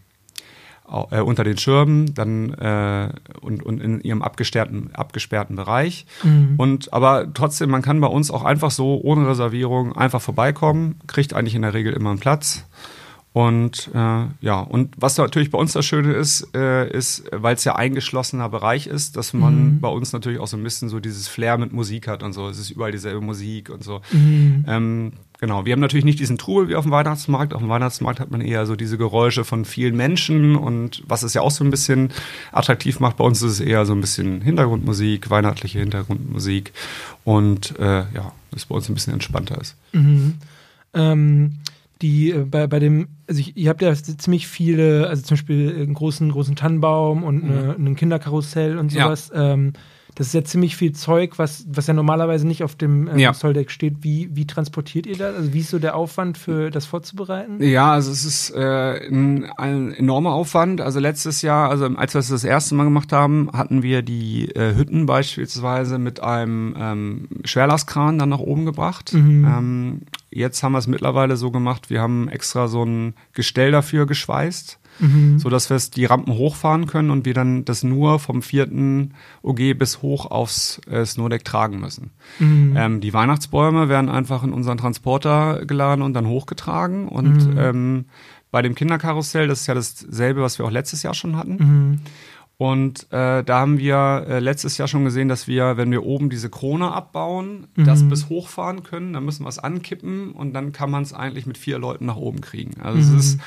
äh, 1.10 1.22
unter 1.22 1.44
den 1.44 1.58
Schirmen, 1.58 2.14
dann 2.14 2.54
äh, 2.54 3.10
und, 3.42 3.64
und 3.64 3.82
in 3.82 4.02
ihrem 4.02 4.22
abgesperrten, 4.22 4.94
abgesperrten 4.94 5.56
Bereich. 5.56 6.06
Und 6.58 6.94
aber 6.94 7.34
trotzdem, 7.34 7.70
man 7.70 7.82
kann 7.82 8.02
bei 8.02 8.08
uns 8.08 8.30
auch 8.30 8.44
einfach 8.44 8.72
so 8.72 9.00
ohne 9.02 9.28
Reservierung 9.28 9.96
einfach 9.96 10.22
vorbeikommen, 10.22 11.00
kriegt 11.08 11.34
eigentlich 11.34 11.56
in 11.56 11.62
der 11.62 11.74
Regel 11.74 11.94
immer 11.94 12.10
einen 12.10 12.20
Platz. 12.20 12.66
Und 13.34 13.89
äh, 13.94 14.26
ja, 14.41 14.60
und 14.60 14.94
was 14.98 15.17
natürlich 15.17 15.52
bei 15.52 15.58
uns 15.58 15.72
das 15.72 15.86
Schöne 15.86 16.12
ist, 16.13 16.54
äh, 16.54 16.89
ist, 16.91 17.24
weil 17.32 17.56
es 17.56 17.63
ja 17.63 17.76
eingeschlossener 17.78 18.50
Bereich 18.50 18.88
ist, 18.88 19.15
dass 19.15 19.32
man 19.32 19.80
bei 19.80 19.88
uns 19.88 20.12
natürlich 20.12 20.39
auch 20.39 20.48
so 20.48 20.58
ein 20.58 20.63
bisschen 20.63 20.89
so 20.89 21.00
dieses 21.00 21.30
Flair 21.30 21.58
mit 21.58 21.72
Musik 21.72 22.10
hat 22.10 22.24
und 22.24 22.34
so. 22.34 22.50
Es 22.50 22.60
ist 22.60 22.72
überall 22.72 22.91
dieselbe 22.91 23.22
Musik 23.22 23.70
und 23.70 23.86
so. 23.86 24.02
Ähm, 24.67 25.13
genau, 25.39 25.63
wir 25.65 25.72
haben 25.72 25.80
natürlich 25.80 26.04
nicht 26.04 26.20
diesen 26.20 26.38
Trubel 26.38 26.67
wie 26.67 26.76
auf 26.76 26.84
dem 26.84 26.91
Weihnachtsmarkt. 26.91 27.54
Auf 27.54 27.62
dem 27.62 27.70
Weihnachtsmarkt 27.70 28.20
hat 28.20 28.32
man 28.32 28.41
eher 28.41 28.65
so 28.65 28.76
diese 28.76 28.98
Geräusche 28.98 29.46
von 29.46 29.63
vielen 29.63 29.96
Menschen 29.96 30.58
und 30.58 31.02
was 31.08 31.24
es 31.24 31.34
ja 31.34 31.41
auch 31.41 31.52
so 31.52 31.63
ein 31.63 31.72
bisschen 31.72 32.12
attraktiv 32.52 33.00
macht, 33.00 33.15
bei 33.15 33.24
uns 33.24 33.41
ist 33.41 33.54
es 33.54 33.60
eher 33.62 33.86
so 33.86 33.94
ein 33.94 34.02
bisschen 34.02 34.41
Hintergrundmusik, 34.41 35.30
weihnachtliche 35.30 35.80
Hintergrundmusik 35.80 36.74
und 37.24 37.80
äh, 37.80 38.00
ja, 38.13 38.34
das 38.52 38.65
bei 38.65 38.76
uns 38.76 38.89
ein 38.89 38.94
bisschen 38.94 39.13
entspannter 39.13 39.62
ist. 39.62 39.78
Mhm. 39.94 40.34
Ähm, 40.94 41.60
die 42.02 42.32
äh, 42.32 42.46
bei, 42.46 42.68
bei 42.68 42.80
dem, 42.80 43.08
also 43.28 43.40
ich, 43.42 43.56
ihr 43.58 43.70
habt 43.70 43.82
ja 43.82 43.94
ziemlich 43.94 44.48
viele, 44.48 45.08
also 45.08 45.22
zum 45.24 45.36
Beispiel 45.36 45.76
einen 45.76 45.94
großen, 45.94 46.32
großen 46.32 46.56
Tannenbaum 46.56 47.24
und 47.24 47.44
eine, 47.44 47.76
ein 47.78 47.96
Kinderkarussell 47.96 48.78
und 48.78 48.92
Mhm. 48.92 48.98
Ja. 48.98 49.04
sowas. 49.06 49.32
Ähm, 49.34 49.74
das 50.15 50.28
ist 50.28 50.34
ja 50.34 50.43
ziemlich 50.43 50.76
viel 50.76 50.91
Zeug, 50.91 51.39
was, 51.39 51.65
was 51.69 51.88
ja 51.88 51.93
normalerweise 51.93 52.45
nicht 52.45 52.63
auf 52.63 52.76
dem 52.76 53.08
ähm, 53.08 53.17
Ja. 53.19 53.34
Zolldeck 53.34 53.71
steht. 53.71 53.97
Wie, 54.02 54.30
wie 54.34 54.45
transportiert 54.45 55.06
ihr 55.06 55.17
das? 55.17 55.36
Also 55.36 55.54
wie 55.54 55.60
ist 55.60 55.69
so 55.69 55.80
der 55.80 55.95
Aufwand 55.95 56.38
für 56.38 56.69
das 56.69 56.86
vorzubereiten? 56.86 57.62
Ja, 57.63 57.91
also 57.93 58.12
es 58.12 58.26
ist 58.26 58.50
äh, 58.52 59.08
ein, 59.08 59.45
ein 59.58 59.93
enormer 59.93 60.34
Aufwand. 60.34 60.82
Also 60.82 61.00
letztes 61.00 61.41
Jahr, 61.41 61.69
also 61.69 61.86
als 61.86 62.13
wir 62.13 62.19
es 62.19 62.28
das 62.30 62.43
erste 62.43 62.76
Mal 62.76 62.84
gemacht 62.84 63.12
haben, 63.13 63.50
hatten 63.54 63.84
wir 63.84 64.02
die 64.02 64.50
äh, 64.56 64.76
Hütten 64.76 65.06
beispielsweise 65.06 65.97
mit 65.97 66.21
einem 66.21 66.76
ähm, 66.78 67.28
Schwerlastkran 67.45 68.19
dann 68.19 68.30
nach 68.30 68.39
oben 68.39 68.65
gebracht. 68.65 69.13
Ähm, 69.13 70.02
jetzt 70.30 70.63
haben 70.63 70.74
wir 70.74 70.80
es 70.80 70.88
mittlerweile 70.88 71.38
so 71.38 71.52
gemacht, 71.52 71.89
wir 71.89 72.02
haben 72.02 72.28
extra 72.30 72.67
so 72.67 72.84
ein 72.84 73.13
Gestell 73.34 73.71
dafür 73.71 74.06
geschweißt. 74.06 74.78
So 75.40 75.50
dass 75.50 75.70
wir 75.70 75.78
die 75.94 76.06
Rampen 76.06 76.34
hochfahren 76.34 76.88
können 76.88 77.10
und 77.10 77.26
wir 77.26 77.34
dann 77.34 77.66
das 77.66 77.84
nur 77.84 78.20
vom 78.20 78.42
vierten 78.42 79.14
OG 79.44 79.78
bis 79.78 80.02
hoch 80.02 80.30
aufs 80.30 80.80
äh, 80.90 81.06
Snowdeck 81.06 81.44
tragen 81.44 81.80
müssen. 81.80 82.12
Ähm, 82.78 83.02
die 83.02 83.14
Weihnachtsbäume 83.14 83.90
werden 83.90 84.10
einfach 84.10 84.44
in 84.44 84.54
unseren 84.54 84.78
Transporter 84.78 85.66
geladen 85.66 86.02
und 86.02 86.14
dann 86.14 86.28
hochgetragen 86.28 87.08
und 87.08 87.50
ähm, 87.58 88.06
bei 88.52 88.62
dem 88.62 88.76
Kinderkarussell, 88.76 89.48
das 89.48 89.62
ist 89.62 89.68
ja 89.68 89.74
dasselbe, 89.74 90.42
was 90.42 90.60
wir 90.60 90.66
auch 90.66 90.72
letztes 90.72 91.04
Jahr 91.04 91.14
schon 91.14 91.38
hatten. 91.38 92.02
Und 92.58 93.12
äh, 93.12 93.44
da 93.44 93.60
haben 93.60 93.80
wir 93.80 94.26
äh, 94.30 94.40
letztes 94.40 94.78
Jahr 94.78 94.88
schon 94.88 95.04
gesehen, 95.04 95.28
dass 95.28 95.48
wir, 95.48 95.78
wenn 95.78 95.90
wir 95.90 96.04
oben 96.04 96.30
diese 96.30 96.50
Krone 96.52 96.92
abbauen, 96.92 97.66
das 97.76 98.08
bis 98.08 98.30
hochfahren 98.30 98.84
können, 98.84 99.14
dann 99.14 99.26
müssen 99.26 99.46
wir 99.46 99.50
es 99.50 99.58
ankippen 99.58 100.32
und 100.34 100.54
dann 100.54 100.72
kann 100.72 100.92
man 100.92 101.02
es 101.02 101.12
eigentlich 101.12 101.48
mit 101.48 101.58
vier 101.58 101.80
Leuten 101.80 102.06
nach 102.06 102.18
oben 102.18 102.42
kriegen. 102.42 102.80
Also 102.80 103.00
es 103.00 103.10
ist 103.10 103.40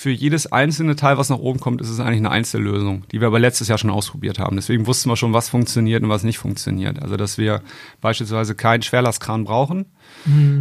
für 0.00 0.08
jedes 0.08 0.50
einzelne 0.50 0.96
Teil, 0.96 1.18
was 1.18 1.28
nach 1.28 1.40
oben 1.40 1.60
kommt, 1.60 1.82
ist 1.82 1.90
es 1.90 2.00
eigentlich 2.00 2.20
eine 2.20 2.30
Einzellösung, 2.30 3.04
die 3.12 3.20
wir 3.20 3.26
aber 3.26 3.38
letztes 3.38 3.68
Jahr 3.68 3.76
schon 3.76 3.90
ausprobiert 3.90 4.38
haben. 4.38 4.56
Deswegen 4.56 4.86
wussten 4.86 5.10
wir 5.10 5.16
schon, 5.16 5.34
was 5.34 5.50
funktioniert 5.50 6.02
und 6.02 6.08
was 6.08 6.24
nicht 6.24 6.38
funktioniert. 6.38 7.02
Also, 7.02 7.18
dass 7.18 7.36
wir 7.36 7.60
beispielsweise 8.00 8.54
keinen 8.54 8.80
Schwerlastkran 8.80 9.44
brauchen, 9.44 9.84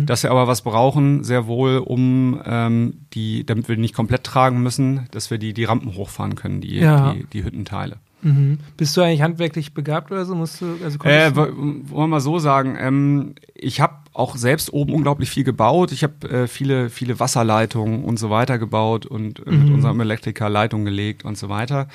dass 0.05 0.23
wir 0.23 0.31
aber 0.31 0.47
was 0.49 0.61
brauchen, 0.63 1.23
sehr 1.23 1.47
wohl, 1.47 1.77
um 1.77 2.41
ähm, 2.45 2.95
die, 3.13 3.45
damit 3.45 3.69
wir 3.69 3.75
die 3.77 3.81
nicht 3.81 3.95
komplett 3.95 4.25
tragen 4.25 4.61
müssen, 4.61 5.07
dass 5.11 5.31
wir 5.31 5.37
die, 5.37 5.53
die 5.53 5.63
Rampen 5.63 5.95
hochfahren 5.95 6.35
können, 6.35 6.59
die, 6.59 6.75
Ja. 6.75 7.13
die, 7.13 7.23
die 7.23 7.45
Hüttenteile. 7.45 7.95
Mhm. 8.21 8.59
Bist 8.77 8.95
du 8.97 9.01
eigentlich 9.01 9.21
handwerklich 9.21 9.73
begabt 9.73 10.11
oder 10.11 10.25
so? 10.25 10.35
Musst 10.35 10.61
du, 10.61 10.77
also 10.83 10.99
Äh, 11.03 11.35
wollen 11.35 11.89
wir 11.89 12.07
mal 12.07 12.19
so 12.19 12.39
sagen, 12.39 12.77
ähm, 12.79 13.35
ich 13.55 13.81
habe 13.81 13.95
auch 14.13 14.35
selbst 14.35 14.73
oben 14.73 14.93
unglaublich 14.93 15.29
viel 15.29 15.43
gebaut. 15.43 15.91
Ich 15.91 16.03
habe 16.03 16.29
äh, 16.29 16.47
viele, 16.47 16.89
viele 16.89 17.19
Wasserleitungen 17.19 18.03
und 18.03 18.17
so 18.17 18.29
weiter 18.29 18.57
gebaut 18.57 19.05
und 19.05 19.45
äh, 19.45 19.51
mit 19.51 19.69
unserem 19.73 19.99
Elektriker 20.01 20.49
Leitungen 20.49 20.85
gelegt 20.85 21.23
und 21.23 21.37
so 21.37 21.47
weiter. 21.47 21.87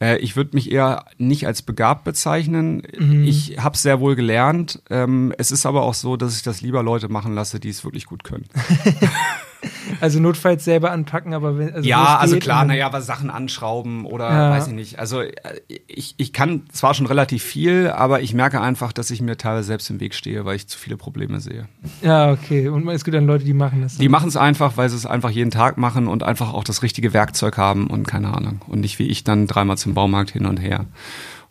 Äh, 0.00 0.18
ich 0.18 0.36
würde 0.36 0.50
mich 0.54 0.70
eher 0.70 1.06
nicht 1.18 1.46
als 1.46 1.62
begabt 1.62 2.04
bezeichnen. 2.04 2.82
Ich 3.24 3.58
habe 3.58 3.76
sehr 3.76 4.00
wohl 4.00 4.14
gelernt. 4.14 4.82
Ähm, 4.90 5.32
es 5.38 5.50
ist 5.50 5.66
aber 5.66 5.82
auch 5.82 5.94
so, 5.94 6.16
dass 6.16 6.36
ich 6.36 6.42
das 6.42 6.60
lieber 6.60 6.82
Leute 6.82 7.08
machen 7.08 7.34
lasse, 7.34 7.58
die 7.58 7.70
es 7.70 7.84
wirklich 7.84 8.06
gut 8.06 8.22
können. 8.24 8.46
also 10.00 10.20
notfalls 10.20 10.64
selber 10.64 10.90
anpacken, 10.92 11.34
aber 11.34 11.58
wenn 11.58 11.72
also 11.74 11.88
ja, 11.88 12.18
also 12.18 12.38
klar, 12.38 12.64
naja, 12.64 12.92
was 12.92 13.06
Sachen 13.06 13.30
anschrauben 13.30 14.04
oder 14.04 14.28
Ja. 14.30 14.50
weiß 14.50 14.68
ich 14.68 14.72
nicht. 14.74 14.98
Also 14.98 15.20
äh, 15.20 15.32
ich, 15.86 16.14
ich 16.18 16.32
kann 16.32 16.62
zwar 16.72 16.94
schon 16.94 17.06
relativ 17.06 17.42
viel, 17.42 17.88
aber 17.88 18.20
ich 18.20 18.34
merke 18.34 18.60
einfach, 18.60 18.92
dass 18.92 19.10
ich 19.10 19.20
mir 19.20 19.36
teilweise 19.36 19.66
selbst 19.66 19.90
im 19.90 20.00
Weg 20.00 20.14
stehe, 20.14 20.44
weil 20.44 20.56
ich 20.56 20.66
zu 20.68 20.78
viele 20.78 20.96
Probleme 20.96 21.40
sehe. 21.40 21.68
Ja, 22.02 22.30
okay. 22.32 22.68
Und 22.68 22.88
es 22.88 23.04
gibt 23.04 23.14
dann 23.16 23.26
Leute, 23.26 23.44
die 23.44 23.54
machen 23.54 23.82
das. 23.82 23.98
Die 23.98 24.08
machen 24.08 24.28
es 24.28 24.36
einfach, 24.36 24.76
weil 24.76 24.88
sie 24.88 24.96
es 24.96 25.06
einfach 25.06 25.30
jeden 25.30 25.50
Tag 25.50 25.78
machen 25.78 26.08
und 26.08 26.22
einfach 26.22 26.52
auch 26.52 26.64
das 26.64 26.82
richtige 26.82 27.12
Werkzeug 27.12 27.56
haben 27.56 27.86
und 27.88 28.06
keine 28.06 28.34
Ahnung. 28.34 28.62
Und 28.68 28.80
nicht 28.80 28.98
wie 28.98 29.06
ich 29.06 29.24
dann 29.24 29.46
dreimal 29.46 29.78
zum 29.78 29.94
Baumarkt 29.94 30.30
hin 30.30 30.46
und 30.46 30.58
her. 30.58 30.86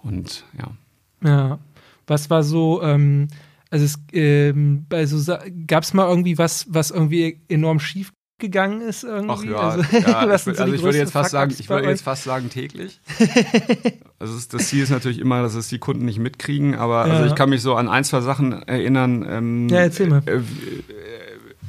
Und 0.02 0.44
ja. 0.58 1.30
Ja. 1.30 1.60
Was 2.08 2.30
war 2.30 2.44
so, 2.44 2.82
ähm, 2.84 3.30
also 3.74 3.86
es 3.86 3.96
ähm, 4.14 4.86
bei 4.88 5.04
so 5.08 5.34
gab 5.66 5.82
es 5.82 5.96
mal 5.96 6.08
irgendwie 6.08 6.38
was, 6.38 6.68
was 6.70 6.92
irgendwie 6.92 7.42
enorm 7.50 7.80
schief 7.80 8.12
gegangen 8.38 8.82
ist 8.82 9.04
irgendwie? 9.04 9.52
also, 9.56 9.80
was 9.92 10.46
ich, 10.46 10.54
würd- 10.54 10.56
so 10.58 10.64
also 10.64 10.74
ich 10.76 10.84
würde 10.84 10.98
jetzt 11.00 11.12
fast 11.12 11.32
sagen, 11.32 11.56
ich 11.58 11.68
würde 11.68 11.90
jetzt 11.90 12.04
fast 12.04 12.24
sagen 12.24 12.50
täglich. 12.52 13.02
also 14.20 14.34
das 14.52 14.68
Ziel 14.68 14.84
ist 14.84 14.92
natürlich 14.92 15.18
immer, 15.18 15.42
dass 15.42 15.56
es 15.56 15.70
die 15.70 15.80
Kunden 15.80 16.06
nicht 16.06 16.20
mitkriegen, 16.20 16.76
aber 16.76 17.08
Ja. 17.08 17.14
also 17.14 17.26
ich 17.26 17.34
kann 17.36 17.50
mich 17.50 17.64
so 17.64 17.74
an 17.74 17.90
ein, 17.90 18.04
zwei 18.04 18.22
Sachen 18.22 18.52
erinnern. 18.64 19.26
Ähm, 19.28 19.70
Ja, 19.70 19.80
erzähl 19.80 20.08
mal. 20.08 20.22
Äh, 20.28 20.36
äh, 20.36 20.42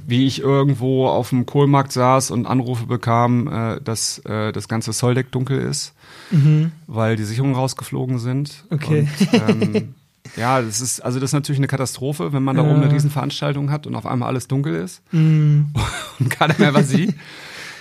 wie 0.07 0.27
ich 0.27 0.40
irgendwo 0.43 1.07
auf 1.07 1.31
dem 1.31 1.47
Kohlmarkt 1.47 1.90
saß 1.93 2.31
und 2.33 2.45
Anrufe 2.45 2.85
bekam, 2.85 3.49
äh, 3.49 3.81
dass 3.81 4.19
äh, 4.27 4.53
das 4.53 4.69
ganze 4.69 4.90
Zolldeck 4.93 5.33
dunkel 5.33 5.59
ist, 5.59 5.95
mhm. 6.31 6.73
weil 6.87 7.17
die 7.17 7.25
Sicherungen 7.25 7.55
rausgeflogen 7.55 8.19
sind. 8.19 8.67
Okay. 8.69 9.09
Und, 9.33 9.64
ähm, 9.64 9.95
ja, 10.37 10.61
das 10.61 10.81
ist, 10.81 11.01
also 11.01 11.20
das 11.20 11.31
ist 11.31 11.35
natürlich 11.35 11.61
eine 11.61 11.66
Katastrophe, 11.66 12.33
wenn 12.33 12.42
man 12.42 12.57
da 12.57 12.62
oben 12.62 12.83
eine 12.83 12.92
Riesenveranstaltung 12.92 13.70
hat 13.70 13.87
und 13.87 13.94
auf 13.94 14.07
einmal 14.07 14.29
alles 14.29 14.49
dunkel 14.49 14.75
ist 14.75 15.03
mhm. 15.12 15.73
und 16.18 16.31
keiner 16.31 16.55
mehr 16.59 16.75
was 16.75 16.88
sieht. 16.88 17.14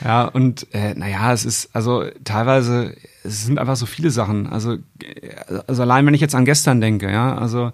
Ja, 0.03 0.25
und 0.25 0.67
äh, 0.73 0.93
naja, 0.95 1.31
es 1.31 1.45
ist, 1.45 1.73
also 1.73 2.03
teilweise, 2.23 2.95
es 3.23 3.45
sind 3.45 3.57
einfach 3.57 3.77
so 3.77 3.85
viele 3.85 4.09
Sachen. 4.09 4.47
Also, 4.47 4.77
also 5.67 5.81
allein 5.81 6.05
wenn 6.05 6.13
ich 6.13 6.21
jetzt 6.21 6.35
an 6.35 6.45
gestern 6.45 6.81
denke, 6.81 7.09
ja, 7.09 7.37
also 7.37 7.71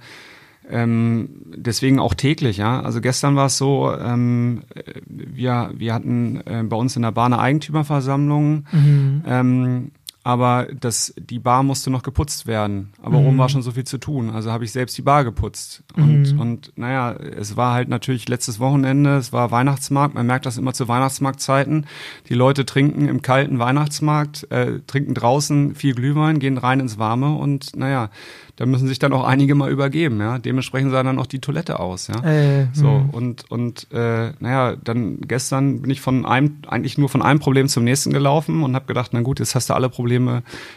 ähm, 0.70 1.30
deswegen 1.46 2.00
auch 2.00 2.14
täglich, 2.14 2.58
ja. 2.58 2.82
Also 2.82 3.02
gestern 3.02 3.36
war 3.36 3.48
es 3.48 3.58
so, 3.58 3.92
ähm, 3.92 4.62
wir, 5.08 5.72
wir 5.74 5.94
hatten 5.94 6.42
äh, 6.46 6.64
bei 6.64 6.76
uns 6.76 6.96
in 6.96 7.02
der 7.02 7.12
Bar 7.12 7.26
eine 7.26 7.40
Eigentümerversammlung. 7.40 8.66
Mhm. 8.72 9.24
Ähm, 9.26 9.92
aber 10.30 10.68
das, 10.80 11.12
die 11.18 11.40
Bar 11.40 11.64
musste 11.64 11.90
noch 11.90 12.04
geputzt 12.04 12.46
werden. 12.46 12.94
Aber 13.02 13.20
mhm. 13.20 13.26
oben 13.26 13.38
war 13.40 13.50
schon 13.50 13.64
so 13.64 13.72
viel 13.72 13.84
zu 13.84 13.98
tun. 13.98 14.30
Also 14.30 14.52
habe 14.52 14.64
ich 14.64 14.72
selbst 14.72 14.96
die 14.96 15.02
Bar 15.02 15.24
geputzt. 15.24 15.82
Und, 15.98 16.34
mhm. 16.34 16.40
und 16.40 16.72
naja, 16.76 17.14
es 17.14 17.58
war 17.58 17.74
halt 17.74 17.90
natürlich 17.90 18.30
letztes 18.30 18.60
Wochenende, 18.60 19.18
es 19.18 19.34
war 19.34 19.50
Weihnachtsmarkt. 19.50 20.14
Man 20.14 20.28
merkt 20.28 20.46
das 20.46 20.60
immer 20.60 20.74
zu 20.74 20.88
Weihnachtsmarktzeiten. 20.88 21.88
Die 22.30 22.36
Leute 22.36 22.68
trinken 22.68 23.08
im 23.08 23.24
kalten 23.24 23.58
Weihnachtsmarkt, 23.58 24.52
äh, 24.52 24.82
trinken 24.86 25.16
draußen 25.16 25.74
viel 25.74 25.96
Glühwein, 25.96 26.38
gehen 26.38 26.60
rein 26.60 26.80
ins 26.80 27.00
Warme 27.00 27.34
und 27.34 27.76
naja, 27.76 28.12
da 28.60 28.66
müssen 28.66 28.90
sich 28.90 29.00
dann 29.00 29.14
auch 29.14 29.24
einige 29.24 29.56
mal 29.56 29.72
übergeben, 29.72 30.20
ja. 30.20 30.38
Dementsprechend 30.38 30.92
sah 30.92 31.02
dann 31.02 31.18
auch 31.18 31.28
die 31.28 31.40
Toilette 31.40 31.80
aus, 31.80 32.08
ja. 32.08 32.22
Äh, 32.26 32.68
so, 32.74 32.90
hm. 32.90 33.10
und, 33.12 33.50
und 33.50 33.88
äh, 33.94 34.34
naja, 34.42 34.76
dann 34.76 35.22
gestern 35.22 35.82
bin 35.82 35.90
ich 35.92 36.02
von 36.02 36.26
einem, 36.26 36.58
eigentlich 36.68 36.98
nur 36.98 37.08
von 37.08 37.22
einem 37.22 37.40
Problem 37.40 37.70
zum 37.70 37.86
nächsten 37.86 38.12
gelaufen 38.12 38.62
und 38.64 38.76
habe 38.76 38.86
gedacht, 38.86 39.12
na 39.14 39.22
gut, 39.22 39.40
jetzt 39.40 39.56
hast 39.56 39.70
du 39.70 39.76
alle 39.76 39.88
Probleme 39.88 40.19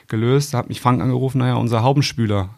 gelöst. 0.09 0.55
Da 0.55 0.59
hat 0.59 0.69
mich 0.69 0.81
Frank 0.81 1.01
angerufen, 1.01 1.39
naja, 1.39 1.55
unser 1.55 1.83
Haubenspüler 1.83 2.51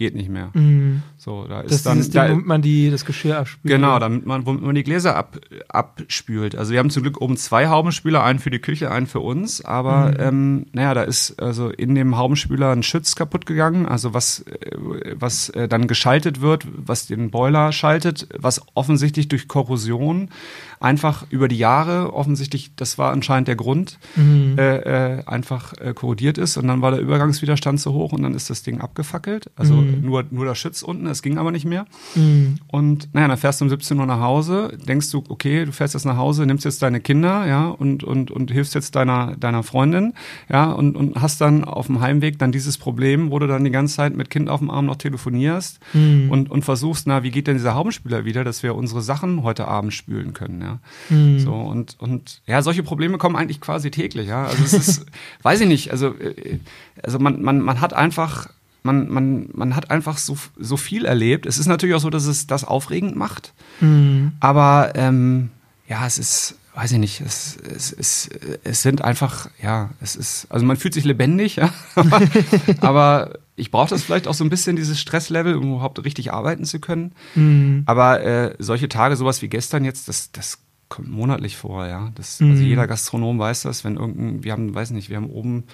geht 0.00 0.14
nicht 0.14 0.30
mehr. 0.30 0.48
Mhm. 0.54 1.02
So, 1.18 1.44
da 1.46 1.60
ist 1.60 1.72
das 1.72 1.82
dann, 1.82 1.98
ist 2.00 2.14
da, 2.14 2.30
womit 2.30 2.46
man 2.46 2.62
die, 2.62 2.90
das 2.90 3.04
Geschirr 3.04 3.36
abspült. 3.36 3.70
Genau, 3.70 3.98
damit 3.98 4.24
man, 4.24 4.46
womit 4.46 4.62
man 4.62 4.74
die 4.74 4.82
Gläser 4.82 5.14
ab, 5.14 5.38
abspült. 5.68 6.56
Also 6.56 6.72
wir 6.72 6.78
haben 6.78 6.88
zum 6.88 7.02
Glück 7.02 7.20
oben 7.20 7.36
zwei 7.36 7.68
Haubenspüler, 7.68 8.24
einen 8.24 8.38
für 8.38 8.48
die 8.48 8.60
Küche, 8.60 8.90
einen 8.90 9.06
für 9.06 9.20
uns. 9.20 9.62
Aber 9.62 10.12
mhm. 10.12 10.16
ähm, 10.18 10.66
naja, 10.72 10.94
da 10.94 11.02
ist 11.02 11.38
also 11.38 11.68
in 11.68 11.94
dem 11.94 12.16
Haubenspüler 12.16 12.70
ein 12.70 12.82
Schütz 12.82 13.14
kaputt 13.14 13.44
gegangen, 13.44 13.84
also 13.84 14.14
was, 14.14 14.40
äh, 14.40 14.70
was 15.16 15.50
äh, 15.50 15.68
dann 15.68 15.86
geschaltet 15.86 16.40
wird, 16.40 16.66
was 16.74 17.06
den 17.06 17.30
Boiler 17.30 17.70
schaltet, 17.70 18.26
was 18.38 18.62
offensichtlich 18.74 19.28
durch 19.28 19.48
Korrosion 19.48 20.30
einfach 20.80 21.26
über 21.28 21.46
die 21.46 21.58
Jahre, 21.58 22.14
offensichtlich, 22.14 22.72
das 22.74 22.96
war 22.96 23.12
anscheinend 23.12 23.48
der 23.48 23.56
Grund, 23.56 23.98
mhm. 24.16 24.56
äh, 24.58 25.18
äh, 25.18 25.24
einfach 25.26 25.74
äh, 25.78 25.92
korrodiert 25.92 26.38
ist. 26.38 26.56
Und 26.56 26.68
dann 26.68 26.80
war 26.80 26.90
der 26.90 27.00
Übergangswiderstand 27.00 27.78
so 27.78 27.92
hoch 27.92 28.12
und 28.12 28.22
dann 28.22 28.34
ist 28.34 28.48
das 28.48 28.62
Ding 28.62 28.80
abgefackelt. 28.80 29.50
Also 29.56 29.74
mhm. 29.74 30.00
nur, 30.00 30.24
nur 30.30 30.46
der 30.46 30.54
Schütz 30.54 30.80
unten 30.80 31.06
es 31.06 31.20
ging 31.22 31.36
aber 31.36 31.52
nicht 31.52 31.66
mehr. 31.66 31.84
Mhm. 32.14 32.56
Und 32.68 33.12
naja, 33.12 33.28
dann 33.28 33.36
fährst 33.36 33.60
du 33.60 33.66
um 33.66 33.68
17 33.68 33.98
Uhr 33.98 34.06
nach 34.06 34.20
Hause, 34.20 34.76
denkst 34.86 35.10
du, 35.10 35.22
okay, 35.28 35.66
du 35.66 35.72
fährst 35.72 35.92
jetzt 35.92 36.06
nach 36.06 36.16
Hause, 36.16 36.46
nimmst 36.46 36.64
jetzt 36.64 36.80
deine 36.82 37.00
Kinder, 37.00 37.46
ja, 37.46 37.68
und, 37.68 38.02
und, 38.02 38.30
und 38.30 38.50
hilfst 38.50 38.74
jetzt 38.74 38.96
deiner, 38.96 39.36
deiner 39.36 39.62
Freundin, 39.62 40.14
ja, 40.48 40.72
und, 40.72 40.96
und 40.96 41.20
hast 41.20 41.42
dann 41.42 41.64
auf 41.64 41.86
dem 41.86 42.00
Heimweg 42.00 42.38
dann 42.38 42.52
dieses 42.52 42.78
Problem, 42.78 43.30
wo 43.30 43.38
du 43.38 43.46
dann 43.46 43.64
die 43.64 43.70
ganze 43.70 43.96
Zeit 43.96 44.16
mit 44.16 44.30
Kind 44.30 44.48
auf 44.48 44.60
dem 44.60 44.70
Arm 44.70 44.86
noch 44.86 44.96
telefonierst 44.96 45.78
mhm. 45.92 46.30
und, 46.30 46.50
und 46.50 46.64
versuchst, 46.64 47.06
na, 47.06 47.22
wie 47.22 47.30
geht 47.30 47.48
denn 47.48 47.56
dieser 47.56 47.74
Haubenspüler 47.74 48.24
wieder, 48.24 48.44
dass 48.44 48.62
wir 48.62 48.74
unsere 48.74 49.02
Sachen 49.02 49.42
heute 49.42 49.68
Abend 49.68 49.92
spülen 49.92 50.32
können, 50.32 50.62
ja. 50.62 50.69
Mhm. 51.08 51.38
So, 51.40 51.54
und, 51.54 51.96
und 51.98 52.42
ja, 52.46 52.62
solche 52.62 52.82
Probleme 52.82 53.18
kommen 53.18 53.36
eigentlich 53.36 53.60
quasi 53.60 53.90
täglich, 53.90 54.28
ja. 54.28 54.44
Also 54.44 54.62
es 54.64 54.72
ist, 54.72 55.06
weiß 55.42 55.60
ich 55.62 55.68
nicht, 55.68 55.90
also, 55.90 56.14
äh, 56.14 56.58
also 57.02 57.18
man, 57.18 57.42
man, 57.42 57.60
man 57.60 57.80
hat 57.80 57.92
einfach 57.92 58.48
man, 58.82 59.08
man, 59.10 59.48
man 59.52 59.76
hat 59.76 59.90
einfach 59.90 60.16
so, 60.16 60.38
so 60.58 60.78
viel 60.78 61.04
erlebt. 61.04 61.44
Es 61.44 61.58
ist 61.58 61.66
natürlich 61.66 61.94
auch 61.94 62.00
so, 62.00 62.08
dass 62.08 62.24
es 62.24 62.46
das 62.46 62.64
aufregend 62.64 63.14
macht. 63.14 63.52
Mhm. 63.80 64.32
Aber 64.40 64.92
ähm, 64.94 65.50
ja, 65.86 66.06
es 66.06 66.18
ist, 66.18 66.56
weiß 66.74 66.92
ich 66.92 66.98
nicht, 66.98 67.20
es, 67.20 67.56
es, 67.56 67.92
es, 67.92 68.30
es 68.64 68.82
sind 68.82 69.02
einfach, 69.02 69.50
ja, 69.62 69.90
es 70.00 70.16
ist, 70.16 70.46
also 70.50 70.64
man 70.64 70.76
fühlt 70.76 70.94
sich 70.94 71.04
lebendig, 71.04 71.56
ja. 71.56 71.72
aber 72.80 73.38
ich 73.60 73.70
brauche 73.70 73.90
das 73.90 74.02
vielleicht 74.02 74.26
auch 74.26 74.34
so 74.34 74.42
ein 74.44 74.50
bisschen, 74.50 74.76
dieses 74.76 74.98
Stresslevel, 74.98 75.54
um 75.54 75.74
überhaupt 75.74 76.02
richtig 76.04 76.32
arbeiten 76.32 76.64
zu 76.64 76.80
können. 76.80 77.12
Mhm. 77.34 77.82
Aber 77.86 78.22
äh, 78.22 78.54
solche 78.58 78.88
Tage, 78.88 79.16
sowas 79.16 79.42
wie 79.42 79.48
gestern 79.48 79.84
jetzt, 79.84 80.08
das, 80.08 80.32
das 80.32 80.58
kommt 80.88 81.08
monatlich 81.08 81.56
vor, 81.56 81.86
ja. 81.86 82.10
Das, 82.14 82.40
mhm. 82.40 82.50
Also 82.50 82.62
jeder 82.64 82.86
Gastronom 82.86 83.38
weiß 83.38 83.62
das, 83.62 83.84
wenn 83.84 83.96
irgendein, 83.96 84.44
wir 84.44 84.52
haben, 84.52 84.74
weiß 84.74 84.90
nicht, 84.90 85.10
wir 85.10 85.16
haben 85.16 85.30
oben 85.30 85.64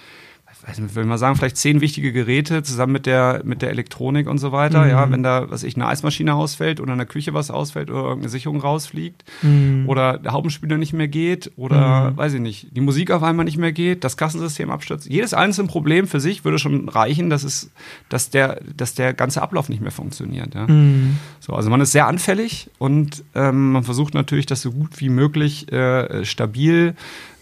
weiß 0.67 0.81
nicht, 0.81 0.95
will 0.97 1.05
mal 1.05 1.17
sagen, 1.17 1.37
vielleicht 1.37 1.57
zehn 1.57 1.81
wichtige 1.81 2.13
Geräte 2.13 2.63
zusammen 2.65 2.93
mit 2.93 3.07
der, 3.07 3.43
mit 3.45 3.63
der 3.63 3.71
Elektronik 3.71 4.29
und 4.29 4.39
so 4.39 4.51
weiter. 4.51 4.85
Mhm. 4.85 4.91
Ja, 4.91 5.11
wenn 5.11 5.23
da, 5.23 5.49
was 5.49 5.63
ich, 5.63 5.77
eine 5.77 5.87
Eismaschine 5.87 6.35
ausfällt 6.35 6.81
oder 6.81 6.93
in 6.93 6.99
der 6.99 7.07
Küche 7.07 7.35
was 7.35 7.51
ausfällt 7.53 7.89
oder 7.89 8.01
irgendeine 8.01 8.31
Sicherung 8.31 8.61
rausfliegt 8.61 9.25
mhm. 9.43 9.85
oder 9.87 10.19
der 10.19 10.33
Haubenspieler 10.33 10.77
nicht 10.77 10.93
mehr 10.93 11.07
geht 11.07 11.53
oder, 11.57 12.11
mhm. 12.11 12.17
weiß 12.17 12.35
ich 12.35 12.41
nicht, 12.41 12.77
die 12.77 12.81
Musik 12.81 13.13
auf 13.13 13.23
einmal 13.23 13.45
nicht 13.45 13.59
mehr 13.59 13.73
geht, 13.73 14.03
das 14.03 14.17
Kassensystem 14.17 14.71
abstürzt. 14.71 15.09
Jedes 15.09 15.35
einzelne 15.35 15.69
Problem 15.69 16.09
für 16.09 16.19
sich 16.19 16.45
würde 16.45 16.59
schon 16.59 16.89
reichen, 16.89 17.31
dass 17.31 17.45
es, 17.45 17.71
dass 18.09 18.31
der, 18.31 18.61
dass 18.77 18.95
der 18.95 19.15
ganze 19.15 19.43
Ablauf 19.43 19.69
nicht 19.69 19.83
mehr 19.83 19.93
funktioniert. 19.93 20.55
Ja. 20.55 20.67
Mhm. 20.67 21.19
So, 21.39 21.53
also 21.53 21.71
man 21.71 21.81
ist 21.81 21.93
sehr 21.93 22.09
anfällig 22.09 22.71
und 22.79 23.23
ähm, 23.37 23.71
man 23.71 23.85
versucht 23.85 24.15
natürlich, 24.15 24.47
das 24.47 24.63
so 24.63 24.73
gut 24.73 24.99
wie 25.01 25.11
möglich 25.11 25.71
äh, 25.71 26.25
stabil 26.25 26.97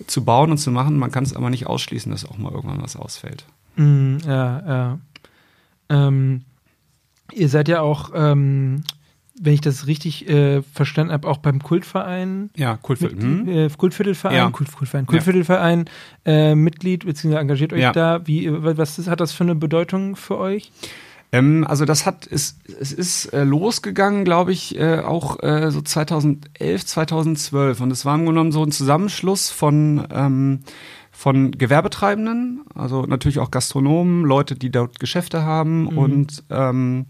zu 0.07 0.25
bauen 0.25 0.51
und 0.51 0.59
zu 0.59 0.71
machen. 0.71 0.99
Man 0.99 1.11
kann 1.11 1.25
es 1.25 1.35
aber 1.35 1.51
nicht 1.51 1.67
ausschließen, 1.67 2.11
dass 2.11 2.25
auch 2.25 2.39
mal 2.39 2.53
irgendwann 2.53 2.83
was 2.83 2.97
ausfällt. 2.97 3.45
Mm, 3.77 4.19
ja, 4.27 4.63
ja. 4.67 4.99
Ähm, 5.89 6.43
ihr 7.33 7.49
seid 7.49 7.69
ja 7.69 7.81
auch, 7.81 8.11
ähm, 8.15 8.83
wenn 9.41 9.55
ich 9.55 9.61
das 9.61 9.87
richtig 9.87 10.29
äh, 10.29 10.63
verstanden 10.63 11.13
habe, 11.13 11.29
auch 11.29 11.39
beim 11.39 11.63
Kultverein. 11.63 12.51
Ja, 12.57 12.77
Kultviertel. 12.77 13.21
Hm? 13.21 13.49
Äh, 13.49 13.69
Kultviertelverein, 13.69 14.37
ja. 14.37 14.51
Kult, 14.51 14.73
Kultverein, 14.73 15.07
Kultviertelverein 15.07 15.87
äh, 16.25 16.55
Mitglied 16.55 17.05
bzw. 17.05 17.37
engagiert 17.37 17.73
euch 17.73 17.81
ja. 17.81 17.93
da. 17.93 18.27
Wie, 18.27 18.49
was 18.51 18.99
ist, 18.99 19.09
hat 19.09 19.21
das 19.21 19.33
für 19.33 19.45
eine 19.45 19.55
Bedeutung 19.55 20.17
für 20.17 20.39
euch? 20.39 20.71
Ähm, 21.35 21.67
also 21.67 21.85
das 21.85 22.07
hat, 22.07 22.29
es, 22.31 22.59
es 22.81 22.93
ist 22.93 23.27
äh, 23.27 23.43
losgegangen, 23.43 24.25
glaube 24.25 24.53
ich, 24.53 24.79
äh, 24.79 25.01
auch 25.01 25.43
äh, 25.43 25.71
so 25.73 25.83
2011, 25.83 26.87
2012. 26.87 27.81
Und 27.81 27.91
es 27.91 28.05
war 28.05 28.15
im 28.15 28.21
Grunde 28.21 28.39
genommen 28.39 28.53
so 28.53 28.63
ein 28.63 28.71
Zusammenschluss 28.71 29.51
von, 29.51 30.07
ähm, 30.13 30.61
von 31.11 31.51
Gewerbetreibenden, 31.51 32.63
also 32.75 33.03
natürlich 33.03 33.41
auch 33.41 33.51
Gastronomen, 33.51 34.23
Leute, 34.25 34.55
die 34.55 34.71
dort 34.71 35.01
Geschäfte 35.01 35.43
haben 35.43 35.83
mhm. 35.83 35.99
und 35.99 36.45
ähm, 36.51 37.07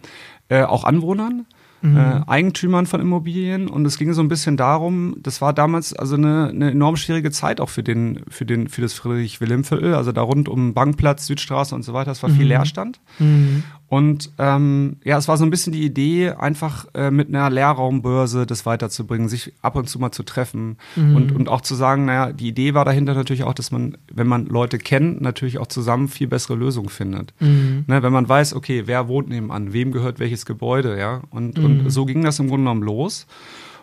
äh, 0.48 0.62
auch 0.62 0.84
Anwohnern 0.84 1.44
mhm. 1.84 1.96
äh, 1.96 2.20
Eigentümern 2.26 2.86
von 2.86 3.00
Immobilien 3.00 3.68
und 3.68 3.84
es 3.84 3.98
ging 3.98 4.12
so 4.12 4.22
ein 4.22 4.28
bisschen 4.28 4.56
darum, 4.56 5.16
das 5.20 5.40
war 5.40 5.52
damals 5.52 5.92
also 5.92 6.16
eine, 6.16 6.48
eine 6.48 6.70
enorm 6.70 6.96
schwierige 6.96 7.30
Zeit 7.30 7.60
auch 7.60 7.68
für 7.68 7.82
den, 7.82 8.24
für 8.28 8.46
den, 8.46 8.68
für 8.68 8.80
das 8.80 8.94
Friedrich-Wilhelm-Viertel, 8.94 9.94
also 9.94 10.10
da 10.10 10.22
rund 10.22 10.48
um 10.48 10.74
Bankplatz, 10.74 11.26
Südstraße 11.26 11.74
und 11.74 11.82
so 11.82 11.92
weiter, 11.92 12.10
es 12.10 12.22
war 12.22 12.30
mhm. 12.30 12.36
viel 12.36 12.46
Leerstand. 12.46 13.00
Mhm. 13.18 13.64
Und 13.88 14.30
ähm, 14.38 14.96
ja, 15.04 15.18
es 15.18 15.28
war 15.28 15.36
so 15.36 15.44
ein 15.44 15.50
bisschen 15.50 15.72
die 15.72 15.84
Idee, 15.84 16.30
einfach 16.30 16.86
äh, 16.94 17.10
mit 17.10 17.28
einer 17.28 17.48
Lehrraumbörse 17.50 18.46
das 18.46 18.66
weiterzubringen, 18.66 19.28
sich 19.28 19.52
ab 19.62 19.76
und 19.76 19.88
zu 19.88 19.98
mal 19.98 20.10
zu 20.10 20.22
treffen 20.22 20.78
mhm. 20.96 21.16
und, 21.16 21.32
und 21.32 21.48
auch 21.48 21.60
zu 21.60 21.74
sagen, 21.74 22.06
naja, 22.06 22.32
die 22.32 22.48
Idee 22.48 22.74
war 22.74 22.84
dahinter 22.84 23.14
natürlich 23.14 23.44
auch, 23.44 23.54
dass 23.54 23.70
man, 23.70 23.96
wenn 24.12 24.26
man 24.26 24.46
Leute 24.46 24.78
kennt, 24.78 25.20
natürlich 25.20 25.58
auch 25.58 25.66
zusammen 25.66 26.08
viel 26.08 26.26
bessere 26.26 26.56
Lösungen 26.56 26.88
findet. 26.88 27.34
Mhm. 27.40 27.84
Ne, 27.86 28.02
wenn 28.02 28.12
man 28.12 28.28
weiß, 28.28 28.54
okay, 28.54 28.84
wer 28.86 29.06
wohnt 29.06 29.28
nebenan, 29.28 29.72
wem 29.72 29.92
gehört 29.92 30.18
welches 30.18 30.46
Gebäude, 30.46 30.98
ja. 30.98 31.22
Und, 31.30 31.58
mhm. 31.58 31.64
und 31.64 31.90
so 31.90 32.04
ging 32.04 32.22
das 32.22 32.38
im 32.40 32.48
Grunde 32.48 32.64
genommen 32.64 32.82
los. 32.82 33.26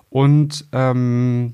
Und 0.09 0.65
ähm, 0.73 1.53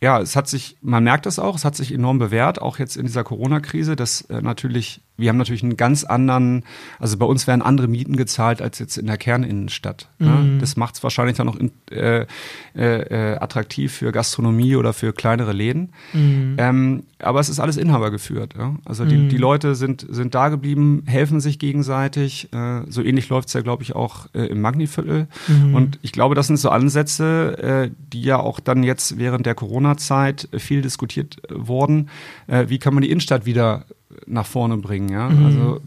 ja, 0.00 0.18
es 0.20 0.34
hat 0.34 0.48
sich, 0.48 0.78
man 0.80 1.04
merkt 1.04 1.26
es 1.26 1.38
auch, 1.38 1.56
es 1.56 1.64
hat 1.64 1.76
sich 1.76 1.92
enorm 1.92 2.18
bewährt, 2.18 2.62
auch 2.62 2.78
jetzt 2.78 2.96
in 2.96 3.04
dieser 3.04 3.24
Corona-Krise, 3.24 3.96
dass 3.96 4.22
äh, 4.22 4.40
natürlich 4.40 5.02
wir 5.20 5.28
haben 5.28 5.36
natürlich 5.36 5.62
einen 5.62 5.76
ganz 5.76 6.04
anderen, 6.04 6.64
also 6.98 7.16
bei 7.16 7.26
uns 7.26 7.46
werden 7.46 7.62
andere 7.62 7.88
Mieten 7.88 8.16
gezahlt 8.16 8.62
als 8.62 8.78
jetzt 8.78 8.96
in 8.96 9.06
der 9.06 9.16
Kerninnenstadt. 9.16 10.08
Ne? 10.18 10.30
Mhm. 10.30 10.58
Das 10.58 10.76
macht 10.76 10.96
es 10.96 11.02
wahrscheinlich 11.02 11.36
dann 11.36 11.46
noch 11.46 11.56
in, 11.56 11.70
äh, 11.90 12.26
äh, 12.74 13.36
attraktiv 13.36 13.92
für 13.92 14.12
Gastronomie 14.12 14.76
oder 14.76 14.92
für 14.92 15.12
kleinere 15.12 15.52
Läden. 15.52 15.92
Mhm. 16.12 16.56
Ähm, 16.58 17.02
aber 17.18 17.40
es 17.40 17.48
ist 17.48 17.60
alles 17.60 17.76
Inhaber 17.76 18.10
geführt. 18.10 18.54
Ja? 18.56 18.76
Also 18.84 19.04
die, 19.04 19.16
mhm. 19.16 19.28
die 19.28 19.36
Leute 19.36 19.74
sind, 19.74 20.06
sind 20.08 20.34
da 20.34 20.48
geblieben, 20.48 21.04
helfen 21.06 21.40
sich 21.40 21.58
gegenseitig. 21.58 22.52
Äh, 22.52 22.82
so 22.88 23.02
ähnlich 23.02 23.28
läuft 23.28 23.48
es 23.48 23.54
ja, 23.54 23.60
glaube 23.60 23.82
ich, 23.82 23.94
auch 23.94 24.26
äh, 24.34 24.46
im 24.46 24.60
Magniviertel. 24.60 25.28
Mhm. 25.48 25.74
Und 25.74 25.98
ich 26.02 26.12
glaube, 26.12 26.34
das 26.34 26.46
sind 26.46 26.56
so 26.56 26.70
Ansätze, 26.70 27.58
äh, 27.58 27.90
die 28.12 28.22
ja 28.22 28.38
auch 28.38 28.60
dann 28.60 28.82
jetzt 28.82 29.18
während 29.18 29.46
der 29.46 29.54
Corona-Zeit 29.54 30.48
viel 30.56 30.82
diskutiert 30.82 31.36
wurden. 31.50 32.08
Äh, 32.46 32.66
wie 32.68 32.78
kann 32.78 32.94
man 32.94 33.02
die 33.02 33.10
Innenstadt 33.10 33.46
wieder 33.46 33.84
nach 34.26 34.46
vorne 34.46 34.76
bringen. 34.76 35.08
Ja? 35.08 35.28
Mhm. 35.28 35.46
Also 35.46 35.80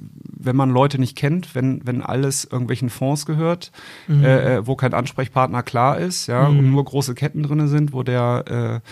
wenn 0.43 0.55
man 0.55 0.69
Leute 0.69 0.99
nicht 0.99 1.15
kennt, 1.15 1.55
wenn, 1.55 1.81
wenn 1.85 2.01
alles 2.01 2.45
irgendwelchen 2.45 2.89
Fonds 2.89 3.25
gehört, 3.25 3.71
mhm. 4.07 4.23
äh, 4.23 4.55
äh 4.55 4.67
wo 4.67 4.75
kein 4.75 4.93
Ansprechpartner 4.93 5.63
klar 5.63 5.97
ist, 5.97 6.27
ja, 6.27 6.49
mhm. 6.49 6.59
und 6.59 6.71
nur 6.71 6.83
große 6.83 7.15
Ketten 7.15 7.43
drinne 7.43 7.67
sind, 7.67 7.93
wo 7.93 8.03
der 8.03 8.81
äh, 8.83 8.89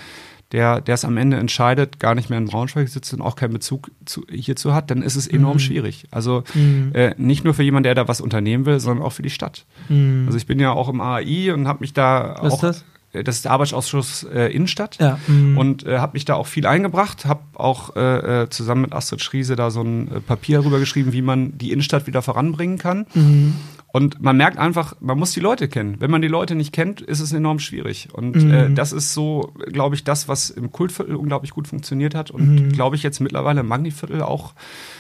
der 0.51 0.82
der 0.82 0.95
es 0.95 1.06
am 1.06 1.18
Ende 1.18 1.38
entscheidet, 1.38 1.99
gar 1.99 2.16
nicht 2.16 2.30
mehr 2.30 2.38
in 2.38 2.45
Braunschweig 2.45 2.89
sitzt 2.89 3.14
und 3.14 3.22
auch 3.22 3.36
keinen 3.36 3.53
Bezug 3.53 3.91
zu, 4.06 4.26
hierzu 4.30 4.74
hat, 4.74 4.91
dann 4.91 5.01
ist 5.01 5.16
es 5.16 5.28
enorm 5.28 5.56
mhm. 5.56 5.60
schwierig. 5.60 6.06
Also 6.12 6.43
mhm. 6.53 6.91
äh, 6.93 7.16
nicht 7.18 7.43
nur 7.43 7.53
für 7.53 7.64
jemanden, 7.64 7.86
der 7.86 7.95
da 7.95 8.08
was 8.08 8.22
unternehmen 8.22 8.66
will, 8.66 8.80
sondern 8.80 9.06
auch 9.06 9.14
für 9.14 9.22
die 9.22 9.30
Stadt. 9.30 9.66
Mhm. 9.89 10.24
Also 10.26 10.38
ich 10.38 10.47
bin 10.47 10.60
ja 10.60 10.72
auch 10.72 10.89
im 10.89 10.99
AI 10.99 11.53
und 11.53 11.68
habe 11.68 11.80
mich 11.82 11.93
da 11.93 12.38
was 12.41 12.53
auch. 12.53 12.64
Ist 12.64 12.64
das? 12.64 12.86
Äh, 13.14 13.24
das 13.24 13.38
ist 13.38 13.45
der 13.45 13.51
Arbeitsausschuss 13.51 14.24
äh, 14.24 14.53
Innenstadt 14.53 14.97
ja. 14.99 15.20
mhm. 15.28 15.57
und 15.57 15.86
äh, 15.86 15.99
habe 15.99 16.14
mich 16.14 16.26
da 16.26 16.36
auch 16.36 16.47
viel 16.47 16.66
eingebracht, 16.66 17.26
habe 17.26 17.41
auch 17.53 17.95
äh, 17.95 18.43
äh, 18.43 18.49
zusammen 18.49 18.82
mit 18.82 18.93
Astrid 18.93 19.22
Schriese 19.22 19.55
da 19.55 19.72
so 19.72 19.82
ein 19.82 20.12
äh, 20.12 20.20
Papier 20.20 20.64
rübergeschrieben, 20.64 21.14
wie 21.14 21.22
man 21.22 21.57
die 21.57 21.72
Innenstadt 21.72 22.07
wieder 22.07 22.22
voranbringen 22.22 22.78
kann. 22.78 23.05
Mhm. 23.14 23.55
Und 23.93 24.22
man 24.22 24.38
merkt 24.38 24.57
einfach, 24.57 24.95
man 25.01 25.20
muss 25.20 25.34
die 25.34 25.41
Leute 25.41 25.68
kennen. 25.68 25.97
Wenn 25.99 26.09
man 26.09 26.22
die 26.22 26.30
Leute 26.30 26.55
nicht 26.55 26.72
kennt, 26.72 27.01
ist 27.01 27.20
es 27.20 27.34
enorm 27.34 27.59
schwierig. 27.59 28.07
Und 28.14 28.38
mhm. 28.38 28.51
äh, 28.51 28.70
das 28.74 28.93
ist 28.93 29.14
so, 29.14 29.53
glaube 29.68 29.95
ich, 29.95 30.05
das, 30.05 30.30
was 30.30 30.49
im 30.49 30.72
Kultviertel 30.72 31.16
unglaublich 31.16 31.51
gut 31.51 31.68
funktioniert 31.68 32.16
hat 32.16 32.32
und 32.32 32.55
mhm. 32.55 32.72
glaube 32.72 32.95
ich 32.95 33.03
jetzt 33.03 33.20
mittlerweile 33.20 33.59
im 33.59 33.68
Magniviertel 33.68 34.22
auch 34.22 34.53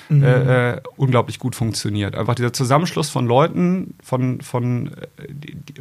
mhm. 0.09 0.23
äh, 0.23 0.81
unglaublich 0.97 1.39
gut 1.39 1.55
funktioniert. 1.55 2.15
Einfach 2.15 2.35
dieser 2.35 2.51
Zusammenschluss 2.51 3.09
von 3.09 3.25
Leuten, 3.25 3.93
von, 4.03 4.41
von, 4.41 4.91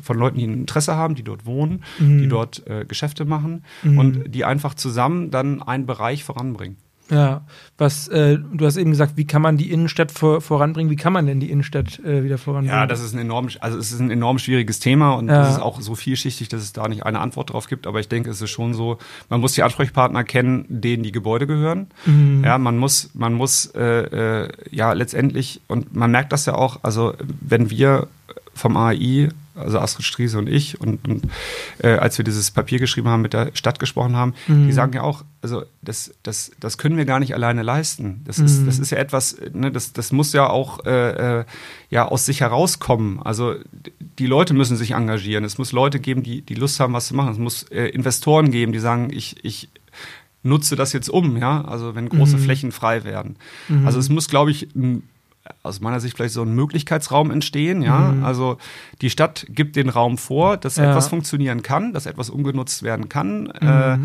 von 0.01 0.19
Leuten, 0.19 0.39
die 0.39 0.45
ein 0.45 0.55
Interesse 0.55 0.97
haben, 0.97 1.15
die 1.15 1.23
dort 1.23 1.47
wohnen, 1.47 1.85
die 1.99 2.05
mhm. 2.05 2.29
dort 2.29 2.67
äh, 2.67 2.85
Geschäfte 2.85 3.25
machen 3.25 3.65
mhm. 3.83 3.99
und 3.99 4.35
die 4.35 4.45
einfach 4.45 4.75
zusammen 4.75 5.31
dann 5.31 5.63
einen 5.63 5.87
Bereich 5.87 6.25
voranbringen. 6.25 6.77
Ja, 7.11 7.43
was 7.77 8.09
äh, 8.09 8.39
du 8.39 8.65
hast 8.65 8.77
eben 8.77 8.91
gesagt, 8.91 9.17
wie 9.17 9.27
kann 9.27 9.43
man 9.43 9.57
die 9.57 9.71
Innenstadt 9.71 10.13
vor, 10.13 10.41
voranbringen? 10.41 10.91
Wie 10.91 10.97
kann 10.97 11.13
man 11.13 11.27
denn 11.27 11.41
die 11.41 11.51
Innenstadt 11.51 11.99
äh, 12.01 12.23
wieder 12.23 12.39
voranbringen? 12.39 12.77
Ja, 12.77 12.87
das 12.87 13.03
ist 13.03 13.15
ein 13.15 13.19
enorm, 13.19 13.49
also 13.61 13.79
es 13.79 13.93
ist 13.93 14.01
ein 14.01 14.11
enorm 14.11 14.39
schwieriges 14.39 14.79
Thema 14.79 15.15
und 15.15 15.29
ja. 15.29 15.41
das 15.41 15.55
ist 15.55 15.61
auch 15.61 15.81
so 15.81 15.95
vielschichtig, 15.95 16.49
dass 16.49 16.63
es 16.63 16.73
da 16.73 16.87
nicht 16.87 17.05
eine 17.05 17.19
Antwort 17.19 17.53
drauf 17.53 17.67
gibt. 17.67 17.87
Aber 17.87 17.99
ich 18.01 18.09
denke, 18.09 18.31
es 18.31 18.41
ist 18.41 18.51
schon 18.51 18.75
so, 18.75 18.99
man 19.29 19.41
muss 19.41 19.55
die 19.55 19.63
Ansprechpartner 19.63 20.23
kennen, 20.25 20.65
denen 20.69 21.03
die 21.03 21.13
Gebäude 21.13 21.47
gehören. 21.47 21.89
Mhm. 22.07 22.45
Ja, 22.45 22.59
man 22.59 22.79
muss, 22.79 23.11
man 23.15 23.35
muss 23.35 23.67
äh, 23.75 24.45
äh, 24.45 24.49
ja 24.71 24.93
letztendlich 24.93 25.61
und 25.67 25.95
man 25.95 26.11
merkt 26.11 26.33
das 26.33 26.47
ja 26.47 26.55
auch. 26.55 26.79
Also 26.83 27.15
wenn 27.41 27.71
wir 27.71 28.07
vom 28.55 28.77
AI 28.77 29.31
also 29.61 29.79
Astrid 29.79 30.05
Striese 30.05 30.39
und 30.39 30.49
ich, 30.49 30.81
und, 30.81 31.07
und 31.07 31.25
äh, 31.79 31.91
als 31.93 32.19
wir 32.19 32.25
dieses 32.25 32.51
Papier 32.51 32.79
geschrieben 32.79 33.09
haben, 33.09 33.23
mit 33.23 33.33
der 33.33 33.51
Stadt 33.55 33.79
gesprochen 33.79 34.17
haben, 34.17 34.35
mhm. 34.47 34.67
die 34.67 34.73
sagen 34.73 34.93
ja 34.93 35.03
auch, 35.03 35.25
also 35.43 35.65
das, 35.83 36.13
das, 36.23 36.51
das 36.61 36.79
können 36.79 36.97
wir 36.97 37.05
gar 37.05 37.21
nicht 37.21 37.35
alleine 37.35 37.63
leisten. 37.63 38.23
Das, 38.25 38.39
mhm. 38.39 38.47
ist, 38.47 38.67
das 38.67 38.79
ist 38.79 38.91
ja 38.91 38.99
etwas, 38.99 39.37
ne, 39.53 39.71
das, 39.71 39.93
das 39.93 40.13
muss 40.13 40.33
ja 40.33 40.49
auch 40.49 40.85
äh, 40.85 41.41
äh, 41.41 41.45
ja, 41.89 42.07
aus 42.07 42.27
sich 42.27 42.41
herauskommen. 42.41 43.23
Also 43.23 43.55
die 44.19 44.27
Leute 44.27 44.55
müssen 44.55 44.77
sich 44.77 44.93
engagieren. 44.93 45.45
Es 45.45 45.59
muss 45.59 45.73
Leute 45.73 46.01
geben, 46.01 46.23
die, 46.23 46.43
die 46.43 46.55
Lust 46.55 46.81
haben, 46.81 46.93
was 46.93 47.09
zu 47.09 47.15
machen. 47.15 47.33
Es 47.33 47.39
muss 47.39 47.63
äh, 47.65 47.87
Investoren 47.87 48.51
geben, 48.51 48.73
die 48.73 48.79
sagen, 48.79 49.11
ich, 49.13 49.45
ich 49.45 49.69
nutze 50.43 50.77
das 50.77 50.93
jetzt 50.93 51.11
um, 51.11 51.37
ja, 51.37 51.63
also 51.65 51.95
wenn 51.95 52.09
große 52.09 52.37
mhm. 52.37 52.43
Flächen 52.43 52.73
frei 52.73 53.05
werden. 53.05 53.37
Mhm. 53.69 53.87
Also 53.87 53.99
es 53.99 54.09
muss, 54.09 54.29
glaube 54.29 54.51
ich, 54.51 54.75
ein 54.75 55.03
aus 55.63 55.81
meiner 55.81 56.01
Sicht 56.01 56.17
vielleicht 56.17 56.35
so 56.35 56.43
ein 56.43 56.55
Möglichkeitsraum 56.55 57.31
entstehen. 57.31 57.83
Ja, 57.83 58.13
mhm. 58.13 58.25
also 58.25 58.59
die 59.01 59.11
Stadt 59.11 59.47
gibt 59.49 59.77
den 59.77 59.89
Raum 59.89 60.19
vor, 60.19 60.57
dass 60.57 60.77
ja. 60.77 60.91
etwas 60.91 61.09
funktionieren 61.09 61.63
kann, 61.63 61.93
dass 61.93 62.07
etwas 62.07 62.31
umgenutzt 62.31 62.83
werden 62.83 63.09
kann. 63.09 63.53
Mhm. 63.61 63.69
Äh, 63.69 63.99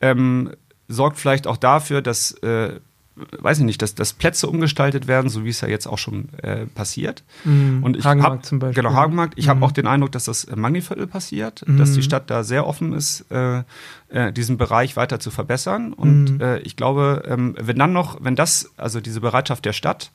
ähm, 0.00 0.50
sorgt 0.88 1.18
vielleicht 1.18 1.46
auch 1.46 1.56
dafür, 1.56 2.02
dass 2.02 2.32
äh, 2.42 2.80
weiß 3.14 3.58
ich 3.58 3.64
nicht, 3.64 3.82
dass, 3.82 3.94
dass 3.94 4.12
Plätze 4.12 4.46
umgestaltet 4.46 5.06
werden, 5.06 5.28
so 5.28 5.44
wie 5.44 5.50
es 5.50 5.60
ja 5.60 5.68
jetzt 5.68 5.86
auch 5.86 5.98
schon 5.98 6.28
äh, 6.38 6.66
passiert. 6.66 7.22
Mhm. 7.44 7.82
Und 7.82 7.96
ich 7.96 8.04
Hagenmarkt 8.04 8.36
hab, 8.36 8.46
zum 8.46 8.58
Beispiel. 8.58 8.82
Genau, 8.82 8.94
Hagenmarkt. 8.94 9.34
Ich 9.36 9.46
mhm. 9.46 9.50
habe 9.50 9.64
auch 9.66 9.72
den 9.72 9.86
Eindruck, 9.86 10.12
dass 10.12 10.24
das 10.24 10.44
im 10.44 10.60
Magniviertel 10.60 11.06
passiert, 11.06 11.66
mhm. 11.66 11.76
dass 11.78 11.92
die 11.92 12.02
Stadt 12.02 12.30
da 12.30 12.42
sehr 12.42 12.66
offen 12.66 12.92
ist, 12.92 13.26
äh, 13.30 13.62
äh, 14.08 14.32
diesen 14.32 14.56
Bereich 14.56 14.96
weiter 14.96 15.20
zu 15.20 15.30
verbessern. 15.30 15.92
Und 15.92 16.34
mhm. 16.34 16.40
äh, 16.40 16.58
ich 16.60 16.76
glaube, 16.76 17.24
ähm, 17.26 17.54
wenn 17.60 17.78
dann 17.78 17.92
noch, 17.92 18.18
wenn 18.22 18.36
das, 18.36 18.72
also 18.76 19.00
diese 19.00 19.20
Bereitschaft 19.20 19.64
der 19.64 19.72
Stadt, 19.72 20.10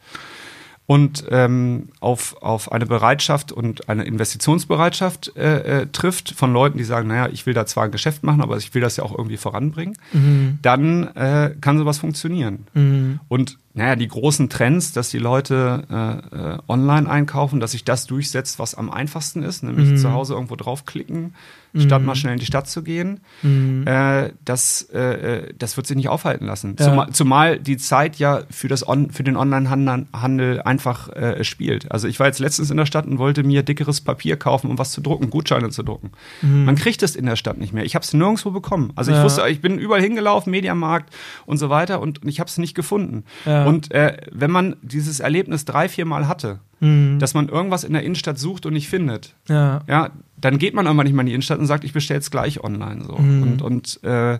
und 0.88 1.26
ähm, 1.30 1.90
auf, 2.00 2.42
auf 2.42 2.72
eine 2.72 2.86
Bereitschaft 2.86 3.52
und 3.52 3.90
eine 3.90 4.06
Investitionsbereitschaft 4.06 5.36
äh, 5.36 5.82
äh, 5.82 5.88
trifft 5.88 6.32
von 6.32 6.54
Leuten, 6.54 6.78
die 6.78 6.86
sagen, 6.86 7.10
naja, 7.10 7.28
ich 7.32 7.46
will 7.46 7.54
da 7.54 7.66
zwar 7.66 7.84
ein 7.84 7.92
Geschäft 7.92 8.24
machen, 8.24 8.42
aber 8.42 8.56
ich 8.56 8.74
will 8.74 8.82
das 8.82 8.96
ja 8.96 9.04
auch 9.04 9.16
irgendwie 9.16 9.36
voranbringen, 9.36 9.98
mhm. 10.14 10.60
dann 10.62 11.14
äh, 11.16 11.54
kann 11.60 11.78
sowas 11.78 11.98
funktionieren. 11.98 12.68
Mhm. 12.74 13.20
Und 13.28 13.58
naja, 13.78 13.96
die 13.96 14.08
großen 14.08 14.50
Trends, 14.50 14.92
dass 14.92 15.10
die 15.10 15.20
Leute 15.20 15.84
äh, 15.90 16.36
äh, 16.36 16.58
online 16.68 17.08
einkaufen, 17.08 17.60
dass 17.60 17.72
sich 17.72 17.84
das 17.84 18.08
durchsetzt, 18.08 18.58
was 18.58 18.74
am 18.74 18.90
einfachsten 18.90 19.44
ist, 19.44 19.64
nämlich 19.64 19.90
mhm. 19.92 19.98
zu 19.98 20.12
Hause 20.12 20.34
irgendwo 20.34 20.56
draufklicken, 20.56 21.36
statt 21.76 22.02
mal 22.02 22.14
mhm. 22.14 22.18
schnell 22.18 22.34
in 22.34 22.40
die 22.40 22.46
Stadt 22.46 22.68
zu 22.68 22.82
gehen, 22.82 23.20
mhm. 23.44 23.86
äh, 23.86 24.32
das, 24.44 24.90
äh, 24.94 25.00
äh, 25.00 25.54
das 25.58 25.78
wird 25.78 25.86
sich 25.86 25.96
nicht 25.96 26.10
aufhalten 26.10 26.46
lassen. 26.46 26.76
Ja. 26.80 26.86
Zumal, 26.86 27.10
zumal 27.12 27.60
die 27.60 27.78
Zeit 27.78 28.16
ja 28.18 28.42
für, 28.50 28.68
das 28.68 28.88
On 28.88 29.12
für 29.12 29.24
den 29.24 29.38
Onlinehandel 29.38 30.62
einfach 30.64 31.10
äh, 31.10 31.44
spielt. 31.44 31.92
Also 31.92 32.08
ich 32.08 32.20
war 32.20 32.26
jetzt 32.26 32.40
letztens 32.40 32.72
in 32.72 32.78
der 32.78 32.88
Stadt 32.88 33.06
und 33.06 33.20
wollte 33.20 33.44
mir 33.44 33.62
dickeres 33.62 34.02
Papier 34.02 34.38
kaufen, 34.38 34.72
um 34.72 34.80
was 34.80 34.92
zu 34.92 35.02
drucken, 35.02 35.30
Gutscheine 35.30 35.70
zu 35.70 35.84
drucken. 35.84 36.12
Mhm. 36.42 36.66
Man 36.66 36.76
kriegt 36.76 37.04
es 37.04 37.16
in 37.16 37.28
der 37.28 37.36
Stadt 37.36 37.60
nicht 37.60 37.74
mehr. 37.74 37.86
Ich 37.86 37.94
habe 37.94 38.04
es 38.04 38.12
nirgendwo 38.14 38.50
bekommen. 38.50 38.92
Also 38.96 39.12
ich 39.12 39.18
ja. 39.18 39.24
wusste, 39.24 39.48
ich 39.48 39.62
bin 39.62 39.78
überall 39.78 40.02
hingelaufen, 40.02 40.50
Mediamarkt 40.50 41.14
und 41.46 41.58
so 41.58 41.70
weiter 41.70 42.02
und 42.02 42.26
ich 42.26 42.40
habe 42.40 42.50
es 42.50 42.58
nicht 42.58 42.74
gefunden. 42.74 43.24
Ja. 43.46 43.66
Und 43.68 43.92
äh, 43.92 44.18
wenn 44.32 44.52
man 44.52 44.76
dieses 44.82 45.20
Erlebnis 45.20 45.66
drei, 45.66 45.90
vier 45.90 46.06
Mal 46.06 46.28
hatte, 46.28 46.60
mhm. 46.80 47.20
dass 47.20 47.34
man 47.34 47.50
irgendwas 47.50 47.84
in 47.84 47.94
der 47.94 48.04
Innenstadt 48.04 48.40
sucht 48.40 48.66
und 48.66 48.74
nicht 48.74 48.90
findet, 48.90 49.34
ja. 49.48 49.82
ja, 49.88 50.10
dann 50.40 50.58
geht 50.58 50.74
man 50.74 50.86
irgendwann 50.86 51.06
nicht 51.06 51.16
mal 51.16 51.22
in 51.22 51.28
die 51.28 51.34
Innenstadt 51.34 51.60
und 51.60 51.66
sagt, 51.66 51.84
ich 51.84 51.94
bestelle 51.94 52.20
es 52.20 52.32
gleich 52.32 52.64
online. 52.64 53.04
So. 53.04 53.18
Mhm. 53.18 53.44
Und, 53.44 53.62
und 53.62 54.04
äh, 54.04 54.40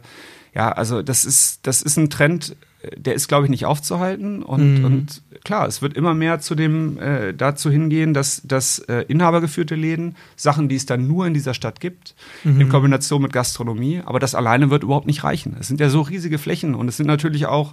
ja, 0.54 0.72
also 0.72 1.02
das 1.02 1.26
ist, 1.26 1.68
das 1.68 1.82
ist 1.82 1.98
ein 1.98 2.10
Trend, 2.10 2.56
der 2.96 3.14
ist, 3.14 3.28
glaube 3.28 3.46
ich, 3.46 3.50
nicht 3.50 3.66
aufzuhalten. 3.66 4.44
Und, 4.44 4.80
mhm. 4.80 4.86
und 4.86 5.22
klar, 5.44 5.68
es 5.68 5.82
wird 5.82 5.96
immer 5.96 6.14
mehr 6.14 6.40
zu 6.40 6.56
dem 6.56 7.00
äh, 7.00 7.34
dazu 7.34 7.70
hingehen, 7.70 8.14
dass, 8.14 8.42
dass 8.44 8.80
äh, 8.80 9.06
inhabergeführte 9.08 9.76
Läden, 9.76 10.16
Sachen, 10.36 10.70
die 10.70 10.76
es 10.76 10.86
dann 10.86 11.08
nur 11.08 11.26
in 11.26 11.34
dieser 11.34 11.54
Stadt 11.54 11.80
gibt, 11.80 12.16
mhm. 12.44 12.62
in 12.62 12.70
Kombination 12.70 13.22
mit 13.22 13.34
Gastronomie, 13.34 14.02
aber 14.06 14.20
das 14.20 14.36
alleine 14.36 14.70
wird 14.70 14.84
überhaupt 14.84 15.08
nicht 15.08 15.24
reichen. 15.24 15.56
Es 15.60 15.68
sind 15.68 15.80
ja 15.80 15.90
so 15.90 16.02
riesige 16.02 16.38
Flächen 16.38 16.76
und 16.76 16.88
es 16.88 16.98
sind 16.98 17.08
natürlich 17.08 17.46
auch 17.46 17.72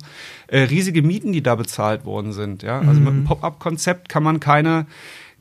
äh, 0.48 0.60
riesige 0.60 1.02
Mieten, 1.02 1.32
die 1.32 1.42
da 1.42 1.54
bezahlt 1.54 2.04
worden 2.04 2.32
sind. 2.32 2.62
Ja? 2.62 2.80
Also 2.80 3.00
mhm. 3.00 3.04
mit 3.04 3.12
einem 3.14 3.24
Pop-up-Konzept 3.24 4.08
kann 4.08 4.22
man 4.22 4.40
keine 4.40 4.86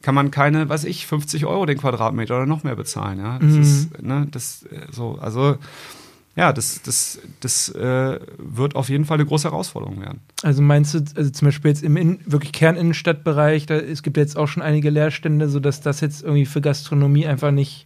kann 0.04 0.16
man 0.16 0.32
keine, 0.32 0.68
weiß 0.68 0.84
ich, 0.84 1.08
50 1.08 1.46
Euro 1.46 1.66
den 1.66 1.78
Quadratmeter 1.78 2.36
oder 2.36 2.46
noch 2.46 2.64
mehr 2.64 2.76
bezahlen. 2.76 3.20
Ja, 3.20 3.40
das 3.40 3.54
mhm. 3.54 3.62
ist, 3.62 4.04
ne, 4.04 4.28
das 4.30 4.64
äh, 4.64 4.92
so, 4.92 5.18
also 5.20 5.56
ja, 6.36 6.52
das, 6.52 6.82
das, 6.82 7.20
das 7.42 7.70
äh, 7.70 8.20
wird 8.38 8.76
auf 8.76 8.90
jeden 8.90 9.06
Fall 9.06 9.18
eine 9.18 9.26
große 9.26 9.50
Herausforderung 9.50 10.02
werden. 10.02 10.22
Also 10.42 10.64
meinst 10.64 10.96
du, 10.96 11.04
also 11.16 11.30
zum 11.30 11.48
Beispiel 11.48 11.70
jetzt 11.70 11.84
im 11.84 11.96
in, 11.96 12.20
wirklich 12.26 12.52
Kerninnenstadtbereich, 12.52 13.68
da, 13.68 13.76
es 13.76 14.02
gibt 14.02 14.18
jetzt 14.18 14.36
auch 14.36 14.48
schon 14.48 14.64
einige 14.64 14.90
Leerstände, 14.90 15.48
sodass 15.48 15.82
das 15.82 16.02
jetzt 16.02 16.24
irgendwie 16.24 16.46
für 16.46 16.62
Gastronomie 16.62 17.28
einfach 17.28 17.52
nicht 17.52 17.86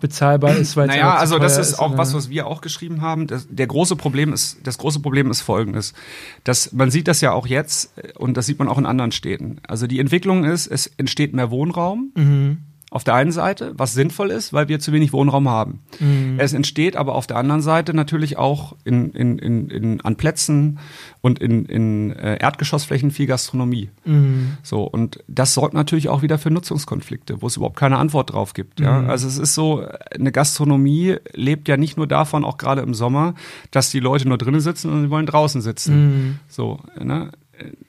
bezahlbar 0.00 0.56
ist, 0.56 0.76
weil 0.76 0.88
Naja, 0.88 1.14
also 1.14 1.38
das 1.38 1.56
ist, 1.56 1.70
ist 1.70 1.78
auch 1.78 1.96
was, 1.96 2.12
was 2.12 2.28
wir 2.28 2.46
auch 2.46 2.60
geschrieben 2.60 3.00
haben. 3.00 3.26
Das, 3.26 3.46
der 3.48 3.66
große 3.66 3.96
Problem 3.96 4.34
ist, 4.34 4.58
das 4.64 4.76
große 4.76 5.00
Problem 5.00 5.30
ist 5.30 5.40
folgendes. 5.40 5.94
Dass 6.42 6.72
man 6.72 6.90
sieht 6.90 7.08
das 7.08 7.22
ja 7.22 7.32
auch 7.32 7.46
jetzt 7.46 7.94
und 8.16 8.36
das 8.36 8.44
sieht 8.44 8.58
man 8.58 8.68
auch 8.68 8.76
in 8.76 8.84
anderen 8.84 9.12
Städten. 9.12 9.60
Also 9.66 9.86
die 9.86 10.00
Entwicklung 10.00 10.44
ist, 10.44 10.66
es 10.66 10.86
entsteht 10.98 11.32
mehr 11.32 11.50
Wohnraum. 11.50 12.12
Mhm 12.14 12.58
auf 12.94 13.02
der 13.02 13.14
einen 13.14 13.32
Seite, 13.32 13.72
was 13.76 13.92
sinnvoll 13.92 14.30
ist, 14.30 14.52
weil 14.52 14.68
wir 14.68 14.78
zu 14.78 14.92
wenig 14.92 15.12
Wohnraum 15.12 15.48
haben. 15.48 15.80
Mhm. 15.98 16.36
Es 16.38 16.52
entsteht 16.52 16.94
aber 16.94 17.16
auf 17.16 17.26
der 17.26 17.38
anderen 17.38 17.60
Seite 17.60 17.92
natürlich 17.92 18.36
auch 18.36 18.76
in, 18.84 19.10
in, 19.10 19.36
in, 19.40 19.68
in, 19.68 20.00
an 20.02 20.14
Plätzen 20.14 20.78
und 21.20 21.40
in, 21.40 21.64
in 21.64 22.12
äh, 22.12 22.36
Erdgeschossflächen 22.36 23.10
viel 23.10 23.26
Gastronomie. 23.26 23.90
Mhm. 24.04 24.58
So, 24.62 24.84
und 24.84 25.24
das 25.26 25.54
sorgt 25.54 25.74
natürlich 25.74 26.08
auch 26.08 26.22
wieder 26.22 26.38
für 26.38 26.52
Nutzungskonflikte, 26.52 27.42
wo 27.42 27.48
es 27.48 27.56
überhaupt 27.56 27.76
keine 27.76 27.98
Antwort 27.98 28.32
drauf 28.32 28.54
gibt. 28.54 28.78
Ja? 28.78 29.00
Mhm. 29.00 29.10
Also 29.10 29.26
es 29.26 29.38
ist 29.38 29.54
so, 29.54 29.84
eine 30.14 30.30
Gastronomie 30.30 31.16
lebt 31.32 31.66
ja 31.66 31.76
nicht 31.76 31.96
nur 31.96 32.06
davon, 32.06 32.44
auch 32.44 32.58
gerade 32.58 32.82
im 32.82 32.94
Sommer, 32.94 33.34
dass 33.72 33.90
die 33.90 33.98
Leute 33.98 34.28
nur 34.28 34.38
drinnen 34.38 34.60
sitzen 34.60 34.92
und 34.92 35.02
sie 35.02 35.10
wollen 35.10 35.26
draußen 35.26 35.62
sitzen. 35.62 35.96
Mhm. 35.96 36.38
So, 36.46 36.78
ne? 36.96 37.32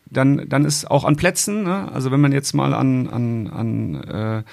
Dann, 0.09 0.49
dann 0.49 0.65
ist 0.65 0.89
auch 0.89 1.03
an 1.03 1.15
Plätzen, 1.15 1.61
ne? 1.61 1.91
also 1.91 2.09
wenn 2.09 2.21
man 2.21 2.31
jetzt 2.31 2.53
mal 2.53 2.73
an, 2.73 3.07
an, 3.07 3.47
an 3.47 4.03
äh, 4.03 4.43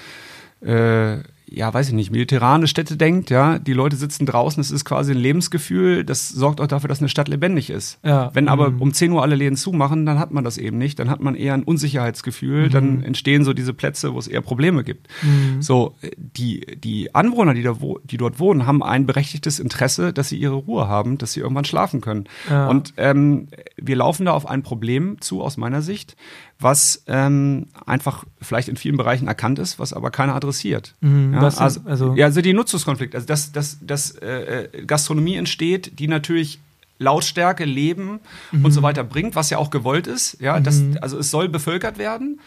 äh, 0.64 1.22
ja, 1.54 1.72
weiß 1.72 1.88
ich 1.88 1.94
nicht, 1.94 2.10
mediterrane 2.10 2.66
Städte 2.66 2.96
denkt, 2.96 3.30
ja, 3.30 3.58
die 3.58 3.72
Leute 3.72 3.96
sitzen 3.96 4.26
draußen, 4.26 4.60
es 4.60 4.70
ist 4.70 4.84
quasi 4.84 5.12
ein 5.12 5.18
Lebensgefühl, 5.18 6.04
das 6.04 6.28
sorgt 6.28 6.60
auch 6.60 6.66
dafür, 6.66 6.88
dass 6.88 7.00
eine 7.00 7.08
Stadt 7.08 7.28
lebendig 7.28 7.70
ist. 7.70 7.98
Ja. 8.02 8.30
Wenn 8.32 8.48
aber 8.48 8.70
mhm. 8.70 8.80
um 8.82 8.92
10 8.94 9.12
Uhr 9.12 9.22
alle 9.22 9.34
Läden 9.34 9.56
zumachen, 9.56 10.06
dann 10.06 10.18
hat 10.18 10.32
man 10.32 10.44
das 10.44 10.56
eben 10.56 10.78
nicht, 10.78 10.98
dann 10.98 11.10
hat 11.10 11.20
man 11.20 11.34
eher 11.34 11.54
ein 11.54 11.62
Unsicherheitsgefühl, 11.62 12.66
mhm. 12.66 12.70
dann 12.70 13.02
entstehen 13.02 13.44
so 13.44 13.52
diese 13.52 13.74
Plätze, 13.74 14.14
wo 14.14 14.18
es 14.18 14.28
eher 14.28 14.40
Probleme 14.40 14.82
gibt. 14.82 15.08
Mhm. 15.22 15.60
So, 15.60 15.94
die, 16.16 16.60
die 16.76 17.14
Anwohner, 17.14 17.54
die, 17.54 17.62
da 17.62 17.80
wo, 17.80 17.98
die 18.02 18.16
dort 18.16 18.38
wohnen, 18.38 18.66
haben 18.66 18.82
ein 18.82 19.06
berechtigtes 19.06 19.58
Interesse, 19.60 20.12
dass 20.12 20.30
sie 20.30 20.36
ihre 20.36 20.54
Ruhe 20.54 20.88
haben, 20.88 21.18
dass 21.18 21.34
sie 21.34 21.40
irgendwann 21.40 21.64
schlafen 21.66 22.00
können. 22.00 22.24
Ja. 22.48 22.68
Und 22.68 22.94
ähm, 22.96 23.48
wir 23.76 23.96
laufen 23.96 24.26
da 24.26 24.32
auf 24.32 24.46
ein 24.46 24.62
Problem 24.62 25.20
zu, 25.20 25.42
aus 25.42 25.58
meiner 25.58 25.82
Sicht, 25.82 26.16
was 26.62 27.02
ähm, 27.06 27.66
einfach 27.86 28.24
vielleicht 28.40 28.68
in 28.68 28.76
vielen 28.76 28.96
Bereichen 28.96 29.28
erkannt 29.28 29.58
ist, 29.58 29.78
was 29.78 29.92
aber 29.92 30.10
keiner 30.10 30.34
adressiert. 30.34 30.94
Mhm, 31.00 31.34
ja, 31.34 31.40
also, 31.42 31.80
also- 31.84 32.14
ja, 32.14 32.26
also 32.26 32.40
die 32.40 32.52
Nutzungskonflikte, 32.52 33.16
also 33.16 33.26
dass, 33.26 33.52
dass, 33.52 33.78
dass 33.80 34.10
äh, 34.18 34.64
äh, 34.72 34.84
Gastronomie 34.86 35.36
entsteht, 35.36 35.98
die 35.98 36.08
natürlich 36.08 36.60
Lautstärke, 37.02 37.64
Leben 37.64 38.20
und 38.52 38.70
so 38.72 38.82
weiter 38.82 39.04
bringt, 39.04 39.34
was 39.36 39.50
ja 39.50 39.58
auch 39.58 39.70
gewollt 39.70 40.06
ist. 40.06 40.40
Ja, 40.40 40.60
das, 40.60 40.82
also 41.00 41.18
es 41.18 41.30
soll 41.30 41.48
bevölkert 41.48 41.98
werden, 41.98 42.40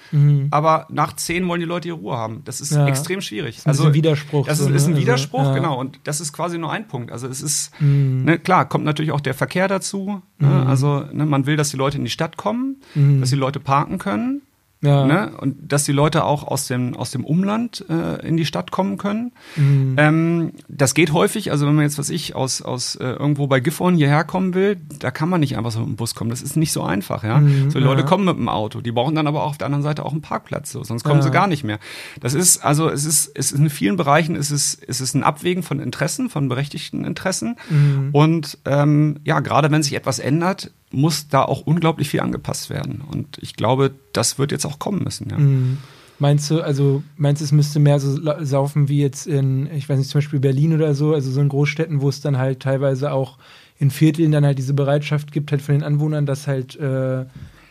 aber 0.52 0.88
nach 0.90 1.14
zehn 1.14 1.48
wollen 1.48 1.60
die 1.60 1.66
Leute 1.66 1.90
ihre 1.90 1.98
Ruhe 1.98 2.18
haben. 2.18 2.42
Das 2.46 2.62
ist 2.62 2.72
Ja. 2.72 2.88
extrem 2.88 3.22
schwierig. 3.22 3.60
ein 3.66 3.72
bisschen 3.72 3.94
Widerspruch 3.94 4.48
Das 4.48 4.60
ist, 4.60 4.66
so, 4.68 4.74
ist 4.74 4.84
ne? 4.84 4.90
ein 4.90 4.94
Also, 4.96 5.02
Widerspruch, 5.02 5.44
ja. 5.44 5.54
genau. 5.54 5.80
Und 5.80 6.00
das 6.06 6.22
ist 6.22 6.34
quasi 6.34 6.58
nur 6.58 6.72
ein 6.72 6.88
Punkt. 6.88 7.12
Also 7.12 7.28
es 7.28 7.42
ist, 7.42 7.72
Mhm. 7.82 8.24
ne, 8.26 8.40
klar, 8.40 8.68
kommt 8.68 8.86
natürlich 8.86 9.12
auch 9.12 9.22
der 9.22 9.34
Verkehr 9.34 9.68
dazu. 9.68 10.22
Ne? 10.40 10.66
Also 10.68 11.06
ne, 11.12 11.26
man 11.26 11.46
will, 11.46 11.56
dass 11.58 11.70
die 11.70 11.78
Leute 11.78 11.98
in 11.98 12.04
die 12.04 12.10
Stadt 12.10 12.38
kommen, 12.38 12.78
dass 13.20 13.30
die 13.30 13.36
Leute 13.36 13.60
parken 13.60 13.98
können. 13.98 14.42
Ja. 14.86 15.06
Ne? 15.06 15.32
Und 15.38 15.72
dass 15.72 15.84
die 15.84 15.92
Leute 15.92 16.24
auch 16.24 16.44
aus 16.44 16.68
dem, 16.68 16.96
aus 16.96 17.12
dem 17.12 17.26
Umland 17.26 17.86
äh, 17.90 18.26
in 18.26 18.38
die 18.38 18.46
Stadt 18.46 18.72
kommen 18.72 18.98
können. 18.98 19.32
Mhm. 19.56 19.96
Ähm, 19.98 20.52
das 20.68 20.94
geht 20.94 21.12
häufig, 21.14 21.52
also 21.52 21.68
wenn 21.68 21.76
man 21.76 21.84
jetzt, 21.84 21.98
was 21.98 22.10
ich, 22.10 22.36
aus, 22.36 22.62
aus 22.62 22.96
äh, 22.96 23.04
irgendwo 23.04 23.48
bei 23.48 23.60
Gifhorn 23.60 23.96
hierher 23.96 24.24
kommen 24.24 24.54
will, 24.54 24.78
da 25.00 25.12
kann 25.12 25.30
man 25.30 25.40
nicht 25.40 25.58
einfach 25.58 25.72
so 25.72 25.80
mit 25.80 25.90
dem 25.90 25.96
Bus 25.96 26.16
kommen. 26.16 26.30
Das 26.30 26.42
ist 26.42 26.56
nicht 26.56 26.72
so 26.72 26.84
einfach, 26.84 27.24
ja. 27.24 27.40
Mhm, 27.40 27.72
so 27.72 27.80
die 27.80 27.86
Leute 27.86 28.02
ja. 28.02 28.08
kommen 28.08 28.26
mit 28.26 28.38
dem 28.38 28.50
Auto, 28.50 28.82
die 28.82 28.92
brauchen 28.92 29.16
dann 29.16 29.28
aber 29.28 29.44
auch 29.44 29.50
auf 29.50 29.58
der 29.58 29.66
anderen 29.66 29.84
Seite 29.84 30.06
auch 30.06 30.12
einen 30.12 30.22
Parkplatz, 30.22 30.72
so, 30.72 30.84
sonst 30.84 31.04
kommen 31.04 31.20
Ja. 31.20 31.24
sie 31.24 31.32
gar 31.32 31.48
nicht 31.48 31.64
mehr. 31.64 31.80
Das 32.22 32.34
ist, 32.34 32.64
also 32.64 32.90
es 32.90 33.06
ist, 33.06 33.32
es 33.36 33.52
ist 33.52 33.60
in 33.60 33.70
vielen 33.70 33.98
Bereichen 33.98 34.36
ist 34.36 34.52
es, 34.52 34.76
ist 34.76 35.00
es 35.02 35.14
ein 35.14 35.24
Abwägen 35.24 35.64
von 35.64 35.80
Interessen, 35.80 36.30
von 36.30 36.48
berechtigten 36.48 37.06
Interessen. 37.06 37.58
Mhm. 37.70 38.10
Und 38.12 38.58
ähm, 38.66 39.20
ja, 39.24 39.40
gerade 39.40 39.72
wenn 39.72 39.84
sich 39.84 39.94
etwas 39.94 40.20
ändert, 40.20 40.72
muss 40.92 41.28
da 41.28 41.44
auch 41.44 41.62
unglaublich 41.62 42.10
viel 42.10 42.22
angepasst 42.22 42.70
werden. 42.70 43.02
Und 43.02 43.38
ich 43.42 43.56
glaube, 43.56 43.92
das 44.14 44.38
wird 44.40 44.52
jetzt 44.52 44.66
auch 44.66 44.80
kommen 44.80 45.04
müssen. 45.04 45.30
Ja. 45.30 45.38
Mhm. 45.38 45.78
Meinst 46.18 46.50
du, 46.50 46.62
also 46.62 47.04
meinst 47.18 47.42
du, 47.42 47.46
es 47.46 47.52
müsste 47.52 47.80
mehr 47.80 48.00
so 48.00 48.18
saufen 48.46 48.88
wie 48.88 49.02
jetzt 49.02 49.28
in, 49.28 49.70
ich 49.74 49.90
weiß 49.90 49.98
nicht, 49.98 50.10
zum 50.10 50.20
Beispiel 50.20 50.40
Berlin 50.40 50.74
oder 50.74 50.96
so, 50.96 51.14
also 51.14 51.30
so 51.30 51.42
in 51.42 51.50
Großstädten, 51.50 52.00
wo 52.00 52.08
es 52.08 52.22
dann 52.22 52.38
halt 52.38 52.62
teilweise 52.62 53.12
auch 53.12 53.38
in 53.80 53.92
Vierteln 53.92 54.32
dann 54.32 54.46
halt 54.46 54.58
diese 54.58 54.74
Bereitschaft 54.74 55.34
gibt, 55.34 55.52
halt 55.52 55.62
von 55.62 55.76
den 55.76 55.84
Anwohnern 55.84 56.26
das 56.26 56.48
halt 56.48 56.78
äh, 56.78 57.26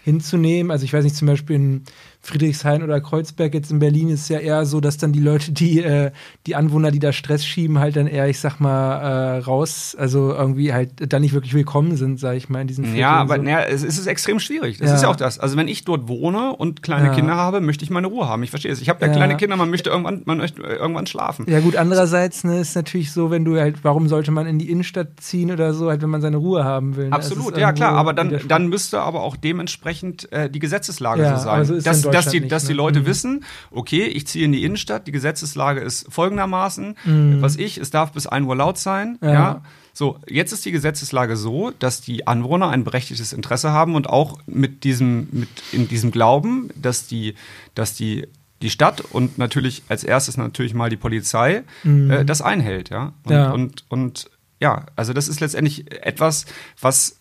hinzunehmen. 0.04 0.70
Also 0.70 0.84
ich 0.84 0.92
weiß 0.92 1.04
nicht, 1.04 1.16
zum 1.16 1.26
Beispiel 1.26 1.56
in 1.56 1.82
Friedrichshain 2.24 2.82
oder 2.82 3.02
Kreuzberg 3.02 3.52
jetzt 3.52 3.70
in 3.70 3.78
Berlin 3.80 4.08
ist 4.08 4.30
ja 4.30 4.38
eher 4.38 4.64
so, 4.64 4.80
dass 4.80 4.96
dann 4.96 5.12
die 5.12 5.20
Leute, 5.20 5.52
die, 5.52 5.82
äh, 5.82 6.10
die 6.46 6.56
Anwohner, 6.56 6.90
die 6.90 6.98
da 6.98 7.12
Stress 7.12 7.44
schieben, 7.44 7.78
halt 7.78 7.96
dann 7.96 8.06
eher, 8.06 8.26
ich 8.28 8.40
sag 8.40 8.60
mal, 8.60 9.36
äh, 9.36 9.38
raus, 9.40 9.94
also 9.98 10.32
irgendwie 10.32 10.72
halt 10.72 11.12
dann 11.12 11.20
nicht 11.20 11.34
wirklich 11.34 11.52
willkommen 11.52 11.96
sind, 11.96 12.18
sag 12.18 12.36
ich 12.36 12.48
mal, 12.48 12.62
in 12.62 12.66
diesen 12.66 12.84
Vierteln. 12.84 13.00
Ja, 13.02 13.12
aber 13.20 13.36
so. 13.36 13.42
naja, 13.42 13.60
es 13.64 13.82
ist 13.82 14.06
extrem 14.06 14.40
schwierig. 14.40 14.78
Das 14.78 14.88
Ja. 14.88 14.96
ist 14.96 15.02
ja 15.02 15.08
auch 15.08 15.16
das. 15.16 15.38
Also 15.38 15.58
wenn 15.58 15.68
ich 15.68 15.84
dort 15.84 16.08
wohne 16.08 16.56
und 16.56 16.82
kleine 16.82 17.08
Ja. 17.08 17.14
Kinder 17.14 17.36
habe, 17.36 17.60
möchte 17.60 17.84
ich 17.84 17.90
meine 17.90 18.06
Ruhe 18.06 18.26
haben. 18.26 18.42
Ich 18.42 18.48
verstehe 18.50 18.72
es. 18.72 18.80
Ich 18.80 18.88
habe 18.88 19.02
ja, 19.02 19.08
Ja. 19.08 19.16
kleine 19.18 19.36
Kinder, 19.36 19.56
man 19.56 19.68
möchte 19.68 19.90
irgendwann, 19.90 20.22
man 20.24 20.38
möchte 20.38 20.62
irgendwann 20.62 21.06
schlafen. 21.06 21.44
Ja 21.46 21.60
gut, 21.60 21.76
andererseits 21.76 22.42
ne, 22.42 22.58
ist 22.58 22.74
natürlich 22.74 23.12
so, 23.12 23.30
wenn 23.30 23.44
du 23.44 23.58
halt, 23.60 23.84
warum 23.84 24.08
sollte 24.08 24.30
man 24.30 24.46
in 24.46 24.58
die 24.58 24.70
Innenstadt 24.70 25.20
ziehen 25.20 25.50
oder 25.52 25.74
so, 25.74 25.90
halt, 25.90 26.00
wenn 26.00 26.10
man 26.10 26.22
seine 26.22 26.38
Ruhe 26.38 26.64
haben 26.64 26.96
will. 26.96 27.08
Ne? 27.08 27.12
Absolut, 27.12 27.58
ja 27.58 27.72
klar, 27.74 27.92
aber 27.92 28.14
dann, 28.14 28.40
dann 28.48 28.68
müsste 28.68 29.02
aber 29.02 29.22
auch 29.22 29.36
dementsprechend 29.36 30.32
äh, 30.32 30.48
die 30.48 30.58
Gesetzeslage 30.58 31.22
so 31.22 31.36
sein. 31.36 31.48
aber 31.54 31.64
so 31.66 31.74
ist 31.74 31.86
dass, 31.86 32.00
dass, 32.14 32.28
die, 32.28 32.40
nicht, 32.40 32.52
dass 32.52 32.64
die 32.64 32.72
ne? 32.72 32.76
Leute 32.78 33.00
Mhm. 33.00 33.06
wissen, 33.06 33.44
okay, 33.70 34.04
ich 34.04 34.26
ziehe 34.26 34.44
in 34.44 34.52
die 34.52 34.64
Innenstadt, 34.64 35.06
die 35.06 35.12
Gesetzeslage 35.12 35.80
ist 35.80 36.06
folgendermaßen, 36.12 36.96
Mhm. 37.04 37.42
was 37.42 37.56
ich, 37.56 37.78
es 37.78 37.90
darf 37.90 38.12
bis 38.12 38.26
1 38.26 38.46
Uhr 38.46 38.56
laut 38.56 38.78
sein, 38.78 39.18
Ja. 39.22 39.32
ja. 39.32 39.62
So, 39.96 40.18
jetzt 40.28 40.52
ist 40.52 40.64
die 40.64 40.72
Gesetzeslage 40.72 41.36
so, 41.36 41.70
dass 41.78 42.00
die 42.00 42.26
Anwohner 42.26 42.68
ein 42.70 42.82
berechtigtes 42.82 43.32
Interesse 43.32 43.70
haben 43.70 43.94
und 43.94 44.08
auch 44.08 44.38
mit 44.46 44.82
diesem, 44.82 45.28
mit 45.30 45.48
in 45.70 45.86
diesem 45.86 46.10
Glauben, 46.10 46.70
dass 46.74 47.06
die, 47.06 47.34
dass 47.76 47.94
die 47.94 48.26
die 48.62 48.70
Stadt 48.70 49.02
und 49.02 49.36
natürlich 49.36 49.82
als 49.88 50.04
erstes 50.04 50.36
natürlich 50.38 50.72
mal 50.74 50.88
die 50.88 50.96
Polizei 50.96 51.64
äh, 51.84 52.24
das 52.24 52.40
einhält, 52.40 52.88
ja. 52.90 53.12
Und, 53.24 53.26
Mhm. 53.26 53.32
Ja. 53.32 53.50
und 53.52 53.84
und 53.88 54.30
ja, 54.58 54.86
also 54.96 55.12
das 55.12 55.28
ist 55.28 55.40
letztendlich 55.40 55.92
etwas, 56.02 56.46
was 56.80 57.10
äh, 57.10 57.14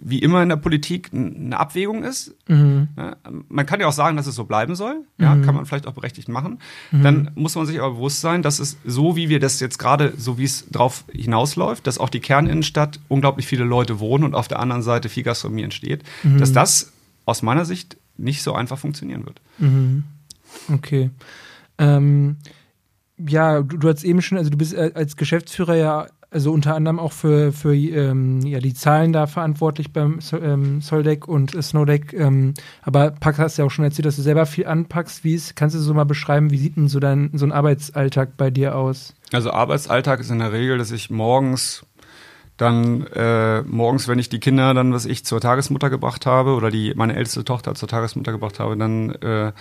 wie 0.00 0.18
immer 0.18 0.42
in 0.42 0.48
der 0.48 0.56
Politik 0.56 1.10
eine 1.12 1.58
Abwägung 1.58 2.02
ist. 2.02 2.34
Mhm. 2.48 2.88
Ja, 2.96 3.16
man 3.48 3.66
kann 3.66 3.80
ja 3.80 3.86
auch 3.86 3.92
sagen, 3.92 4.16
dass 4.16 4.26
es 4.26 4.34
so 4.34 4.44
bleiben 4.44 4.74
soll. 4.74 5.04
Ja, 5.18 5.36
kann 5.36 5.54
man 5.54 5.66
vielleicht 5.66 5.86
auch 5.86 5.92
berechtigt 5.92 6.28
machen. 6.28 6.58
Dann 6.90 7.30
muss 7.34 7.54
man 7.54 7.66
sich 7.66 7.80
aber 7.80 7.94
bewusst 7.94 8.20
sein, 8.20 8.42
dass 8.42 8.58
es 8.58 8.76
so, 8.84 9.16
wie 9.16 9.28
wir 9.28 9.40
das 9.40 9.60
jetzt 9.60 9.78
gerade, 9.78 10.12
so 10.16 10.38
wie 10.38 10.44
es 10.44 10.68
drauf 10.70 11.04
hinausläuft, 11.12 11.86
dass 11.86 11.98
auch 11.98 12.08
die 12.08 12.20
Kerninnenstadt 12.20 13.00
unglaublich 13.08 13.46
viele 13.46 13.64
Leute 13.64 14.00
wohnen 14.00 14.24
und 14.24 14.34
auf 14.34 14.48
der 14.48 14.58
anderen 14.58 14.82
Seite 14.82 15.08
viel 15.08 15.22
Gastronomie 15.22 15.62
entsteht, 15.62 16.02
dass 16.38 16.52
das 16.52 16.92
aus 17.24 17.42
meiner 17.42 17.64
Sicht 17.64 17.96
nicht 18.16 18.42
so 18.42 18.54
einfach 18.54 18.78
funktionieren 18.78 19.24
wird. 19.24 19.40
Mhm. 19.58 20.04
Okay. 20.72 21.10
Ähm, 21.78 22.36
ja, 23.18 23.62
du, 23.62 23.76
du 23.76 23.88
hast 23.88 24.04
eben 24.04 24.22
schon, 24.22 24.38
also 24.38 24.50
du 24.50 24.56
bist 24.56 24.74
äh, 24.74 24.92
als 24.94 25.16
Geschäftsführer 25.16 25.76
ja, 25.76 26.06
also 26.32 26.52
unter 26.52 26.74
anderem 26.74 26.98
auch 26.98 27.12
für, 27.12 27.52
für 27.52 27.74
ähm, 27.74 28.40
ja, 28.40 28.58
die 28.58 28.74
Zahlen 28.74 29.12
da 29.12 29.26
verantwortlich 29.26 29.92
beim 29.92 30.18
ähm, 30.32 30.80
Soldeck 30.80 31.28
und 31.28 31.50
Snowdeck. 31.62 32.12
Ähm, 32.14 32.54
aber 32.82 33.10
Pack 33.10 33.38
hast 33.38 33.58
ja 33.58 33.64
auch 33.64 33.70
schon 33.70 33.84
erzählt, 33.84 34.06
dass 34.06 34.16
du 34.16 34.22
selber 34.22 34.46
viel 34.46 34.66
anpackst. 34.66 35.24
Wie 35.24 35.34
ist, 35.34 35.56
kannst 35.56 35.76
du 35.76 35.80
so 35.80 35.92
mal 35.94 36.04
beschreiben, 36.04 36.50
wie 36.50 36.58
sieht 36.58 36.76
denn 36.76 36.88
so 36.88 37.00
dein 37.00 37.30
so 37.34 37.44
ein 37.44 37.52
Arbeitsalltag 37.52 38.36
bei 38.36 38.50
dir 38.50 38.76
aus? 38.76 39.14
Also 39.32 39.50
Arbeitsalltag 39.50 40.20
ist 40.20 40.30
in 40.30 40.38
der 40.38 40.52
Regel, 40.52 40.78
dass 40.78 40.90
ich 40.90 41.10
morgens 41.10 41.84
dann 42.56 43.06
äh, 43.08 43.62
morgens, 43.62 44.08
wenn 44.08 44.18
ich 44.18 44.28
die 44.28 44.40
Kinder 44.40 44.72
dann, 44.74 44.92
was 44.92 45.04
ich 45.04 45.24
zur 45.24 45.40
Tagesmutter 45.40 45.90
gebracht 45.90 46.26
habe 46.26 46.54
oder 46.54 46.70
die 46.70 46.92
meine 46.94 47.16
älteste 47.16 47.44
Tochter 47.44 47.74
zur 47.74 47.88
Tagesmutter 47.88 48.32
gebracht 48.32 48.60
habe, 48.60 48.76
dann 48.76 49.10
äh, 49.16 49.52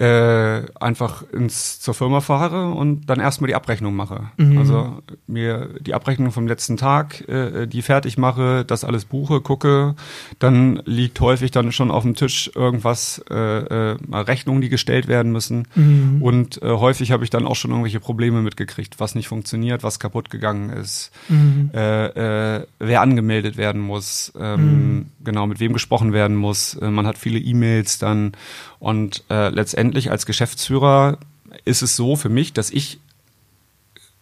äh, 0.00 0.62
einfach 0.80 1.24
ins 1.30 1.78
zur 1.78 1.92
Firma 1.92 2.22
fahre 2.22 2.70
und 2.70 3.04
dann 3.10 3.20
erstmal 3.20 3.48
die 3.48 3.54
Abrechnung 3.54 3.94
mache. 3.94 4.30
Mhm. 4.38 4.56
Also 4.56 5.02
mir 5.26 5.68
die 5.78 5.92
Abrechnung 5.92 6.32
vom 6.32 6.46
letzten 6.46 6.78
Tag, 6.78 7.28
äh, 7.28 7.66
die 7.66 7.82
fertig 7.82 8.16
mache, 8.16 8.64
das 8.64 8.82
alles 8.82 9.04
buche, 9.04 9.42
gucke, 9.42 9.94
dann 10.38 10.80
liegt 10.86 11.20
häufig 11.20 11.50
dann 11.50 11.70
schon 11.70 11.90
auf 11.90 12.02
dem 12.04 12.14
Tisch 12.14 12.50
irgendwas, 12.54 13.22
äh, 13.30 13.34
äh, 13.34 13.96
mal 14.06 14.22
Rechnungen, 14.22 14.62
die 14.62 14.70
gestellt 14.70 15.06
werden 15.06 15.32
müssen. 15.32 15.68
Mhm. 15.74 16.22
Und 16.22 16.62
äh, 16.62 16.70
häufig 16.70 17.12
habe 17.12 17.24
ich 17.24 17.30
dann 17.30 17.46
auch 17.46 17.56
schon 17.56 17.70
irgendwelche 17.70 18.00
Probleme 18.00 18.40
mitgekriegt, 18.40 19.00
was 19.00 19.14
nicht 19.14 19.28
funktioniert, 19.28 19.82
was 19.82 19.98
kaputt 20.00 20.30
gegangen 20.30 20.70
ist, 20.70 21.10
Mhm. 21.28 21.70
äh, 21.74 22.56
äh, 22.56 22.66
wer 22.78 23.02
angemeldet 23.02 23.58
werden 23.58 23.82
muss, 23.82 24.32
ähm, 24.40 25.08
genau, 25.22 25.46
mit 25.46 25.60
wem 25.60 25.74
gesprochen 25.74 26.14
werden 26.14 26.36
muss. 26.36 26.74
Äh, 26.74 26.90
man 26.90 27.06
hat 27.06 27.18
viele 27.18 27.38
E-Mails 27.38 27.98
dann. 27.98 28.32
Und 28.80 29.22
äh, 29.30 29.50
letztendlich 29.50 30.10
als 30.10 30.26
Geschäftsführer 30.26 31.18
ist 31.64 31.82
es 31.82 31.94
so 31.94 32.16
für 32.16 32.30
mich, 32.30 32.52
dass 32.52 32.70
ich 32.70 32.98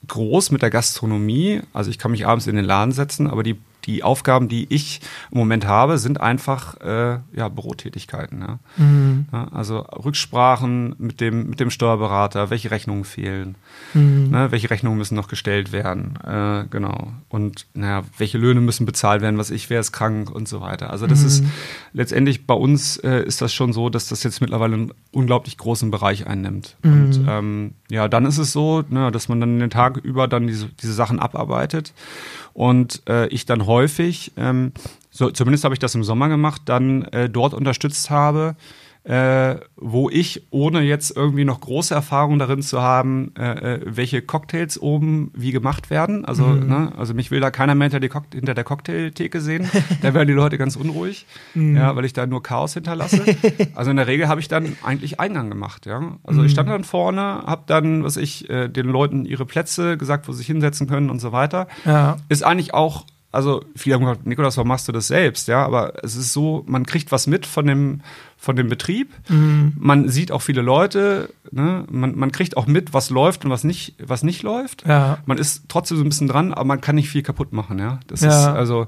groß 0.09 0.51
mit 0.51 0.63
der 0.63 0.71
Gastronomie, 0.71 1.63
also 1.73 1.91
ich 1.91 1.99
kann 1.99 2.11
mich 2.11 2.27
abends 2.27 2.47
in 2.47 2.57
den 2.57 2.65
Laden 2.65 2.93
setzen, 2.93 3.29
aber 3.29 3.43
die, 3.43 3.57
die 3.89 4.03
Aufgaben, 4.03 4.49
die 4.49 4.66
ich 4.68 5.01
im 5.32 5.39
Moment 5.39 5.66
habe, 5.66 5.97
sind 5.99 6.20
einfach 6.20 6.78
äh, 6.82 7.18
ja, 7.32 7.49
Bürotätigkeiten. 7.49 8.41
Ja. 8.41 8.59
Mhm. 8.76 9.26
Ja, 9.32 9.49
also 9.49 9.78
Rücksprachen 9.78 10.95
mit 10.99 11.20
dem, 11.20 11.49
mit 11.49 11.59
dem 11.59 11.70
Steuerberater, 11.70 12.51
welche 12.51 12.70
Rechnungen 12.70 13.05
fehlen, 13.05 13.55
Mhm. 13.95 14.28
ne, 14.30 14.51
welche 14.53 14.68
Rechnungen 14.68 14.99
müssen 14.99 15.14
noch 15.14 15.28
gestellt 15.28 15.72
werden, 15.72 16.18
äh, 16.22 16.64
genau. 16.68 17.12
Und 17.30 17.66
naja, 17.72 18.03
welche 18.18 18.36
Löhne 18.36 18.61
müssen 18.61 18.84
bezahlt 18.84 19.22
werden, 19.22 19.39
was 19.39 19.51
ich, 19.51 19.70
wer 19.70 19.80
ist 19.80 19.93
krank 19.93 20.30
und 20.30 20.47
so 20.49 20.61
weiter. 20.61 20.91
Also 20.91 21.07
das 21.07 21.22
ist 21.22 21.43
letztendlich 21.95 22.47
bei 22.47 22.55
uns 22.55 22.99
äh, 22.99 23.22
ist 23.22 23.41
das 23.41 23.55
schon 23.55 23.72
so, 23.72 23.89
dass 23.89 24.09
das 24.09 24.22
jetzt 24.22 24.41
mittlerweile 24.43 24.74
einen 24.74 24.93
unglaublich 25.12 25.57
großen 25.57 25.91
Bereich 25.91 26.26
einnimmt. 26.26 26.76
Und 26.82 27.20
ähm, 27.26 27.72
ja, 27.91 28.09
dann 28.09 28.26
ist 28.26 28.39
es 28.39 28.53
so, 28.53 28.82
ne, 28.89 29.11
dass 29.11 29.28
man 29.28 29.41
dann 29.41 29.59
den 29.59 29.70
Tag 29.70 29.97
über 29.97 30.28
dann 30.28 30.47
diese, 30.47 30.66
diese 30.66 30.93
Sachen 30.93 31.18
abarbeitet. 31.18 31.95
Und 32.53 33.03
äh, 33.09 33.28
ich 33.28 33.47
dann 33.47 33.66
häufig, 33.66 34.32
ähm, 34.36 34.72
so, 35.11 35.30
zumindest 35.30 35.64
habe 35.64 35.74
ich 35.74 35.78
das 35.78 35.95
im 35.95 36.05
Sommer 36.05 36.28
gemacht, 36.28 36.62
dann 36.66 37.03
äh, 37.05 37.30
dort 37.30 37.55
unterstützt 37.55 38.11
habe, 38.11 38.57
äh, 39.09 39.57
wo 39.77 40.11
ich, 40.11 40.47
ohne 40.51 40.83
jetzt 40.83 41.17
irgendwie 41.17 41.47
noch 41.47 41.63
große 41.63 41.95
Erfahrung 41.95 42.39
darin 42.39 42.61
zu 42.61 42.83
haben, 42.83 43.33
äh, 43.39 43.77
äh, 43.77 43.81
welche 43.87 44.21
Cocktails 44.21 44.79
oben 44.79 45.31
wie 45.35 45.51
gemacht 45.51 45.89
werden. 45.89 46.27
Also, 46.27 46.47
ne, 46.47 46.93
also 46.95 47.15
mich 47.15 47.31
will 47.31 47.41
da 47.41 47.51
keiner 47.51 47.75
mehr 47.75 47.89
hinter, 47.89 48.21
hinter 48.35 48.53
der 48.53 48.65
Cocktailtheke 48.65 49.41
sehen. 49.41 49.71
da 50.03 50.13
werden 50.13 50.29
die 50.29 50.35
Leute 50.35 50.59
ganz 50.59 50.77
unruhig, 50.77 51.27
ja, 51.55 51.97
weil 51.97 52.05
ich 52.05 52.13
da 52.13 52.27
nur 52.27 52.43
Chaos 52.43 52.75
hinterlasse. 52.75 53.23
also 53.75 53.91
in 53.91 53.97
der 53.97 54.07
Regel 54.07 54.29
habe 54.29 54.41
ich 54.41 54.49
dann 54.49 54.77
eigentlich 54.85 55.19
Eingang 55.19 55.49
gemacht, 55.49 55.87
ja. 55.87 56.19
Also 56.25 56.43
ich 56.43 56.53
stand 56.53 56.69
dann 56.69 56.85
vorne, 56.85 57.45
habe 57.47 57.63
dann, 57.67 58.05
was 58.05 58.19
ich, 58.19 58.51
äh, 58.51 58.69
den 58.69 58.87
Leuten 58.89 59.25
ihre 59.25 59.47
Plätze 59.47 59.97
gesagt, 59.97 60.29
wo 60.29 60.33
sie 60.33 60.39
sich 60.39 60.49
hinsetzen 60.49 60.87
können 60.87 61.09
und 61.09 61.19
so 61.19 61.33
weiter 61.33 61.67
Ja. 61.87 62.19
ist 62.29 62.43
eigentlich 62.45 62.75
auch, 62.75 63.07
also 63.31 63.62
viele 63.76 63.95
haben 63.97 64.03
gesagt, 64.05 64.26
Nikolas, 64.26 64.57
warum 64.57 64.68
machst 64.68 64.89
du 64.89 64.93
das 64.93 65.09
selbst? 65.09 65.49
Ja, 65.49 65.64
aber 65.64 66.03
es 66.03 66.16
ist 66.16 66.33
so, 66.33 66.64
man 66.66 66.87
kriegt 66.87 67.12
was 67.12 67.26
mit 67.26 67.45
von 67.45 67.66
dem, 67.66 68.01
von 68.39 68.57
dem 68.57 68.68
Betrieb. 68.68 69.12
Man 69.29 70.09
sieht 70.09 70.33
auch 70.33 70.41
viele 70.43 70.62
Leute, 70.62 71.29
ne? 71.51 71.85
man, 71.91 72.16
man 72.16 72.33
kriegt 72.33 72.57
auch 72.57 72.66
mit, 72.66 72.95
was 72.95 73.11
läuft 73.11 73.45
und 73.45 73.51
was 73.51 73.64
nicht, 73.64 73.95
was 74.03 74.22
nicht 74.22 74.43
läuft. 74.43 74.87
Ja. 74.87 75.18
Man 75.26 75.37
ist 75.39 75.64
trotzdem 75.68 75.99
so 75.99 76.05
ein 76.05 76.09
bisschen 76.09 76.29
dran, 76.29 76.53
aber 76.55 76.64
man 76.64 76.81
kann 76.81 76.95
nicht 76.95 77.11
viel 77.11 77.22
kaputt 77.22 77.53
machen, 77.53 77.79
ja. 77.79 78.01
Das 78.07 78.22
Ja. 78.22 78.29
ist 78.31 78.47
also 78.47 78.87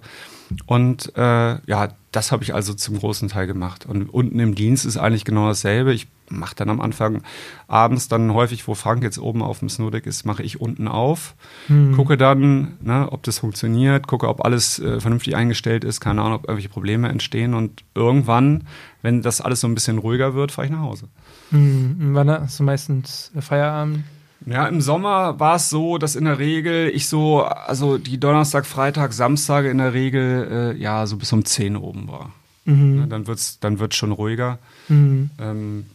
Und 0.66 1.12
äh, 1.16 1.58
ja, 1.66 1.88
das 2.12 2.32
habe 2.32 2.42
ich 2.42 2.54
also 2.54 2.74
zum 2.74 2.98
großen 2.98 3.28
Teil 3.28 3.46
gemacht. 3.46 3.86
Und 3.86 4.08
unten 4.08 4.40
im 4.40 4.54
Dienst 4.54 4.84
ist 4.84 4.96
eigentlich 4.96 5.24
genau 5.24 5.46
dasselbe. 5.46 5.92
Ich 5.92 6.08
mache 6.28 6.54
dann 6.54 6.68
am 6.68 6.80
Anfang 6.80 7.22
abends 7.68 8.08
dann 8.08 8.32
häufig, 8.34 8.66
wo 8.66 8.74
Frank 8.74 9.02
jetzt 9.02 9.18
oben 9.18 9.42
auf 9.42 9.60
dem 9.60 9.68
Snowdeck 9.68 10.06
ist, 10.06 10.24
mache 10.24 10.42
ich 10.42 10.60
unten 10.60 10.88
auf, 10.88 11.34
mhm. 11.68 11.96
gucke 11.96 12.16
dann, 12.16 12.76
ne, 12.80 13.08
ob 13.10 13.24
das 13.24 13.40
funktioniert, 13.40 14.06
gucke, 14.06 14.28
ob 14.28 14.44
alles 14.44 14.78
äh, 14.78 15.00
vernünftig 15.00 15.34
eingestellt 15.36 15.82
ist, 15.84 16.00
keine 16.00 16.22
Ahnung, 16.22 16.34
ob 16.34 16.44
irgendwelche 16.44 16.68
Probleme 16.68 17.08
entstehen. 17.08 17.54
Und 17.54 17.84
irgendwann, 17.94 18.64
wenn 19.02 19.22
das 19.22 19.40
alles 19.40 19.60
so 19.60 19.68
ein 19.68 19.74
bisschen 19.74 19.98
ruhiger 19.98 20.34
wird, 20.34 20.52
fahre 20.52 20.66
ich 20.66 20.72
nach 20.72 20.82
Hause. 20.82 21.08
Mhm. 21.50 22.10
Wann 22.12 22.30
hast 22.30 22.58
du 22.58 22.64
meistens 22.64 23.32
Feierabend? 23.38 24.04
Ja, 24.46 24.66
im 24.66 24.80
Sommer 24.80 25.38
war 25.38 25.56
es 25.56 25.68
so, 25.68 25.98
dass 25.98 26.16
in 26.16 26.24
der 26.24 26.38
Regel 26.38 26.88
ich 26.88 27.08
so, 27.08 27.42
also 27.42 27.98
die 27.98 28.18
Donnerstag, 28.18 28.66
Freitag, 28.66 29.12
Samstage 29.12 29.70
in 29.70 29.78
der 29.78 29.92
Regel, 29.92 30.74
äh, 30.76 30.80
ja, 30.80 31.06
so 31.06 31.16
bis 31.16 31.32
um 31.32 31.44
10 31.44 31.76
oben 31.76 32.08
war. 32.08 32.32
Mhm. 32.64 33.08
Dann 33.08 33.26
wird's, 33.26 33.58
dann 33.60 33.78
wird's 33.78 33.96
schon 33.96 34.12
ruhiger. 34.12 34.58
Mhm. 34.88 35.30
Ähm, 35.38 35.86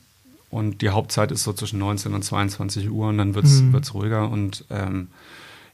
und 0.51 0.81
die 0.81 0.89
Hauptzeit 0.89 1.31
ist 1.31 1.43
so 1.43 1.53
zwischen 1.53 1.79
19 1.79 2.13
und 2.13 2.23
22 2.23 2.89
Uhr 2.89 3.09
und 3.09 3.17
dann 3.17 3.35
wird's, 3.35 3.61
mhm. 3.61 3.73
wird's 3.73 3.93
ruhiger 3.93 4.29
und 4.29 4.65
ähm, 4.69 5.07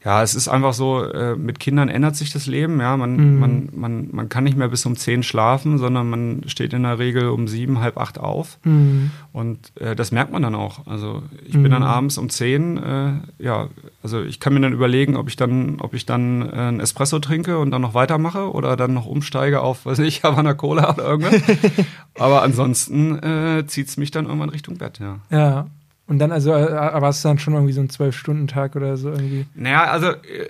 ja, 0.04 0.24
es 0.24 0.34
ist 0.34 0.48
einfach 0.48 0.74
so, 0.74 1.04
äh, 1.04 1.36
mit 1.36 1.60
Kindern 1.60 1.88
ändert 1.88 2.16
sich 2.16 2.32
das 2.32 2.48
Leben. 2.48 2.80
Ja, 2.80 2.98
man, 2.98 3.18
mhm. 3.18 3.40
man, 3.40 3.70
man, 3.72 4.10
man 4.12 4.30
kann 4.30 4.44
nicht 4.44 4.58
mehr 4.58 4.68
bis 4.68 4.84
um 4.88 4.96
zehn 4.96 5.22
schlafen, 5.22 5.78
sondern 5.78 6.10
man 6.10 6.42
steht 6.48 6.74
in 6.74 6.82
der 6.84 6.98
Regel 6.98 7.30
um 7.30 7.48
sieben, 7.48 7.82
halb 7.82 7.98
acht 7.98 8.20
auf. 8.20 8.58
Mhm. 8.64 9.12
Und 9.32 9.72
äh, 9.80 9.96
das 9.96 10.12
merkt 10.12 10.32
man 10.32 10.42
dann 10.42 10.56
auch. 10.56 10.88
Also 10.88 11.22
ich 11.46 11.54
mhm. 11.54 11.64
bin 11.64 11.72
dann 11.72 11.84
mhm. 11.84 11.88
abends 11.88 12.18
um 12.18 12.30
zehn, 12.32 12.78
äh, 12.78 13.12
ja, 13.38 13.68
also 14.02 14.24
ich 14.24 14.40
kann 14.40 14.56
mir 14.56 14.62
dann 14.62 14.74
überlegen, 14.74 15.16
ob 15.16 15.28
ich 15.28 15.36
dann, 15.36 15.80
ob 15.80 15.94
ich 15.94 16.08
dann 16.08 16.50
äh, 16.50 16.56
einen 16.56 16.80
Espresso 16.80 17.20
trinke 17.20 17.60
und 17.60 17.70
dann 17.70 17.84
noch 17.84 17.94
weitermache 17.94 18.52
oder 18.52 18.76
dann 18.76 18.96
noch 18.96 19.06
umsteige 19.06 19.62
auf, 19.62 19.86
weiß 19.86 20.00
ich, 20.00 20.24
Havana 20.24 20.56
Cola 20.56 20.94
oder 20.94 21.04
irgendwas. 21.04 21.44
Aber 22.18 22.42
ansonsten 22.42 23.20
äh, 23.20 23.68
zieht 23.68 23.88
es 23.88 23.98
mich 23.98 24.10
dann 24.10 24.26
irgendwann 24.26 24.50
Richtung 24.50 24.78
Bett, 24.78 25.00
ja. 25.00 25.20
Ja. 25.30 25.68
Und 26.12 26.20
dann, 26.20 26.34
also, 26.34 26.52
äh, 26.52 26.74
aber 26.74 27.08
hast 27.08 27.24
du 27.24 27.30
dann 27.30 27.40
schon 27.40 27.54
irgendwie 27.54 27.72
so 27.72 27.80
einen 27.80 27.90
Zwölf-Stunden-Tag 27.90 28.76
oder 28.76 28.98
so 28.98 29.12
irgendwie? 29.12 29.46
Naja, 29.56 29.86
also 29.86 30.08
äh, 30.08 30.50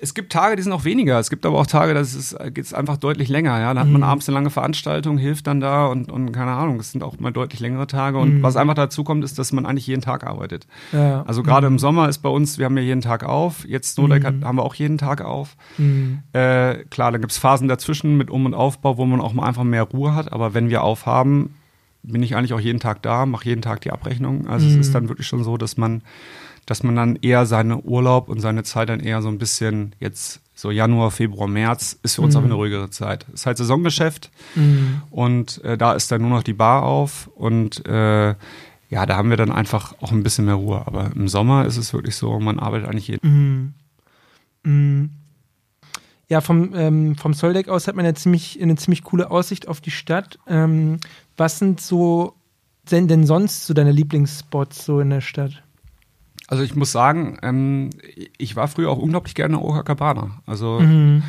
es 0.00 0.12
gibt 0.12 0.32
Tage, 0.32 0.56
die 0.56 0.62
sind 0.62 0.72
auch 0.72 0.84
weniger. 0.84 1.20
Es 1.20 1.30
gibt 1.30 1.46
aber 1.46 1.56
auch 1.56 1.68
Tage, 1.68 1.94
da 1.94 2.02
geht 2.48 2.64
es 2.64 2.74
einfach 2.74 2.96
deutlich 2.96 3.28
länger. 3.28 3.60
Ja? 3.60 3.74
Da 3.74 3.82
hat 3.82 3.88
man 3.88 4.00
mhm. 4.00 4.08
abends 4.08 4.28
eine 4.28 4.34
lange 4.34 4.50
Veranstaltung, 4.50 5.18
hilft 5.18 5.46
dann 5.46 5.60
da 5.60 5.86
und, 5.86 6.10
und 6.10 6.32
keine 6.32 6.50
Ahnung, 6.50 6.80
es 6.80 6.90
sind 6.90 7.04
auch 7.04 7.16
mal 7.20 7.30
deutlich 7.30 7.60
längere 7.60 7.86
Tage. 7.86 8.18
Und 8.18 8.38
mhm. 8.38 8.42
was 8.42 8.56
einfach 8.56 8.74
dazu 8.74 9.04
kommt, 9.04 9.22
ist, 9.22 9.38
dass 9.38 9.52
man 9.52 9.66
eigentlich 9.66 9.86
jeden 9.86 10.02
Tag 10.02 10.26
arbeitet. 10.26 10.66
Ja. 10.92 11.22
Also 11.22 11.44
gerade 11.44 11.68
mhm. 11.68 11.74
im 11.74 11.78
Sommer 11.78 12.08
ist 12.08 12.18
bei 12.18 12.28
uns, 12.28 12.58
wir 12.58 12.64
haben 12.64 12.76
ja 12.76 12.82
jeden 12.82 13.02
Tag 13.02 13.22
auf. 13.22 13.64
Jetzt 13.68 13.94
Snowdeck 13.94 14.24
mhm. 14.24 14.44
haben 14.44 14.58
wir 14.58 14.64
auch 14.64 14.74
jeden 14.74 14.98
Tag 14.98 15.22
auf. 15.22 15.56
Mhm. 15.78 16.24
Äh, 16.32 16.84
klar, 16.90 17.12
dann 17.12 17.20
gibt 17.20 17.32
es 17.32 17.38
Phasen 17.38 17.68
dazwischen 17.68 18.16
mit 18.16 18.30
Um- 18.30 18.46
und 18.46 18.54
Aufbau, 18.54 18.98
wo 18.98 19.06
man 19.06 19.20
auch 19.20 19.32
mal 19.32 19.46
einfach 19.46 19.64
mehr 19.64 19.84
Ruhe 19.84 20.14
hat. 20.14 20.32
Aber 20.32 20.54
wenn 20.54 20.70
wir 20.70 20.82
aufhaben, 20.82 21.55
bin 22.06 22.22
ich 22.22 22.36
eigentlich 22.36 22.52
auch 22.52 22.60
jeden 22.60 22.80
Tag 22.80 23.02
da, 23.02 23.26
mache 23.26 23.46
jeden 23.46 23.62
Tag 23.62 23.80
die 23.80 23.90
Abrechnung. 23.90 24.46
Also 24.46 24.66
mhm. 24.66 24.72
es 24.72 24.86
ist 24.86 24.94
dann 24.94 25.08
wirklich 25.08 25.26
schon 25.26 25.44
so, 25.44 25.56
dass 25.56 25.76
man, 25.76 26.02
dass 26.64 26.82
man 26.82 26.96
dann 26.96 27.16
eher 27.16 27.46
seine 27.46 27.78
Urlaub 27.78 28.28
und 28.28 28.40
seine 28.40 28.62
Zeit 28.62 28.88
dann 28.88 29.00
eher 29.00 29.22
so 29.22 29.28
ein 29.28 29.38
bisschen 29.38 29.94
jetzt 30.00 30.40
so 30.54 30.70
Januar, 30.70 31.10
Februar, 31.10 31.48
März 31.48 31.98
ist 32.02 32.14
für 32.14 32.22
uns 32.22 32.34
mhm. 32.34 32.40
auch 32.40 32.44
eine 32.44 32.54
ruhigere 32.54 32.90
Zeit. 32.90 33.26
Ist 33.34 33.44
halt 33.44 33.58
Saisongeschäft 33.58 34.30
mhm. 34.54 35.02
und 35.10 35.62
äh, 35.64 35.76
da 35.76 35.92
ist 35.92 36.10
dann 36.10 36.22
nur 36.22 36.30
noch 36.30 36.42
die 36.42 36.54
Bar 36.54 36.82
auf 36.82 37.28
und 37.34 37.84
äh, 37.86 38.34
ja, 38.88 39.04
da 39.04 39.16
haben 39.16 39.30
wir 39.30 39.36
dann 39.36 39.50
einfach 39.50 39.94
auch 40.00 40.12
ein 40.12 40.22
bisschen 40.22 40.46
mehr 40.46 40.54
Ruhe. 40.54 40.86
Aber 40.86 41.10
im 41.14 41.28
Sommer 41.28 41.66
ist 41.66 41.76
es 41.76 41.92
wirklich 41.92 42.16
so, 42.16 42.38
man 42.40 42.58
arbeitet 42.58 42.88
eigentlich 42.88 43.08
jeden. 43.08 43.74
Mhm. 44.64 44.72
mhm. 44.72 45.10
Ja, 46.28 46.40
vom, 46.40 46.74
ähm, 46.74 47.14
vom 47.14 47.34
Soldeck 47.34 47.68
aus 47.68 47.86
hat 47.86 47.94
man 47.94 48.04
ja 48.04 48.12
ziemlich, 48.12 48.60
eine 48.60 48.74
ziemlich 48.74 49.04
coole 49.04 49.30
Aussicht 49.30 49.68
auf 49.68 49.80
die 49.80 49.92
Stadt. 49.92 50.40
Ähm, 50.48 50.98
was 51.36 51.58
sind 51.58 51.80
so 51.80 52.34
denn, 52.90 53.08
denn 53.08 53.26
sonst 53.26 53.66
so 53.66 53.74
deine 53.74 53.92
Lieblingsspots 53.92 54.84
so 54.84 55.00
in 55.00 55.10
der 55.10 55.20
Stadt? 55.20 55.62
Also 56.48 56.62
ich 56.62 56.76
muss 56.76 56.92
sagen, 56.92 57.38
ähm, 57.42 57.90
ich 58.38 58.54
war 58.54 58.68
früher 58.68 58.90
auch 58.90 58.98
unglaublich 58.98 59.34
gerne 59.34 59.56
in 59.56 59.62
Oakabana. 59.62 60.42
Also 60.46 60.78
mhm 60.80 61.22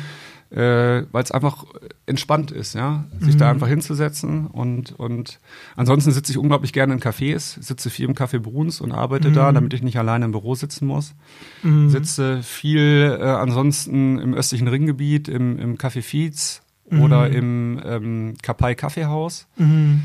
äh, 0.50 1.04
weil 1.12 1.22
es 1.22 1.30
einfach 1.30 1.66
entspannt 2.06 2.50
ist, 2.50 2.74
ja, 2.74 3.04
sich 3.20 3.34
mhm. 3.34 3.38
da 3.38 3.50
einfach 3.50 3.68
hinzusetzen 3.68 4.46
und 4.46 4.92
und 4.98 5.40
ansonsten 5.76 6.10
sitze 6.12 6.32
ich 6.32 6.38
unglaublich 6.38 6.72
gerne 6.72 6.94
in 6.94 7.00
Cafés, 7.00 7.62
sitze 7.62 7.90
viel 7.90 8.06
im 8.06 8.14
Café 8.14 8.38
Bruns 8.38 8.80
und 8.80 8.92
arbeite 8.92 9.28
mhm. 9.28 9.34
da, 9.34 9.52
damit 9.52 9.74
ich 9.74 9.82
nicht 9.82 9.98
alleine 9.98 10.24
im 10.24 10.32
Büro 10.32 10.54
sitzen 10.54 10.86
muss. 10.86 11.14
Mhm. 11.62 11.90
Sitze 11.90 12.42
viel 12.42 13.18
äh, 13.20 13.24
ansonsten 13.24 14.18
im 14.18 14.32
östlichen 14.32 14.68
Ringgebiet, 14.68 15.28
im, 15.28 15.58
im 15.58 15.76
Café 15.76 16.00
Fietz 16.00 16.62
oder 16.90 17.28
mhm. 17.28 17.34
im 17.34 17.80
ähm, 17.84 18.34
Kapai 18.42 18.74
Kaffeehaus. 18.74 19.46
Mhm. 19.56 20.02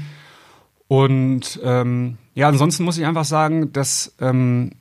Und 0.88 1.60
ähm, 1.64 2.18
ja, 2.36 2.48
ansonsten 2.48 2.84
muss 2.84 2.98
ich 2.98 3.06
einfach 3.06 3.26
sagen, 3.26 3.74
dass 3.74 4.16
ähm, 4.20 4.72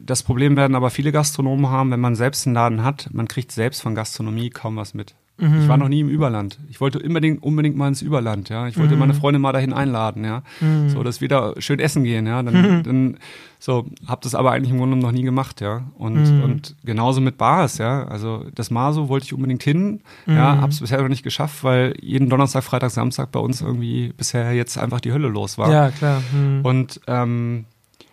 das 0.00 0.22
Problem 0.22 0.56
werden 0.56 0.76
aber 0.76 0.90
viele 0.90 1.12
Gastronomen 1.12 1.68
haben, 1.68 1.90
wenn 1.90 2.00
man 2.00 2.14
selbst 2.14 2.46
einen 2.46 2.54
Laden 2.54 2.84
hat, 2.84 3.08
man 3.12 3.26
kriegt 3.28 3.52
selbst 3.52 3.82
von 3.82 3.94
Gastronomie 3.94 4.50
kaum 4.50 4.76
was 4.76 4.94
mit. 4.94 5.14
Mhm. 5.38 5.62
Ich 5.62 5.68
war 5.68 5.76
noch 5.76 5.88
nie 5.88 6.00
im 6.00 6.08
Überland. 6.08 6.58
Ich 6.70 6.80
wollte 6.80 6.98
unbedingt, 6.98 7.42
unbedingt 7.42 7.76
mal 7.76 7.88
ins 7.88 8.00
Überland, 8.00 8.48
ja. 8.48 8.68
Ich 8.68 8.78
wollte 8.78 8.94
mhm. 8.94 9.00
meine 9.00 9.14
Freundin 9.14 9.42
mal 9.42 9.52
dahin 9.52 9.72
einladen, 9.72 10.24
ja. 10.24 10.42
Mhm. 10.60 10.88
So, 10.88 11.02
dass 11.02 11.20
wir 11.20 11.28
da 11.28 11.52
schön 11.58 11.78
essen 11.78 12.04
gehen, 12.04 12.26
ja. 12.26 12.42
Dann, 12.42 12.54
mhm. 12.54 12.82
dann 12.82 13.18
so, 13.66 13.84
hab 14.06 14.20
das 14.20 14.36
aber 14.36 14.52
eigentlich 14.52 14.70
im 14.70 14.78
Grunde 14.78 14.96
noch 14.96 15.10
nie 15.10 15.24
gemacht, 15.24 15.60
ja. 15.60 15.90
Und, 15.98 16.22
mhm. 16.22 16.44
und 16.44 16.76
genauso 16.84 17.20
mit 17.20 17.36
Bars, 17.36 17.78
ja. 17.78 18.04
Also 18.04 18.44
das 18.54 18.70
Maso 18.70 19.08
wollte 19.08 19.26
ich 19.26 19.34
unbedingt 19.34 19.64
hin, 19.64 20.02
ja. 20.24 20.54
Mhm. 20.54 20.60
Hab's 20.60 20.78
bisher 20.78 21.02
noch 21.02 21.08
nicht 21.08 21.24
geschafft, 21.24 21.64
weil 21.64 21.94
jeden 22.00 22.30
Donnerstag, 22.30 22.62
Freitag, 22.62 22.92
Samstag 22.92 23.32
bei 23.32 23.40
uns 23.40 23.62
irgendwie 23.62 24.12
bisher 24.16 24.52
jetzt 24.52 24.78
einfach 24.78 25.00
die 25.00 25.12
Hölle 25.12 25.26
los 25.26 25.58
war. 25.58 25.68
Ja, 25.72 25.90
klar. 25.90 26.22
Und, 26.62 27.00
ähm, 27.08 27.64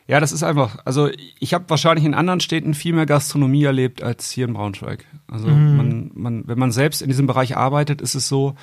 ja, 0.08 0.20
das 0.20 0.32
ist 0.32 0.42
einfach. 0.42 0.80
Also 0.86 1.10
ich 1.40 1.54
habe 1.54 1.66
wahrscheinlich 1.68 2.04
in 2.04 2.16
anderen 2.16 2.40
Städten 2.40 2.74
viel 2.74 2.94
mehr 2.94 3.06
Gastronomie 3.06 3.64
erlebt 3.64 4.02
als 4.02 4.32
hier 4.32 4.48
in 4.48 4.54
Braunschweig. 4.54 5.06
Also 5.28 5.48
mhm. 5.50 5.78
man, 5.78 6.12
man, 6.16 6.48
wenn 6.48 6.58
man 6.58 6.72
selbst 6.72 7.04
in 7.04 7.10
diesem 7.10 7.28
Bereich 7.28 7.56
arbeitet, 7.56 8.02
ist 8.02 8.16
es 8.16 8.28
so, 8.28 8.56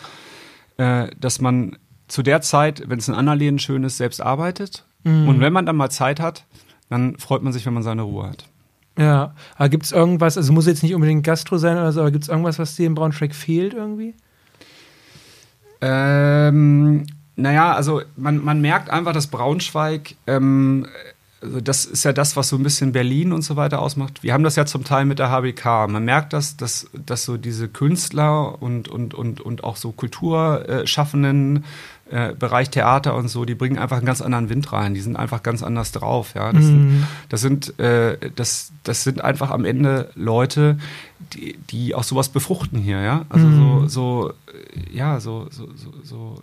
äh, 0.77 1.07
dass 1.21 1.41
man 1.41 1.79
zu 2.09 2.25
der 2.25 2.41
Zeit, 2.41 2.83
wenn 2.89 2.99
es 2.99 3.07
in 3.07 3.15
anderen 3.15 3.39
Läden 3.39 3.59
schön 3.61 3.85
ist, 3.85 3.97
selbst 3.97 4.21
arbeitet. 4.21 4.85
Mhm. 5.05 5.29
Und 5.29 5.41
wenn 5.41 5.53
man 5.53 5.67
dann 5.67 5.77
mal 5.77 5.89
Zeit 5.89 6.19
hat, 6.19 6.47
dann 6.91 7.17
freut 7.19 7.43
man 7.43 7.53
sich, 7.53 7.65
wenn 7.65 7.75
man 7.75 7.83
seine 7.83 8.03
Ruhe 8.03 8.29
hat. 8.29 8.47
Ja, 8.99 9.35
aber 9.57 9.69
gibt 9.69 9.85
es 9.85 9.93
irgendwas, 9.93 10.37
also 10.37 10.53
muss 10.53 10.67
jetzt 10.67 10.83
nicht 10.83 10.95
unbedingt 10.95 11.25
Gastro 11.25 11.57
sein 11.57 11.79
oder 11.79 11.93
so, 11.93 12.01
aber 12.01 12.11
gibt 12.11 12.25
es 12.25 12.29
irgendwas, 12.29 12.59
was 12.59 12.77
dir 12.77 12.87
in 12.87 12.95
Braunschweig 12.95 13.35
fehlt 13.35 13.73
irgendwie? 13.73 14.15
Ähm, 15.81 17.07
naja, 17.37 17.73
also 17.73 18.03
man, 18.17 18.45
man 18.45 18.61
merkt 18.61 18.91
einfach, 18.91 19.15
dass 19.15 19.29
Braunschweig 19.29 20.17
ähm, 20.27 20.87
also 21.43 21.61
das 21.61 21.87
ist 21.87 22.05
ja 22.05 22.13
das, 22.13 22.37
was 22.37 22.51
so 22.51 22.57
ein 22.57 22.63
bisschen 22.63 22.93
Berlin 22.93 23.33
und 23.33 23.43
so 23.43 23.57
weiter 23.57 23.81
ausmacht. 23.81 24.23
Wir 24.23 24.35
haben 24.35 24.45
das 24.45 24.57
ja 24.57 24.67
zum 24.67 24.85
Teil 24.85 25.07
mit 25.07 25.19
der 25.19 25.31
HBK. 25.31 25.89
Man 25.89 26.05
merkt 26.05 26.33
das, 26.33 26.57
dass, 26.57 26.91
dass 26.93 27.25
so 27.25 27.37
diese 27.37 27.69
Künstler 27.69 28.61
und, 28.61 28.89
und, 28.89 29.15
und, 29.15 29.41
und 29.41 29.65
auch 29.65 29.77
so 29.77 29.93
Kulturschaffenden, 29.93 31.65
äh, 32.11 32.35
Bereich 32.37 32.71
Theater 32.71 33.15
und 33.15 33.29
so, 33.29 33.45
die 33.45 33.55
bringen 33.55 33.79
einfach 33.79 33.99
einen 33.99 34.07
ganz 34.07 34.21
anderen 34.21 34.49
Wind 34.49 34.73
rein. 34.73 34.95
Die 34.95 35.01
sind 35.01 35.17
einfach 35.17 35.43
ganz 35.43 35.63
anders 35.63 35.93
drauf. 35.93 36.35
Ja? 36.35 36.53
Das, 36.53 36.65
mhm. 36.65 36.69
sind, 36.69 37.07
das, 37.29 37.41
sind, 37.41 37.79
äh, 37.79 38.31
das, 38.35 38.73
das 38.83 39.05
sind 39.05 39.23
einfach 39.23 39.51
am 39.51 39.65
Ende 39.65 40.11
Leute, 40.15 40.79
die, 41.33 41.57
die 41.71 41.95
auch 41.95 42.03
sowas 42.03 42.29
befruchten 42.29 42.79
hier. 42.79 43.01
Ja? 43.01 43.27
Also 43.29 43.47
mhm. 43.47 43.89
so, 43.89 43.89
so, 43.89 44.33
ja, 44.93 45.21
so, 45.21 45.47
so, 45.51 45.69
so, 45.77 45.93
so 46.03 46.43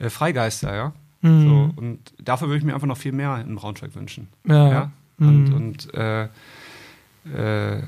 äh, 0.00 0.06
äh 0.06 0.10
Freigeister, 0.10 0.74
ja. 0.74 0.92
Mhm. 1.22 1.48
So, 1.48 1.70
und 1.82 1.98
dafür 2.22 2.48
würde 2.48 2.58
ich 2.58 2.64
mir 2.64 2.74
einfach 2.74 2.86
noch 2.86 2.98
viel 2.98 3.12
mehr 3.12 3.40
in 3.40 3.56
Braunschweig 3.56 3.94
wünschen. 3.96 4.28
Ja. 4.46 4.70
ja? 4.70 4.90
Und, 5.18 5.48
mhm. 5.48 5.54
und 5.54 5.88
äh, 7.34 7.76
äh, 7.76 7.82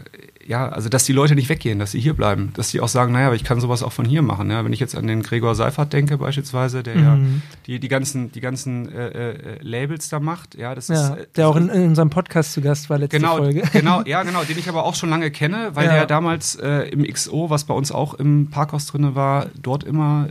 ja, 0.46 0.68
also 0.68 0.88
dass 0.88 1.04
die 1.04 1.12
Leute 1.12 1.34
nicht 1.34 1.48
weggehen, 1.48 1.78
dass 1.78 1.92
sie 1.92 2.00
hier 2.00 2.14
bleiben, 2.14 2.52
dass 2.54 2.70
sie 2.70 2.80
auch 2.80 2.88
sagen, 2.88 3.12
naja, 3.12 3.26
aber 3.26 3.36
ich 3.36 3.44
kann 3.44 3.60
sowas 3.60 3.82
auch 3.82 3.92
von 3.92 4.06
hier 4.06 4.22
machen. 4.22 4.50
Ja? 4.50 4.64
Wenn 4.64 4.72
ich 4.72 4.80
jetzt 4.80 4.96
an 4.96 5.06
den 5.06 5.22
Gregor 5.22 5.54
Seifert 5.54 5.92
denke 5.92 6.16
beispielsweise, 6.16 6.82
der 6.82 6.96
mhm. 6.96 7.02
ja 7.02 7.18
die, 7.66 7.80
die 7.80 7.88
ganzen, 7.88 8.32
die 8.32 8.40
ganzen 8.40 8.90
äh, 8.90 9.08
äh, 9.08 9.58
Labels 9.60 10.08
da 10.08 10.20
macht, 10.20 10.54
ja, 10.54 10.74
das 10.74 10.88
ja, 10.88 11.14
ist, 11.14 11.36
der 11.36 11.48
auch 11.48 11.56
in, 11.56 11.68
in, 11.68 11.88
unserem 11.88 12.08
Podcast 12.08 12.54
zu 12.54 12.62
Gast 12.62 12.88
war 12.88 12.98
letzte 12.98 13.18
genau, 13.18 13.36
Folge. 13.36 13.62
Genau, 13.72 14.02
ja, 14.06 14.22
genau, 14.22 14.42
den 14.42 14.58
ich 14.58 14.68
aber 14.68 14.84
auch 14.84 14.94
schon 14.94 15.10
lange 15.10 15.30
kenne, 15.30 15.70
weil 15.74 15.86
ja. 15.86 15.92
der 15.92 16.06
damals 16.06 16.56
äh, 16.56 16.88
im 16.88 17.04
XO, 17.04 17.50
was 17.50 17.64
bei 17.64 17.74
uns 17.74 17.92
auch 17.92 18.14
im 18.14 18.48
Parkhaus 18.50 18.86
drin 18.86 19.14
war, 19.14 19.46
dort 19.60 19.84
immer 19.84 20.28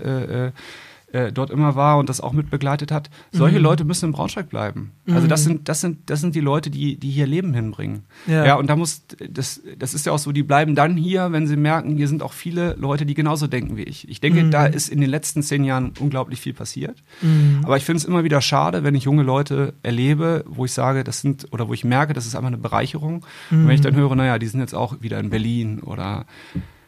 äh, 1.11 1.31
dort 1.31 1.49
immer 1.51 1.75
war 1.75 1.97
und 1.97 2.09
das 2.09 2.19
auch 2.19 2.33
mit 2.33 2.49
begleitet 2.49 2.91
hat. 2.91 3.09
Solche 3.31 3.57
mhm. 3.57 3.63
Leute 3.63 3.85
müssen 3.85 4.07
in 4.07 4.11
Braunschweig 4.11 4.49
bleiben. 4.49 4.91
Mhm. 5.05 5.15
Also 5.15 5.27
das 5.27 5.43
sind, 5.43 5.69
das 5.69 5.79
sind, 5.79 6.09
das 6.09 6.19
sind 6.19 6.35
die 6.35 6.41
Leute, 6.41 6.69
die, 6.69 6.97
die 6.97 7.09
hier 7.09 7.25
Leben 7.25 7.53
hinbringen. 7.53 8.03
Ja. 8.27 8.45
ja, 8.45 8.55
und 8.55 8.69
da 8.69 8.75
muss, 8.75 9.03
das, 9.29 9.61
das 9.77 9.93
ist 9.93 10.05
ja 10.05 10.11
auch 10.11 10.19
so, 10.19 10.33
die 10.33 10.43
bleiben 10.43 10.75
dann 10.75 10.97
hier, 10.97 11.31
wenn 11.31 11.47
sie 11.47 11.55
merken, 11.55 11.95
hier 11.95 12.09
sind 12.09 12.21
auch 12.21 12.33
viele 12.33 12.73
Leute, 12.73 13.05
die 13.05 13.13
genauso 13.13 13.47
denken 13.47 13.77
wie 13.77 13.83
ich. 13.83 14.09
Ich 14.09 14.19
denke, 14.19 14.43
mhm. 14.43 14.51
da 14.51 14.65
ist 14.65 14.89
in 14.89 14.99
den 14.99 15.09
letzten 15.09 15.43
zehn 15.43 15.63
Jahren 15.63 15.93
unglaublich 15.99 16.41
viel 16.41 16.53
passiert. 16.53 16.97
Mhm. 17.21 17.61
Aber 17.63 17.77
ich 17.77 17.85
finde 17.85 17.99
es 17.99 18.05
immer 18.05 18.25
wieder 18.25 18.41
schade, 18.41 18.83
wenn 18.83 18.95
ich 18.95 19.05
junge 19.05 19.23
Leute 19.23 19.73
erlebe, 19.83 20.43
wo 20.45 20.65
ich 20.65 20.73
sage, 20.73 21.05
das 21.05 21.21
sind, 21.21 21.47
oder 21.53 21.69
wo 21.69 21.73
ich 21.73 21.85
merke, 21.85 22.13
das 22.13 22.25
ist 22.25 22.35
einfach 22.35 22.47
eine 22.47 22.57
Bereicherung. 22.57 23.25
Und 23.49 23.67
wenn 23.67 23.75
ich 23.75 23.81
dann 23.81 23.93
mhm. 23.93 23.99
höre, 23.99 24.15
naja, 24.15 24.39
die 24.39 24.47
sind 24.47 24.59
jetzt 24.59 24.75
auch 24.75 25.01
wieder 25.01 25.19
in 25.19 25.29
Berlin 25.29 25.79
oder 25.79 26.25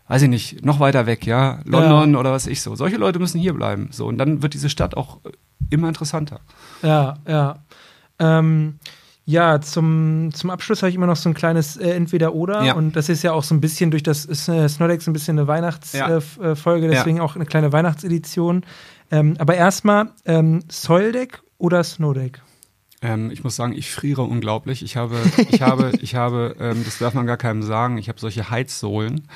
weiß 0.09 0.23
ich 0.23 0.29
nicht, 0.29 0.65
noch 0.65 0.79
weiter 0.79 1.05
weg, 1.05 1.25
ja, 1.25 1.59
London 1.65 2.13
ja. 2.13 2.19
oder 2.19 2.31
was 2.31 2.47
ich 2.47 2.61
so. 2.61 2.75
Solche 2.75 2.97
Leute 2.97 3.19
müssen 3.19 3.39
hier 3.39 3.53
bleiben. 3.53 3.89
So, 3.91 4.07
und 4.07 4.17
dann 4.17 4.41
wird 4.41 4.55
diese 4.55 4.69
Stadt 4.69 4.97
auch 4.97 5.19
immer 5.69 5.87
interessanter. 5.87 6.41
Ja, 6.81 7.19
ja. 7.27 7.59
Ähm, 8.17 8.79
ja, 9.25 9.61
zum, 9.61 10.31
zum 10.33 10.49
Abschluss 10.49 10.81
habe 10.81 10.89
ich 10.89 10.95
immer 10.95 11.05
noch 11.05 11.15
so 11.15 11.29
ein 11.29 11.35
kleines 11.35 11.77
äh, 11.77 11.91
Entweder-Oder. 11.91 12.63
Ja. 12.63 12.73
Und 12.73 12.95
das 12.95 13.07
ist 13.07 13.21
ja 13.21 13.33
auch 13.33 13.43
so 13.43 13.53
ein 13.53 13.61
bisschen 13.61 13.91
durch 13.91 14.01
das 14.01 14.25
äh, 14.25 14.67
Snodex 14.67 15.05
ein 15.05 15.13
bisschen 15.13 15.37
eine 15.37 15.47
Weihnachtsfolge, 15.47 16.87
ja. 16.87 16.91
äh, 16.91 16.95
deswegen 16.95 17.17
ja. 17.17 17.23
auch 17.23 17.35
eine 17.35 17.45
kleine 17.45 17.71
Weihnachtsedition. 17.71 18.65
Ähm, 19.11 19.35
aber 19.37 19.53
erstmal, 19.53 20.09
ähm, 20.25 20.63
Soildeck 20.69 21.43
oder 21.59 21.83
Snowdeck? 21.83 22.41
Ähm, 23.03 23.29
ich 23.29 23.43
muss 23.43 23.55
sagen, 23.55 23.73
ich 23.73 23.91
friere 23.91 24.23
unglaublich. 24.23 24.81
Ich 24.81 24.97
habe, 24.97 25.17
ich 25.51 25.61
habe, 25.61 25.91
ich 26.01 26.15
habe, 26.15 26.55
ähm, 26.59 26.83
das 26.83 26.97
darf 26.97 27.13
man 27.13 27.27
gar 27.27 27.37
keinem 27.37 27.61
sagen, 27.61 27.99
ich 27.99 28.09
habe 28.09 28.19
solche 28.19 28.49
Heizsohlen. 28.49 29.27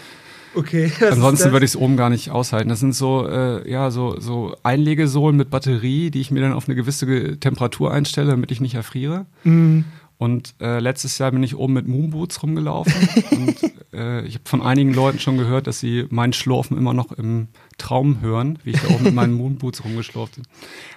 Okay. 0.56 0.92
Ansonsten 1.10 1.52
würde 1.52 1.66
ich 1.66 1.72
es 1.72 1.76
oben 1.76 1.98
gar 1.98 2.10
nicht 2.10 2.30
aushalten. 2.30 2.70
Das 2.70 2.80
sind 2.80 2.94
so, 2.94 3.28
äh, 3.28 3.70
ja, 3.70 3.92
so, 3.92 4.20
so 4.20 4.56
Einlegesohlen 4.64 5.36
mit 5.36 5.50
Batterie, 5.50 6.12
die 6.12 6.22
ich 6.22 6.32
mir 6.32 6.42
dann 6.42 6.54
auf 6.54 6.68
eine 6.68 6.76
gewisse 6.76 7.40
Temperatur 7.40 7.92
einstelle, 7.92 8.32
damit 8.32 8.52
ich 8.52 8.62
nicht 8.62 8.76
erfriere. 8.76 9.26
Mhm. 9.44 9.86
Und 10.24 10.56
äh, 10.62 10.80
letztes 10.80 11.18
Jahr 11.18 11.32
bin 11.32 11.44
ich 11.44 11.58
oben 11.58 11.74
mit 11.74 11.86
Moonboots 11.86 12.42
rumgelaufen 12.44 12.94
und 13.32 13.58
äh, 13.94 14.22
ich 14.26 14.36
habe 14.36 14.46
von 14.46 14.62
einigen 14.62 14.94
Leuten 14.94 15.20
schon 15.20 15.38
gehört, 15.38 15.68
dass 15.68 15.82
sie 15.82 16.06
meinen 16.12 16.32
Schlurfen 16.32 16.78
immer 16.78 16.94
noch 16.94 17.12
im 17.12 17.50
Traum 17.78 18.22
hören, 18.22 18.58
wie 18.64 18.70
ich 18.70 18.82
da 18.82 18.88
oben 18.88 19.04
mit 19.04 19.14
meinen 19.14 19.34
Moonboots 19.34 19.84
rumgeschlurft 19.84 20.36
bin. 20.36 20.46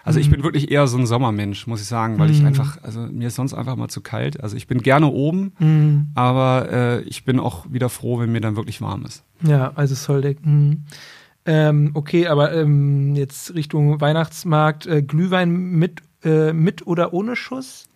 Also 0.05 0.21
ich 0.21 0.31
bin 0.31 0.39
mhm. 0.39 0.45
wirklich 0.45 0.71
eher 0.71 0.87
so 0.87 0.97
ein 0.97 1.09
Sommermensch, 1.09 1.67
muss 1.67 1.81
ich 1.81 1.89
sagen, 1.89 2.21
weil 2.21 2.31
ich 2.31 2.39
mhm. 2.39 2.47
einfach, 2.47 2.81
also 2.85 3.01
mir 3.01 3.27
ist 3.27 3.35
sonst 3.35 3.53
einfach 3.53 3.75
mal 3.75 3.89
zu 3.89 4.01
kalt. 4.01 4.41
Also 4.41 4.57
ich 4.57 4.69
bin 4.69 4.81
gerne 4.81 5.09
oben, 5.09 5.55
mhm. 5.59 6.11
aber 6.15 6.69
äh, 6.71 7.01
ich 7.03 7.25
bin 7.25 7.41
auch 7.41 7.67
wieder 7.69 7.89
froh, 7.89 8.21
wenn 8.21 8.31
mir 8.31 8.41
dann 8.41 8.55
wirklich 8.55 8.81
warm 8.81 9.05
ist. 9.05 9.25
Ja, 9.43 9.73
also 9.75 9.97
Soldeck. 9.97 10.47
Mhm. 10.47 10.85
Ähm, 11.47 11.91
okay, 11.95 12.29
aber 12.29 12.55
ähm, 12.55 13.17
jetzt 13.17 13.57
Richtung 13.57 14.01
Weihnachtsmarkt, 14.01 14.87
äh, 14.87 15.03
Glühwein 15.03 15.51
mit, 15.51 16.03
äh, 16.23 16.53
mit 16.53 16.87
oder 16.87 17.13
ohne 17.13 17.35
Schuss? 17.35 17.89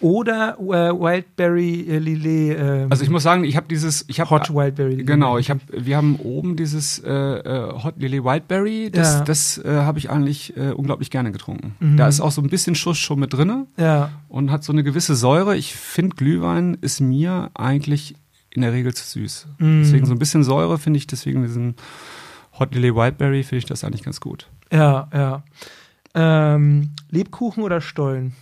Oder 0.00 0.56
äh, 0.58 0.98
Wildberry 0.98 1.86
äh, 1.88 1.98
Lillet. 1.98 2.58
Äh, 2.58 2.86
also 2.88 3.04
ich 3.04 3.10
muss 3.10 3.22
sagen, 3.22 3.44
ich 3.44 3.56
habe 3.56 3.66
dieses, 3.68 4.04
ich 4.08 4.20
habe 4.20 4.30
Hot 4.30 4.52
Wildberry. 4.52 4.92
Lillet. 4.92 5.06
Genau, 5.06 5.38
ich 5.38 5.50
habe, 5.50 5.60
wir 5.72 5.96
haben 5.96 6.16
oben 6.16 6.56
dieses 6.56 6.98
äh, 7.00 7.10
äh 7.10 7.72
Hot 7.82 7.94
Lillet 7.98 8.24
Wildberry. 8.24 8.90
Das, 8.90 9.14
ja. 9.14 9.20
das 9.24 9.58
äh, 9.58 9.68
habe 9.68 9.98
ich 9.98 10.10
eigentlich 10.10 10.56
äh, 10.56 10.70
unglaublich 10.70 11.10
gerne 11.10 11.32
getrunken. 11.32 11.74
Mhm. 11.80 11.96
Da 11.96 12.08
ist 12.08 12.20
auch 12.20 12.32
so 12.32 12.40
ein 12.40 12.48
bisschen 12.48 12.74
Schuss 12.74 12.98
schon 12.98 13.20
mit 13.20 13.32
drinne. 13.32 13.66
Ja. 13.76 14.10
Und 14.28 14.50
hat 14.50 14.64
so 14.64 14.72
eine 14.72 14.82
gewisse 14.82 15.14
Säure. 15.14 15.56
Ich 15.56 15.74
finde 15.74 16.16
Glühwein 16.16 16.78
ist 16.80 17.00
mir 17.00 17.50
eigentlich 17.54 18.14
in 18.50 18.62
der 18.62 18.72
Regel 18.72 18.94
zu 18.94 19.06
süß. 19.06 19.48
Mhm. 19.58 19.82
Deswegen 19.82 20.06
so 20.06 20.12
ein 20.12 20.18
bisschen 20.18 20.44
Säure 20.44 20.78
finde 20.78 20.96
ich. 20.98 21.06
Deswegen 21.06 21.42
diesen 21.42 21.74
Hot 22.58 22.74
Lillet 22.74 22.94
Wildberry 22.94 23.42
finde 23.42 23.58
ich 23.58 23.66
das 23.66 23.84
eigentlich 23.84 24.02
ganz 24.02 24.20
gut. 24.20 24.48
Ja, 24.72 25.08
ja. 25.12 25.42
Ähm, 26.14 26.90
Lebkuchen 27.10 27.62
oder 27.62 27.80
Stollen? 27.80 28.34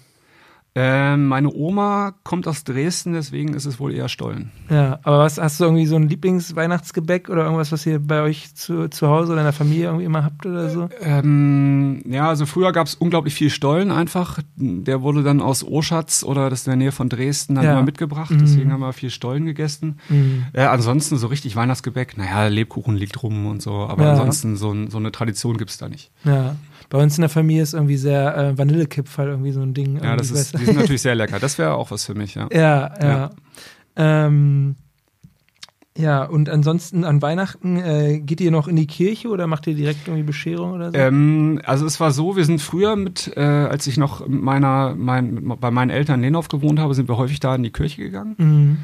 Ähm, 0.81 1.27
meine 1.27 1.53
Oma 1.53 2.15
kommt 2.23 2.47
aus 2.47 2.63
Dresden, 2.63 3.13
deswegen 3.13 3.55
ist 3.55 3.65
es 3.65 3.81
wohl 3.81 3.93
eher 3.93 4.09
Stollen. 4.09 4.53
Ja, 4.71 5.01
aber 5.03 5.19
was 5.19 5.37
hast 5.37 5.59
du 5.59 5.65
irgendwie 5.65 5.87
so 5.87 5.97
ein 5.97 6.09
Lieblingsweihnachtsgebäck 6.09 7.29
oder 7.31 7.43
irgendwas, 7.43 7.73
was 7.73 7.85
ihr 7.85 7.99
bei 7.99 8.23
euch 8.23 8.55
zu, 8.55 8.89
zu 8.89 9.09
Hause 9.09 9.33
oder 9.33 9.41
in 9.41 9.47
der 9.47 9.53
Familie 9.53 9.87
irgendwie 9.87 10.05
immer 10.05 10.23
habt 10.23 10.47
oder 10.47 10.71
so? 10.71 10.89
Ähm, 11.01 12.05
ja, 12.09 12.29
also 12.29 12.47
früher 12.47 12.71
gab 12.71 12.87
es 12.87 12.95
unglaublich 12.95 13.35
viel 13.35 13.51
Stollen 13.51 13.91
einfach. 13.91 14.39
Der 14.55 15.03
wurde 15.03 15.25
dann 15.25 15.41
aus 15.41 15.65
Oschatz 15.65 16.23
oder 16.23 16.49
das 16.49 16.65
in 16.69 16.71
der 16.71 16.77
Nähe 16.77 16.93
von 16.93 17.09
Dresden 17.09 17.57
dann 17.57 17.65
ja. 17.65 17.73
immer 17.73 17.83
mitgebracht. 17.83 18.31
Mhm. 18.31 18.39
Deswegen 18.39 18.73
haben 18.73 18.81
wir 18.81 18.93
viel 18.93 19.11
Stollen 19.11 19.47
gegessen. 19.47 19.99
Mhm. 20.09 20.45
Äh, 20.53 20.63
ansonsten 20.63 21.17
so 21.17 21.27
richtig 21.27 21.57
Weihnachtsgebäck, 21.57 22.17
naja, 22.17 22.47
Lebkuchen 22.47 22.97
liegt 22.97 23.21
rum 23.25 23.47
und 23.47 23.63
so, 23.63 23.73
aber 23.73 24.05
ja. 24.05 24.11
ansonsten 24.13 24.57
so, 24.57 24.73
so 24.89 24.99
eine 24.99 25.11
Tradition 25.11 25.59
gibt 25.59 25.71
es 25.71 25.79
da 25.79 25.89
nicht. 25.89 26.13
Ja. 26.23 26.55
Bei 26.91 27.03
uns 27.03 27.19
in 27.19 27.23
der 27.23 27.29
Familie 27.29 27.63
ist 27.63 27.75
irgendwie 27.75 27.97
sehr 27.97 28.37
äh, 28.37 28.59
Vanillekipferl 28.59 29.29
irgendwie 29.29 29.53
so 29.53 29.61
ein 29.61 29.75
Ding. 29.75 30.03
Ja, 30.03 30.17
das 30.17 30.31
ist, 30.31 30.59
die 30.59 30.65
sind 30.65 30.77
natürlich 30.79 31.03
sehr 31.03 31.15
lecker. 31.15 31.39
Das 31.39 31.59
wäre 31.59 31.75
auch 31.75 31.91
was 31.91 32.07
für 32.07 32.15
mich, 32.15 32.35
ja. 32.35 32.49
Ja, 32.53 32.95
ja. 33.01 33.09
Ja, 33.09 33.31
ähm, 33.97 34.77
ja 35.97 36.25
und 36.25 36.49
ansonsten 36.49 37.05
an 37.05 37.21
Weihnachten, 37.21 37.77
äh, 37.77 38.21
geht 38.21 38.41
ihr 38.41 38.51
noch 38.51 38.69
in 38.69 38.77
die 38.77 38.87
Kirche 38.87 39.29
oder 39.29 39.47
macht 39.47 39.67
ihr 39.67 39.75
direkt 39.75 40.09
irgendwie 40.09 40.25
Bescherung 40.25 40.73
oder 40.73 40.91
so? 40.91 40.97
Ähm, 40.97 41.61
also 41.65 41.85
es 41.85 42.01
war 42.01 42.11
so, 42.11 42.37
wir 42.37 42.47
sind 42.47 42.63
früher 42.63 42.97
mit, 42.97 43.33
äh, 43.37 43.41
als 43.41 43.87
ich 43.87 43.99
noch 43.99 44.27
meiner, 44.27 44.95
mein, 44.97 45.53
bei 45.61 45.71
meinen 45.71 45.91
Eltern 45.91 46.21
in 46.21 46.23
Lenov 46.23 46.49
gewohnt 46.49 46.79
habe, 46.79 46.95
sind 46.95 47.09
wir 47.09 47.19
häufig 47.19 47.39
da 47.39 47.55
in 47.55 47.65
die 47.65 47.73
Kirche 47.73 48.01
gegangen. 48.03 48.35
Mhm. 48.39 48.77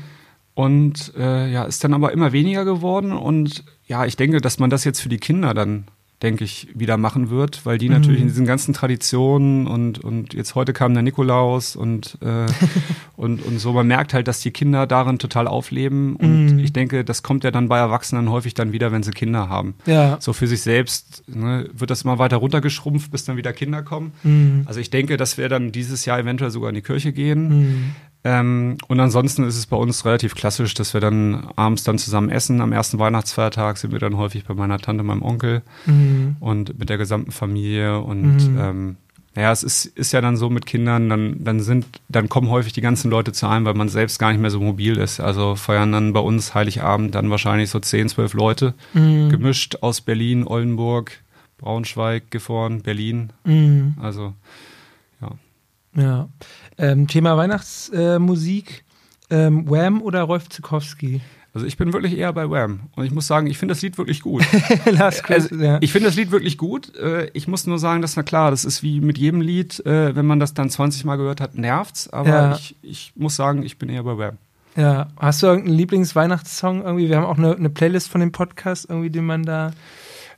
Und 0.53 1.13
äh, 1.17 1.51
ja, 1.51 1.65
ist 1.65 1.83
dann 1.83 1.95
aber 1.95 2.13
immer 2.13 2.33
weniger 2.33 2.67
geworden. 2.67 3.13
Und 3.13 3.65
ja, 3.87 4.05
ich 4.05 4.17
denke, 4.17 4.41
dass 4.41 4.59
man 4.59 4.71
das 4.71 4.85
jetzt 4.85 5.01
für 5.01 5.09
die 5.09 5.19
Kinder 5.19 5.55
dann 5.55 5.87
denke 6.25 6.43
ich, 6.43 6.69
wieder 6.75 6.97
machen 6.97 7.29
wird, 7.29 7.65
weil 7.67 7.77
die 7.79 7.89
mhm. 7.89 7.97
natürlich 7.97 8.21
in 8.23 8.29
diesen 8.29 8.47
ganzen 8.47 8.73
Traditionen 8.73 9.67
und, 9.67 10.03
und 10.03 10.33
jetzt 10.33 10.55
heute 10.55 10.73
kam 10.73 10.95
der 10.95 11.03
Nikolaus 11.03 11.77
und, 11.77 12.19
äh, 12.23 12.47
und, 13.17 13.45
und 13.45 13.59
so, 13.59 13.73
man 13.73 13.87
merkt 13.87 14.15
halt, 14.15 14.27
dass 14.27 14.41
die 14.41 14.51
Kinder 14.51 14.87
darin 14.87 15.19
total 15.19 15.47
aufleben 15.47 16.17
und 16.17 16.47
mhm. 16.47 16.59
ich 16.59 16.73
denke, 16.73 17.05
das 17.05 17.23
kommt 17.23 17.45
ja 17.45 17.51
dann 17.51 17.69
bei 17.69 17.79
Erwachsenen 17.79 18.31
häufig 18.31 18.55
dann 18.55 18.73
wieder, 18.73 18.91
wenn 18.91 19.03
sie 19.03 19.11
Kinder 19.11 19.49
haben. 19.51 19.75
Ja. 19.85 20.17
So 20.19 20.33
für 20.33 20.47
sich 20.47 20.63
selbst 20.63 21.23
ne, 21.29 21.69
wird 21.73 21.91
das 21.91 22.03
immer 22.03 22.19
weiter 22.19 22.39
runtergeschrumpft, 22.39 23.11
bis 23.11 23.25
dann 23.25 23.37
wieder 23.37 23.53
Kinder 23.53 23.83
kommen. 23.83 24.13
Mhm. 24.23 24.63
Also 24.65 24.81
ich 24.81 24.89
denke, 24.89 25.19
dass 25.19 25.37
wir 25.37 25.49
dann 25.51 25.73
dieses 25.73 26.07
Jahr 26.07 26.19
eventuell 26.19 26.51
sogar 26.51 26.71
in 26.71 26.75
die 26.75 26.83
Kirche 26.83 27.13
gehen. 27.13 27.95
Ähm, 28.27 28.79
und 28.89 29.01
ansonsten 29.01 29.45
ist 29.45 29.59
es 29.59 29.67
bei 29.67 29.77
uns 29.77 30.07
relativ 30.07 30.35
klassisch, 30.35 30.73
dass 30.73 30.95
wir 30.95 31.01
dann 31.03 31.47
abends 31.57 31.85
dann 31.85 31.99
zusammen 31.99 32.31
essen. 32.31 32.63
Am 32.63 32.73
ersten 32.73 32.99
Weihnachtsfeiertag 32.99 33.77
sind 33.77 33.93
wir 33.93 33.99
dann 33.99 34.17
häufig 34.17 34.45
bei 34.45 34.55
meiner 34.55 34.79
Tante, 34.79 35.05
meinem 35.05 35.23
Onkel 35.23 35.61
mhm. 35.85 36.37
und 36.41 36.79
mit 36.79 36.89
der 36.89 36.97
gesamten 36.97 37.33
Familie. 37.33 38.01
Und 38.01 38.51
mhm. 38.51 38.59
ähm, 38.59 38.97
naja, 39.35 39.53
es 39.53 39.63
ist, 39.63 39.85
ist 39.85 40.13
ja 40.13 40.23
dann 40.23 40.39
so 40.39 40.49
mit 40.49 40.65
Kindern, 40.65 41.11
dann, 41.11 41.45
dann 41.45 41.61
sind, 41.61 41.85
dann 42.09 42.31
kommen 42.31 42.49
häufig 42.49 42.73
die 42.73 42.81
ganzen 42.81 43.11
Leute 43.11 43.33
zu 43.33 43.47
einem, 43.47 43.67
weil 43.67 43.75
man 43.75 43.91
selbst 43.91 44.19
gar 44.19 44.31
nicht 44.31 44.41
mehr 44.41 44.51
so 44.51 44.61
mobil 44.61 44.97
ist. 44.97 45.21
Also 45.21 45.55
feiern 45.55 45.93
dann 45.93 46.15
bei 46.15 46.21
uns 46.21 46.55
Heiligabend 46.55 47.15
dann 47.15 47.29
wahrscheinlich 47.31 47.69
so 47.69 47.79
10, 47.79 48.09
12 48.09 48.33
Leute, 48.33 48.75
mhm. 48.95 49.29
gemischt 49.29 49.77
aus 49.83 50.01
Berlin, 50.01 50.47
Oldenburg, 50.47 51.13
Braunschweig, 51.59 52.31
Gifhorn, 52.31 52.81
Berlin. 52.81 53.35
Mhm. 53.45 53.97
Also. 54.01 54.33
Ja. 55.97 56.29
Ähm, 56.79 57.07
Thema 57.07 57.37
Weihnachtsmusik. 57.37 58.85
Äh, 59.31 59.47
ähm, 59.47 59.69
Wham 59.69 60.03
oder 60.03 60.23
Rolf 60.23 60.49
Zukowski? 60.49 61.21
Also 61.55 61.67
ich 61.67 61.77
bin 61.77 61.93
wirklich 61.93 62.19
eher 62.19 62.33
bei 62.33 62.51
Wham. 62.51 62.81
Und 62.97 63.05
ich 63.05 63.13
muss 63.13 63.29
sagen, 63.29 63.47
ich 63.47 63.59
finde 63.59 63.75
das 63.75 63.83
Lied 63.83 63.97
wirklich 63.97 64.21
gut. 64.23 64.45
Last 64.91 65.31
also, 65.31 65.55
ja. 65.55 65.79
Ich 65.81 65.93
finde 65.93 66.09
das 66.09 66.17
Lied 66.17 66.33
wirklich 66.33 66.59
gut. 66.59 66.95
Äh, 66.97 67.31
ich 67.33 67.47
muss 67.47 67.67
nur 67.67 67.79
sagen, 67.79 68.03
dass 68.03 68.17
na 68.17 68.25
klar, 68.25 68.51
das 68.51 68.65
ist 68.65 68.83
wie 68.83 69.01
mit 69.01 69.19
jedem 69.19 69.41
Lied, 69.41 69.85
äh, 69.87 70.17
wenn 70.17 70.27
man 70.27 70.41
das 70.41 70.55
dann 70.55 70.69
20 70.69 71.05
Mal 71.05 71.17
gehört 71.17 71.41
hat, 71.41 71.55
nervt's. 71.55 72.13
Aber 72.13 72.29
ja. 72.29 72.55
ich, 72.57 72.77
ich 72.83 73.13
muss 73.15 73.37
sagen, 73.37 73.63
ich 73.63 73.79
bin 73.79 73.89
eher 73.89 74.03
bei 74.03 74.19
Wham. 74.19 74.39
Ja, 74.77 75.07
hast 75.17 75.43
du 75.43 75.47
irgendeinen 75.47 75.77
Lieblingsweihnachtssong 75.77 76.83
irgendwie? 76.83 77.09
Wir 77.09 77.19
haben 77.19 77.27
auch 77.27 77.39
eine, 77.39 77.55
eine 77.55 77.71
Playlist 77.71 78.09
von 78.09 78.21
dem 78.21 78.33
Podcast 78.33 78.87
irgendwie, 78.89 79.11
den 79.11 79.25
man 79.25 79.45
da 79.45 79.71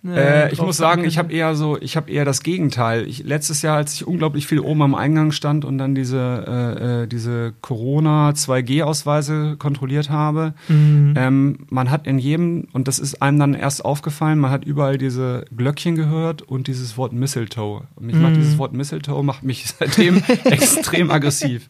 äh, 0.08 0.52
ich 0.52 0.60
muss 0.60 0.76
sagen, 0.76 1.04
ich 1.04 1.18
habe 1.18 1.32
eher 1.32 1.54
so, 1.54 1.78
ich 1.80 1.96
habe 1.96 2.10
eher 2.10 2.24
das 2.24 2.42
Gegenteil. 2.42 3.06
Ich, 3.06 3.24
letztes 3.24 3.62
Jahr, 3.62 3.76
als 3.76 3.94
ich 3.94 4.06
unglaublich 4.06 4.46
viel 4.46 4.60
oben 4.60 4.82
am 4.82 4.94
Eingang 4.94 5.32
stand 5.32 5.64
und 5.64 5.78
dann 5.78 5.94
diese, 5.94 6.44
äh, 6.46 7.02
äh 7.02 7.06
diese 7.06 7.54
Corona 7.60 8.30
2G-Ausweise 8.30 9.56
kontrolliert 9.58 10.10
habe, 10.10 10.54
mhm. 10.68 11.14
ähm, 11.16 11.58
man 11.70 11.90
hat 11.90 12.06
in 12.06 12.18
jedem, 12.18 12.68
und 12.72 12.88
das 12.88 12.98
ist 12.98 13.22
einem 13.22 13.38
dann 13.38 13.54
erst 13.54 13.84
aufgefallen, 13.84 14.38
man 14.38 14.50
hat 14.50 14.64
überall 14.64 14.98
diese 14.98 15.44
Glöckchen 15.56 15.96
gehört 15.96 16.42
und 16.42 16.66
dieses 16.66 16.96
Wort 16.96 17.12
Mistletoe. 17.12 17.82
Und 17.94 18.06
mich 18.06 18.16
mhm. 18.16 18.22
macht 18.22 18.36
dieses 18.36 18.58
Wort 18.58 18.72
Mistletoe 18.72 19.22
macht 19.22 19.42
mich 19.42 19.66
seitdem 19.78 20.22
extrem 20.44 21.10
aggressiv. 21.10 21.68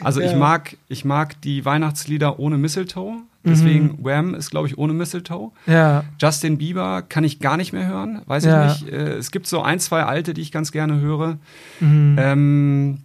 Also 0.00 0.20
ja. 0.20 0.30
ich 0.30 0.36
mag, 0.36 0.76
ich 0.88 1.04
mag 1.04 1.40
die 1.42 1.64
Weihnachtslieder 1.64 2.38
ohne 2.38 2.58
Mistletoe. 2.58 3.22
Deswegen, 3.44 3.84
mhm. 3.98 4.04
Wham 4.04 4.34
ist, 4.34 4.50
glaube 4.50 4.66
ich, 4.66 4.76
ohne 4.78 4.92
Mistletoe. 4.92 5.52
Ja. 5.66 6.04
Justin 6.20 6.58
Bieber 6.58 7.02
kann 7.02 7.24
ich 7.24 7.38
gar 7.38 7.56
nicht 7.56 7.72
mehr 7.72 7.86
hören. 7.86 8.22
Weiß 8.26 8.44
ja. 8.44 8.72
ich 8.72 8.82
nicht. 8.82 8.92
Äh, 8.92 9.14
es 9.14 9.30
gibt 9.30 9.46
so 9.46 9.62
ein, 9.62 9.78
zwei 9.80 10.02
alte, 10.02 10.34
die 10.34 10.42
ich 10.42 10.52
ganz 10.52 10.72
gerne 10.72 11.00
höre. 11.00 11.38
Mhm. 11.80 12.16
Ähm, 12.18 12.98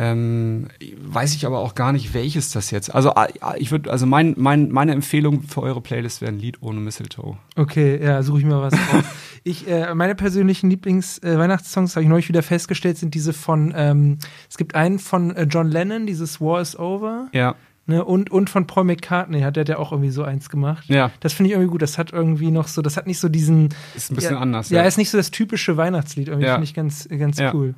ähm, 0.00 0.68
weiß 0.96 1.34
ich 1.34 1.44
aber 1.44 1.58
auch 1.58 1.74
gar 1.74 1.92
nicht, 1.92 2.14
welches 2.14 2.52
das 2.52 2.70
jetzt. 2.70 2.94
Also 2.94 3.10
ah, 3.16 3.26
ah, 3.40 3.54
ich 3.58 3.72
würde, 3.72 3.90
also 3.90 4.06
mein, 4.06 4.34
mein, 4.38 4.70
meine 4.70 4.92
Empfehlung 4.92 5.42
für 5.42 5.60
eure 5.60 5.80
Playlist 5.80 6.20
wäre 6.20 6.30
ein 6.30 6.38
Lied 6.38 6.62
ohne 6.62 6.78
Mistletoe. 6.78 7.36
Okay, 7.56 8.00
ja, 8.00 8.22
suche 8.22 8.38
ich 8.38 8.44
mal 8.44 8.62
was 8.62 8.74
raus. 8.74 9.04
ich, 9.42 9.66
äh, 9.66 9.92
meine 9.96 10.14
persönlichen 10.14 10.70
Lieblings-Weihnachtssongs, 10.70 11.90
äh, 11.90 11.94
habe 11.96 12.02
ich 12.04 12.08
neulich 12.08 12.28
wieder 12.28 12.44
festgestellt, 12.44 12.96
sind 12.96 13.12
diese 13.12 13.32
von, 13.32 13.74
ähm, 13.76 14.18
es 14.48 14.56
gibt 14.56 14.76
einen 14.76 15.00
von 15.00 15.34
äh, 15.34 15.48
John 15.50 15.66
Lennon, 15.66 16.06
dieses 16.06 16.40
War 16.40 16.60
is 16.60 16.78
Over. 16.78 17.26
Ja. 17.32 17.56
Ne, 17.88 18.04
und, 18.04 18.30
und 18.30 18.50
von 18.50 18.66
Paul 18.66 18.84
McCartney 18.84 19.40
hat 19.40 19.56
der 19.56 19.64
ja 19.64 19.78
auch 19.78 19.92
irgendwie 19.92 20.10
so 20.10 20.22
eins 20.22 20.50
gemacht. 20.50 20.84
Ja. 20.88 21.10
Das 21.20 21.32
finde 21.32 21.48
ich 21.48 21.52
irgendwie 21.54 21.70
gut. 21.70 21.80
Das 21.80 21.96
hat 21.96 22.12
irgendwie 22.12 22.50
noch 22.50 22.68
so, 22.68 22.82
das 22.82 22.98
hat 22.98 23.06
nicht 23.06 23.18
so 23.18 23.30
diesen. 23.30 23.70
Ist 23.96 24.12
ein 24.12 24.14
bisschen 24.14 24.34
ja, 24.34 24.40
anders. 24.40 24.68
Ja, 24.68 24.82
ja, 24.82 24.86
ist 24.86 24.98
nicht 24.98 25.08
so 25.08 25.16
das 25.16 25.30
typische 25.30 25.78
Weihnachtslied. 25.78 26.28
Irgendwie 26.28 26.48
ja. 26.48 26.52
finde 26.52 26.64
ich 26.64 26.74
ganz, 26.74 27.08
ganz 27.08 27.40
cool. 27.54 27.74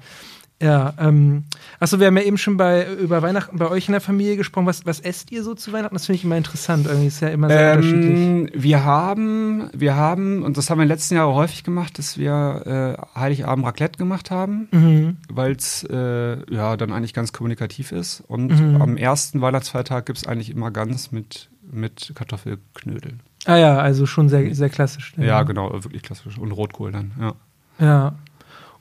Ja, 0.63 0.93
ähm, 0.99 1.45
achso, 1.79 1.99
wir 2.01 2.09
haben 2.09 2.19
ja 2.19 2.23
eben 2.23 2.37
schon 2.37 2.59
bei, 2.59 2.87
über 2.97 3.23
Weihnachten 3.23 3.57
bei 3.57 3.71
euch 3.71 3.89
in 3.89 3.93
der 3.93 4.03
Familie 4.03 4.37
gesprochen. 4.37 4.67
Was, 4.67 4.85
was 4.85 5.01
esst 5.01 5.33
ihr 5.33 5.43
so 5.43 5.55
zu 5.55 5.73
Weihnachten? 5.73 5.95
Das 5.95 6.05
finde 6.05 6.17
ich 6.19 6.25
immer 6.25 6.37
interessant. 6.37 6.87
Irgendwie 6.87 7.07
ist 7.07 7.21
ja 7.21 7.29
immer 7.29 7.49
sehr 7.49 7.77
unterschiedlich. 7.77 8.19
Ähm, 8.19 8.49
wir 8.53 8.85
haben, 8.85 9.71
wir 9.73 9.97
haben, 9.97 10.43
und 10.43 10.59
das 10.59 10.69
haben 10.69 10.77
wir 10.79 10.83
in 10.83 10.89
den 10.89 10.95
letzten 10.97 11.15
Jahren 11.15 11.35
häufig 11.35 11.65
gemacht, 11.65 11.99
dass 11.99 12.19
wir 12.19 12.97
äh, 13.15 13.19
Heiligabend 13.19 13.65
Raclette 13.65 13.97
gemacht 13.97 14.31
haben, 14.31 14.69
Mhm. 14.71 15.17
weil 15.33 15.53
es 15.53 15.83
äh, 15.85 16.37
ja 16.55 16.77
dann 16.77 16.93
eigentlich 16.93 17.15
ganz 17.15 17.33
kommunikativ 17.33 17.91
ist. 17.93 18.23
Und 18.29 18.49
Mhm. 18.49 18.83
am 18.83 18.97
ersten 18.99 19.41
Weihnachtsfeiertag 19.41 20.05
gibt's 20.05 20.27
eigentlich 20.27 20.51
immer 20.51 20.71
Gans 20.71 21.11
mit, 21.11 21.49
mit 21.73 22.13
Kartoffelknödeln. 22.15 23.21
Ah 23.47 23.57
ja, 23.57 23.79
also 23.79 24.05
schon 24.05 24.29
sehr, 24.29 24.55
sehr 24.55 24.69
klassisch. 24.69 25.15
Ja, 25.17 25.43
genau, 25.45 25.73
wirklich 25.73 26.03
klassisch. 26.03 26.37
Und 26.37 26.53
Rotkohl 26.53 26.93
dann, 26.93 27.13
ja. 27.19 27.33
Ja. 27.79 28.15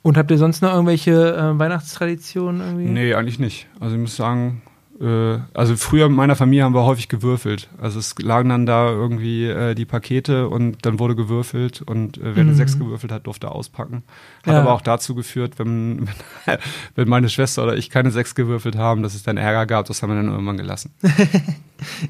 Und 0.02 0.18
habt 0.18 0.32
ihr 0.32 0.38
sonst 0.38 0.62
noch 0.62 0.72
irgendwelche 0.74 1.36
äh, 1.36 1.60
Weihnachtstraditionen 1.60 2.62
irgendwie? 2.62 2.86
Nee, 2.86 3.14
eigentlich 3.14 3.40
nicht. 3.40 3.68
Also 3.80 3.96
ich 3.96 4.02
muss 4.02 4.16
sagen, 4.16 4.62
äh, 5.02 5.38
also 5.54 5.76
früher 5.76 6.06
in 6.06 6.14
meiner 6.14 6.36
Familie 6.38 6.64
haben 6.64 6.74
wir 6.74 6.84
häufig 6.86 7.10
gewürfelt. 7.10 7.70
Also 7.82 8.00
es 8.00 8.16
lagen 8.20 8.48
dann 8.50 8.66
da 8.66 8.90
irgendwie 8.90 9.46
äh, 9.46 9.76
die 9.76 9.86
Pakete 9.86 10.48
und 10.48 10.86
dann 10.86 11.00
wurde 11.00 11.16
gewürfelt 11.16 11.82
und 11.82 12.18
äh, 12.18 12.36
wer 12.36 12.42
eine 12.44 12.52
Mhm. 12.52 12.56
Sechs 12.56 12.80
gewürfelt 12.80 13.12
hat, 13.12 13.28
durfte 13.28 13.52
auspacken. 13.52 14.04
Hat 14.46 14.54
Ja. 14.54 14.62
aber 14.62 14.72
auch 14.74 14.82
dazu 14.82 15.16
geführt, 15.16 15.54
wenn, 15.60 16.08
wenn, 16.46 16.58
wenn 16.96 17.10
meine 17.10 17.28
Schwester 17.30 17.64
oder 17.64 17.76
ich 17.76 17.90
keine 17.90 18.12
Sechs 18.12 18.36
gewürfelt 18.36 18.78
haben, 18.78 19.04
dass 19.04 19.16
es 19.16 19.24
dann 19.24 19.36
Ärger 19.38 19.66
gab, 19.66 19.86
das 19.88 20.02
haben 20.02 20.10
wir 20.12 20.16
dann 20.16 20.30
irgendwann 20.32 20.58
gelassen. 20.58 20.94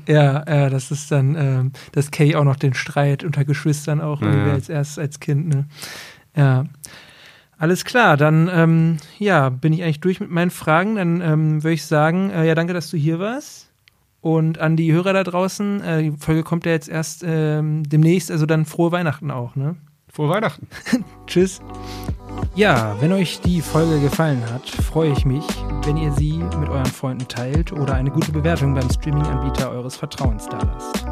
Ja, 0.07 0.43
ja, 0.47 0.69
das 0.71 0.89
ist 0.89 1.11
dann, 1.11 1.35
ähm, 1.35 1.71
das 1.91 2.09
kenne 2.09 2.29
ich 2.29 2.35
auch 2.35 2.43
noch 2.43 2.55
den 2.55 2.73
Streit 2.73 3.23
unter 3.23 3.45
Geschwistern 3.45 4.01
auch, 4.01 4.19
Ja, 4.21 4.27
irgendwie 4.27 4.47
ja. 4.47 4.53
als 4.55 4.67
erst 4.67 4.97
als 4.97 5.19
Kind, 5.19 5.47
ne? 5.47 5.67
Ja. 6.35 6.65
Alles 7.59 7.83
klar, 7.83 8.15
dann 8.15 8.49
ähm, 8.51 8.97
ja, 9.17 9.49
bin 9.49 9.73
ich 9.73 9.83
eigentlich 9.83 9.99
durch 9.99 10.21
mit 10.21 10.31
meinen 10.31 10.49
Fragen. 10.49 10.95
Dann 10.95 11.19
ähm, 11.19 11.61
würde 11.61 11.73
ich 11.73 11.85
sagen, 11.85 12.29
äh, 12.29 12.47
ja, 12.47 12.55
danke, 12.55 12.73
dass 12.73 12.89
du 12.89 12.95
hier 12.95 13.19
warst. 13.19 13.69
Und 14.21 14.59
an 14.59 14.77
die 14.77 14.93
Hörer 14.93 15.11
da 15.11 15.25
draußen, 15.25 15.83
äh, 15.83 16.03
die 16.03 16.11
Folge 16.11 16.43
kommt 16.43 16.65
ja 16.65 16.71
jetzt 16.71 16.87
erst 16.87 17.21
ähm, 17.25 17.83
demnächst, 17.83 18.31
also 18.31 18.45
dann 18.45 18.65
frohe 18.65 18.93
Weihnachten 18.93 19.29
auch, 19.29 19.57
ne? 19.57 19.75
Frohe 20.07 20.29
Weihnachten. 20.29 20.67
Tschüss. 21.27 21.59
Ja, 22.55 22.95
wenn 23.01 23.11
euch 23.11 23.41
die 23.41 23.61
Folge 23.61 23.99
gefallen 23.99 24.41
hat, 24.51 24.67
freue 24.69 25.11
ich 25.11 25.25
mich, 25.25 25.43
wenn 25.83 25.97
ihr 25.97 26.13
sie 26.13 26.37
mit 26.59 26.69
euren 26.69 26.85
Freunden 26.85 27.27
teilt 27.27 27.73
oder 27.73 27.93
eine 27.93 28.09
gute 28.09 28.31
Bewertung 28.31 28.73
beim 28.73 28.89
Streaming-Anbieter 28.89 29.69
eures 29.69 29.97
Vertrauens 29.97 30.47
dalasst. 30.47 31.05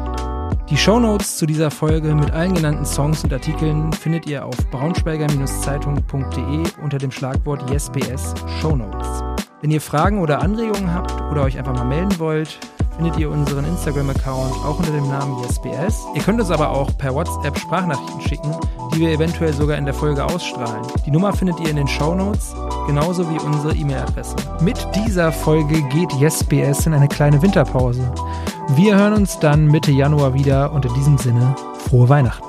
Die 0.70 0.76
Shownotes 0.76 1.38
zu 1.38 1.46
dieser 1.46 1.70
Folge 1.70 2.14
mit 2.14 2.30
allen 2.30 2.52
genannten 2.52 2.84
Songs 2.84 3.24
und 3.24 3.32
Artikeln 3.32 3.90
findet 3.90 4.26
ihr 4.26 4.44
auf 4.44 4.54
braunschweiger-zeitung.de 4.70 6.62
unter 6.82 6.98
dem 6.98 7.10
Schlagwort 7.10 7.70
YesBS 7.70 8.34
Shownotes. 8.60 9.22
Wenn 9.62 9.70
ihr 9.70 9.80
Fragen 9.80 10.20
oder 10.20 10.42
Anregungen 10.42 10.92
habt 10.92 11.10
oder 11.30 11.44
euch 11.44 11.56
einfach 11.56 11.72
mal 11.72 11.86
melden 11.86 12.18
wollt, 12.18 12.58
findet 12.98 13.16
ihr 13.16 13.30
unseren 13.30 13.64
Instagram-Account 13.64 14.52
auch 14.64 14.76
unter 14.80 14.90
dem 14.90 15.08
Namen 15.08 15.40
YesBS. 15.44 16.04
Ihr 16.16 16.22
könnt 16.22 16.40
uns 16.40 16.50
aber 16.50 16.70
auch 16.70 16.90
per 16.98 17.14
WhatsApp 17.14 17.56
Sprachnachrichten 17.56 18.20
schicken, 18.20 18.56
die 18.92 18.98
wir 18.98 19.12
eventuell 19.12 19.52
sogar 19.52 19.78
in 19.78 19.84
der 19.84 19.94
Folge 19.94 20.24
ausstrahlen. 20.24 20.84
Die 21.06 21.12
Nummer 21.12 21.32
findet 21.32 21.60
ihr 21.60 21.70
in 21.70 21.76
den 21.76 21.86
Shownotes, 21.86 22.56
genauso 22.88 23.30
wie 23.30 23.38
unsere 23.38 23.72
E-Mail-Adresse. 23.72 24.34
Mit 24.60 24.84
dieser 24.96 25.30
Folge 25.30 25.80
geht 25.90 26.12
YesBS 26.14 26.86
in 26.86 26.94
eine 26.94 27.06
kleine 27.06 27.40
Winterpause. 27.40 28.12
Wir 28.70 28.96
hören 28.96 29.12
uns 29.12 29.38
dann 29.38 29.66
Mitte 29.66 29.92
Januar 29.92 30.34
wieder 30.34 30.72
und 30.72 30.84
in 30.84 30.94
diesem 30.94 31.18
Sinne 31.18 31.54
frohe 31.88 32.08
Weihnachten. 32.08 32.48